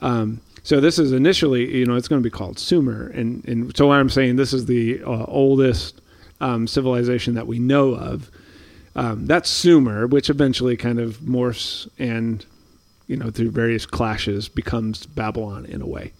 Um, 0.00 0.40
so 0.62 0.80
this 0.80 0.98
is 0.98 1.12
initially, 1.12 1.76
you 1.78 1.86
know, 1.86 1.96
it's 1.96 2.08
going 2.08 2.22
to 2.22 2.26
be 2.26 2.30
called 2.30 2.58
Sumer, 2.58 3.08
and 3.08 3.44
and 3.46 3.76
so 3.76 3.92
I'm 3.92 4.08
saying 4.08 4.36
this 4.36 4.52
is 4.52 4.66
the 4.66 5.02
uh, 5.02 5.24
oldest 5.26 6.00
um, 6.40 6.66
civilization 6.66 7.34
that 7.34 7.46
we 7.46 7.58
know 7.58 7.94
of. 7.94 8.30
Um, 8.94 9.26
that's 9.26 9.48
Sumer, 9.48 10.06
which 10.06 10.28
eventually 10.28 10.76
kind 10.76 11.00
of 11.00 11.18
morphs 11.18 11.88
and, 11.98 12.44
you 13.06 13.16
know, 13.16 13.30
through 13.30 13.50
various 13.50 13.86
clashes 13.86 14.48
becomes 14.48 15.06
Babylon 15.06 15.64
in 15.64 15.80
a 15.80 15.86
way. 15.86 16.12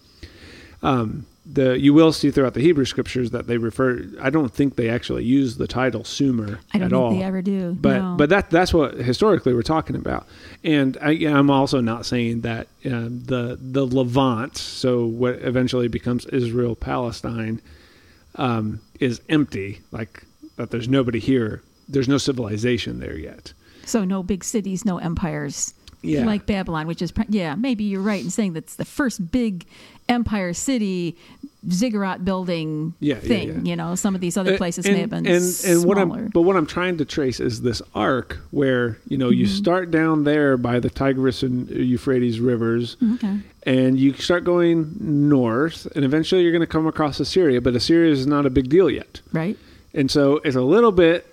Um, 0.81 1.27
the 1.45 1.77
you 1.77 1.93
will 1.93 2.13
see 2.13 2.31
throughout 2.31 2.53
the 2.53 2.61
Hebrew 2.61 2.85
scriptures 2.85 3.31
that 3.31 3.47
they 3.47 3.57
refer. 3.57 4.05
I 4.21 4.29
don't 4.29 4.49
think 4.53 4.75
they 4.75 4.89
actually 4.89 5.25
use 5.25 5.57
the 5.57 5.67
title 5.67 6.03
Sumer 6.03 6.59
I 6.73 6.77
don't 6.77 6.85
at 6.85 6.89
think 6.91 6.93
all 6.93 7.11
they 7.15 7.23
ever 7.23 7.41
do. 7.41 7.75
but 7.79 7.97
no. 7.97 8.15
but 8.17 8.29
that 8.29 8.49
that's 8.49 8.73
what 8.73 8.95
historically 8.95 9.53
we're 9.53 9.61
talking 9.61 9.95
about 9.95 10.25
and 10.63 10.97
I, 11.01 11.11
i'm 11.11 11.49
also 11.49 11.81
not 11.81 12.05
saying 12.05 12.41
that 12.41 12.67
um, 12.85 13.23
the 13.25 13.57
the 13.61 13.85
levant 13.85 14.55
so 14.57 15.05
what 15.05 15.35
eventually 15.41 15.87
becomes 15.89 16.25
israel 16.27 16.75
palestine 16.75 17.61
um, 18.35 18.79
is 18.99 19.21
empty 19.29 19.81
like 19.91 20.23
that 20.55 20.71
there's 20.71 20.87
nobody 20.87 21.19
here 21.19 21.61
there's 21.89 22.07
no 22.07 22.17
civilization 22.17 22.99
there 22.99 23.17
yet 23.17 23.53
so 23.85 24.05
no 24.05 24.23
big 24.23 24.45
cities, 24.45 24.85
no 24.85 24.97
empires. 24.97 25.73
Yeah. 26.03 26.25
Like 26.25 26.45
Babylon, 26.45 26.85
which 26.87 27.01
is 27.01 27.11
yeah, 27.29 27.55
maybe 27.55 27.83
you're 27.85 28.01
right 28.01 28.23
in 28.23 28.29
saying 28.29 28.53
that's 28.53 28.75
the 28.75 28.85
first 28.85 29.31
big 29.31 29.65
empire 30.09 30.53
city 30.53 31.15
ziggurat 31.71 32.25
building 32.25 32.93
Yeah, 32.99 33.15
yeah, 33.15 33.19
thing. 33.21 33.47
yeah. 33.47 33.61
You 33.71 33.75
know, 33.77 33.95
some 33.95 34.15
of 34.15 34.19
these 34.21 34.35
other 34.35 34.57
places 34.57 34.85
and, 34.85 34.95
may 34.95 34.99
have 35.01 35.09
been 35.11 35.25
and, 35.25 35.43
and 35.65 35.85
what 35.85 35.95
smaller. 35.97 36.19
I'm 36.23 36.27
but 36.27 36.41
what 36.41 36.57
I'm 36.57 36.65
trying 36.65 36.97
to 36.97 37.05
trace 37.05 37.39
is 37.39 37.61
this 37.61 37.81
arc 37.95 38.37
where 38.51 38.97
you 39.07 39.17
know 39.17 39.29
Mm-hmm. 39.29 39.39
you 39.39 39.47
start 39.47 39.89
down 39.91 40.25
there 40.25 40.57
by 40.57 40.79
the 40.81 40.89
Tigris 40.89 41.41
and 41.41 41.69
Euphrates 41.69 42.41
rivers, 42.41 42.97
okay. 43.15 43.39
and 43.65 43.97
you 43.97 44.13
start 44.15 44.43
going 44.43 44.93
north, 44.99 45.85
and 45.95 46.03
eventually 46.03 46.41
you're 46.41 46.51
going 46.51 46.59
to 46.59 46.67
come 46.67 46.85
across 46.85 47.19
Assyria. 47.21 47.61
But 47.61 47.75
Assyria 47.75 48.11
is 48.11 48.27
not 48.27 48.45
a 48.45 48.49
big 48.49 48.67
deal 48.67 48.89
yet, 48.89 49.21
Right. 49.31 49.57
and 49.93 50.11
so 50.11 50.41
it's 50.43 50.57
a 50.57 50.61
little 50.61 50.91
bit. 50.91 51.25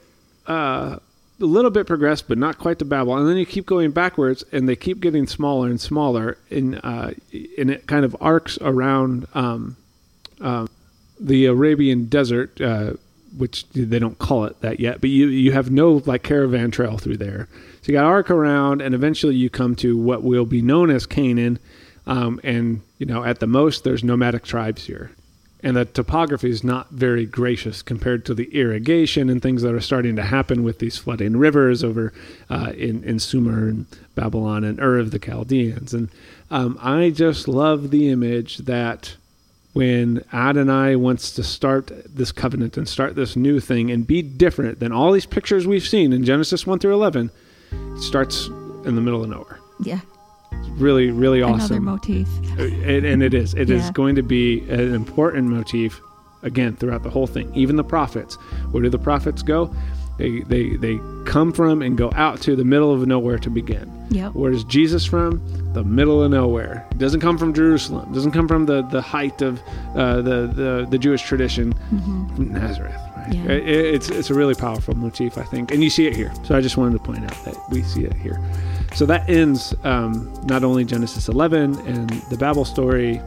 Uh, 0.47 0.99
a 1.41 1.45
little 1.45 1.71
bit 1.71 1.87
progressed, 1.87 2.29
but 2.29 2.39
not 2.39 2.59
quite 2.59 2.79
to 2.81 2.85
Babylon. 2.85 3.21
And 3.21 3.29
then 3.29 3.37
you 3.37 3.47
keep 3.47 3.67
going 3.67 3.91
backwards, 3.91 4.45
and 4.53 4.69
they 4.69 4.77
keep 4.77 5.01
getting 5.01 5.27
smaller 5.27 5.69
and 5.69 5.81
smaller, 5.81 6.39
and 6.51 6.81
uh, 6.83 7.13
and 7.59 7.71
it 7.71 7.87
kind 7.87 8.05
of 8.05 8.17
arcs 8.21 8.59
around 8.61 9.27
um, 9.35 9.77
um, 10.41 10.69
the 11.19 11.47
Arabian 11.47 12.07
desert, 12.07 12.61
uh, 12.61 12.95
which 13.37 13.69
they 13.71 13.99
don't 13.99 14.19
call 14.19 14.45
it 14.45 14.61
that 14.61 14.81
yet, 14.81 15.01
but 15.01 15.11
you 15.11 15.29
you 15.29 15.53
have 15.53 15.71
no 15.71 16.03
like 16.07 16.23
caravan 16.23 16.71
trail 16.71 16.99
through 16.99 17.17
there. 17.19 17.49
So 17.83 17.93
you 17.93 17.93
got 17.93 18.05
arc 18.05 18.31
around, 18.31 18.83
and 18.83 18.95
eventually 18.95 19.35
you 19.35 19.51
come 19.51 19.77
to 19.77 19.97
what 19.97 20.23
will 20.23 20.47
be 20.47 20.63
known 20.63 20.91
as 20.91 21.07
Canaan, 21.07 21.59
um, 22.07 22.41
and 22.43 22.83
you 22.99 23.07
know 23.07 23.25
at 23.25 23.41
the 23.41 23.47
most 23.47 23.85
there's 23.85 24.05
nomadic 24.05 24.45
tribes 24.45 24.85
here, 24.87 25.13
and 25.63 25.77
the 25.77 25.85
topography 25.85 26.51
is 26.51 26.65
not 26.65 26.91
very 26.91 27.27
gracious 27.27 27.83
compared 27.83 28.25
to 28.27 28.35
the 28.35 28.55
irrigation 28.55 29.29
and 29.29 29.43
things 29.43 29.63
that 29.63 29.75
are 29.75 29.81
starting 29.81 30.17
to 30.17 30.23
happen 30.23 30.63
with 30.63 30.79
these 30.79 30.97
flooding 30.97 31.37
rivers 31.37 31.85
over 31.85 32.13
uh, 32.49 32.73
in 32.77 33.05
in 33.05 33.19
Sumer 33.19 33.69
and 33.69 33.87
Babylon 34.15 34.65
and 34.65 34.81
Ur 34.81 34.99
of 34.99 35.11
the 35.11 35.19
Chaldeans, 35.19 35.95
and 35.95 36.09
um, 36.51 36.79
I 36.81 37.11
just 37.11 37.47
love 37.47 37.91
the 37.91 38.11
image 38.11 38.59
that 38.59 39.17
when 39.73 40.25
Adonai 40.33 40.97
wants 40.97 41.31
to 41.33 41.45
start 41.45 41.93
this 42.05 42.33
covenant 42.33 42.77
and 42.77 42.89
start 42.89 43.15
this 43.15 43.37
new 43.37 43.61
thing 43.61 43.91
and 43.91 44.07
be 44.07 44.23
different 44.23 44.81
than 44.81 44.93
all 44.93 45.13
these 45.13 45.27
pictures 45.27 45.67
we've 45.67 45.87
seen 45.87 46.13
in 46.13 46.25
Genesis 46.25 46.67
1 46.67 46.81
through 46.81 46.95
11, 46.95 47.31
it 47.71 48.03
starts 48.03 48.49
in 48.49 48.97
the 48.97 49.01
middle 49.01 49.23
of 49.23 49.31
nowhere. 49.31 49.61
Yeah. 49.83 50.01
It's 50.53 50.69
really, 50.71 51.11
really 51.11 51.41
Another 51.41 51.63
awesome. 51.63 51.85
motif. 51.85 52.29
It, 52.59 53.05
and 53.05 53.23
it 53.23 53.35
is. 53.35 53.55
It 53.55 53.71
is 53.71 53.85
Yeah. 53.87 53.93
going 53.93 54.15
to 54.17 54.23
be 54.23 54.61
an 54.69 54.95
important 54.95 55.49
motif 55.49 56.01
again 56.43 56.77
throughout 56.77 57.03
the 57.03 57.11
whole 57.11 57.27
thing. 57.27 57.51
Even 57.55 57.77
the 57.77 57.85
prophets. 57.85 58.35
Where 58.71 58.83
do 58.83 58.89
the 58.91 58.99
prophets 58.99 59.43
go? 59.43 59.75
They, 60.19 60.41
they, 60.41 60.77
they 60.77 60.99
come 61.25 61.51
from 61.51 61.81
and 61.81 61.97
go 61.97 62.13
out 62.15 62.43
to 62.43 62.55
the 62.55 62.65
middle 62.65 62.93
of 62.93 63.07
nowhere 63.07 63.39
to 63.39 63.49
begin. 63.49 63.91
Yep. 64.11 64.33
Where's 64.35 64.65
Jesus 64.65 65.07
from? 65.07 65.41
The 65.73 65.83
middle 65.85 66.23
of 66.23 66.31
nowhere. 66.31 66.87
Doesn't 66.99 67.21
come 67.21 67.39
from 67.39 67.55
Jerusalem. 67.55 68.13
Doesn't 68.13 68.33
come 68.33 68.47
from 68.47 68.67
the, 68.67 68.83
the 68.83 69.01
height 69.01 69.41
of 69.41 69.63
uh, 69.95 70.17
the, 70.17 70.47
the, 70.55 70.87
the 70.91 70.99
Jewish 70.99 71.23
tradition 71.23 71.73
from 72.35 72.53
Nazareth. 72.53 72.95
Right? 73.17 73.33
Yeah. 73.35 73.45
It- 73.53 73.95
it's, 73.95 74.11
it's 74.11 74.29
a 74.31 74.35
really 74.35 74.55
powerful 74.55 74.95
motif, 74.95 75.39
I 75.39 75.45
think. 75.45 75.71
And 75.71 75.83
you 75.83 75.89
see 75.89 76.07
it 76.07 76.15
here. 76.15 76.33
So 76.45 76.55
I 76.55 76.61
just 76.61 76.77
wanted 76.77 76.99
to 76.99 77.05
point 77.05 77.25
out 77.25 77.45
that 77.47 77.57
we 77.71 77.83
see 77.83 78.05
it 78.05 78.13
here. 78.15 78.39
So 78.95 79.07
that 79.07 79.29
ends 79.29 79.75
um, 79.85 80.33
not 80.45 80.65
only 80.65 80.85
Genesis 80.85 81.29
11 81.29 81.79
and 81.87 82.11
the 82.31 82.37
Babel 82.37 82.65
story, 82.65 83.21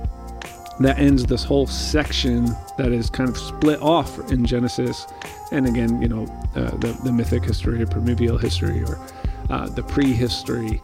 that 0.80 0.97
ends 0.97 1.26
this 1.26 1.43
whole 1.43 1.68
section 1.68 2.45
that 2.78 2.91
is 2.91 3.09
kind 3.09 3.30
of 3.30 3.38
split 3.38 3.82
off 3.82 4.20
in 4.32 4.45
Genesis. 4.45 5.07
And 5.51 5.68
again, 5.68 6.01
you 6.01 6.07
know, 6.07 6.24
uh, 6.55 6.72
the, 6.78 6.97
the 7.03 7.11
mythic 7.11 7.43
history 7.43 7.82
or 7.82 7.86
primeval 7.86 8.38
history 8.38 8.84
or 8.84 8.99
uh, 9.49 9.70
the 9.70 9.84
prehistory. 9.84 10.82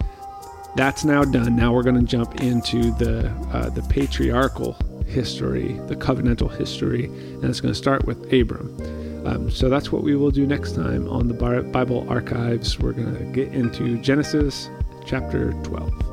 That's 0.75 1.03
now 1.03 1.23
done. 1.23 1.55
Now 1.55 1.73
we're 1.73 1.83
going 1.83 1.99
to 1.99 2.05
jump 2.05 2.41
into 2.41 2.91
the 2.91 3.29
uh, 3.51 3.69
the 3.71 3.81
patriarchal 3.83 4.77
history, 5.07 5.73
the 5.87 5.95
covenantal 5.95 6.55
history, 6.55 7.05
and 7.05 7.45
it's 7.45 7.59
going 7.59 7.73
to 7.73 7.77
start 7.77 8.05
with 8.05 8.31
Abram. 8.31 8.77
Um, 9.25 9.49
so 9.51 9.69
that's 9.69 9.91
what 9.91 10.03
we 10.03 10.15
will 10.15 10.31
do 10.31 10.45
next 10.45 10.75
time 10.75 11.07
on 11.09 11.27
the 11.27 11.33
Bible 11.33 12.05
Archives. 12.09 12.79
We're 12.79 12.93
going 12.93 13.15
to 13.17 13.23
get 13.25 13.53
into 13.53 13.97
Genesis 14.01 14.69
chapter 15.05 15.51
12. 15.63 16.08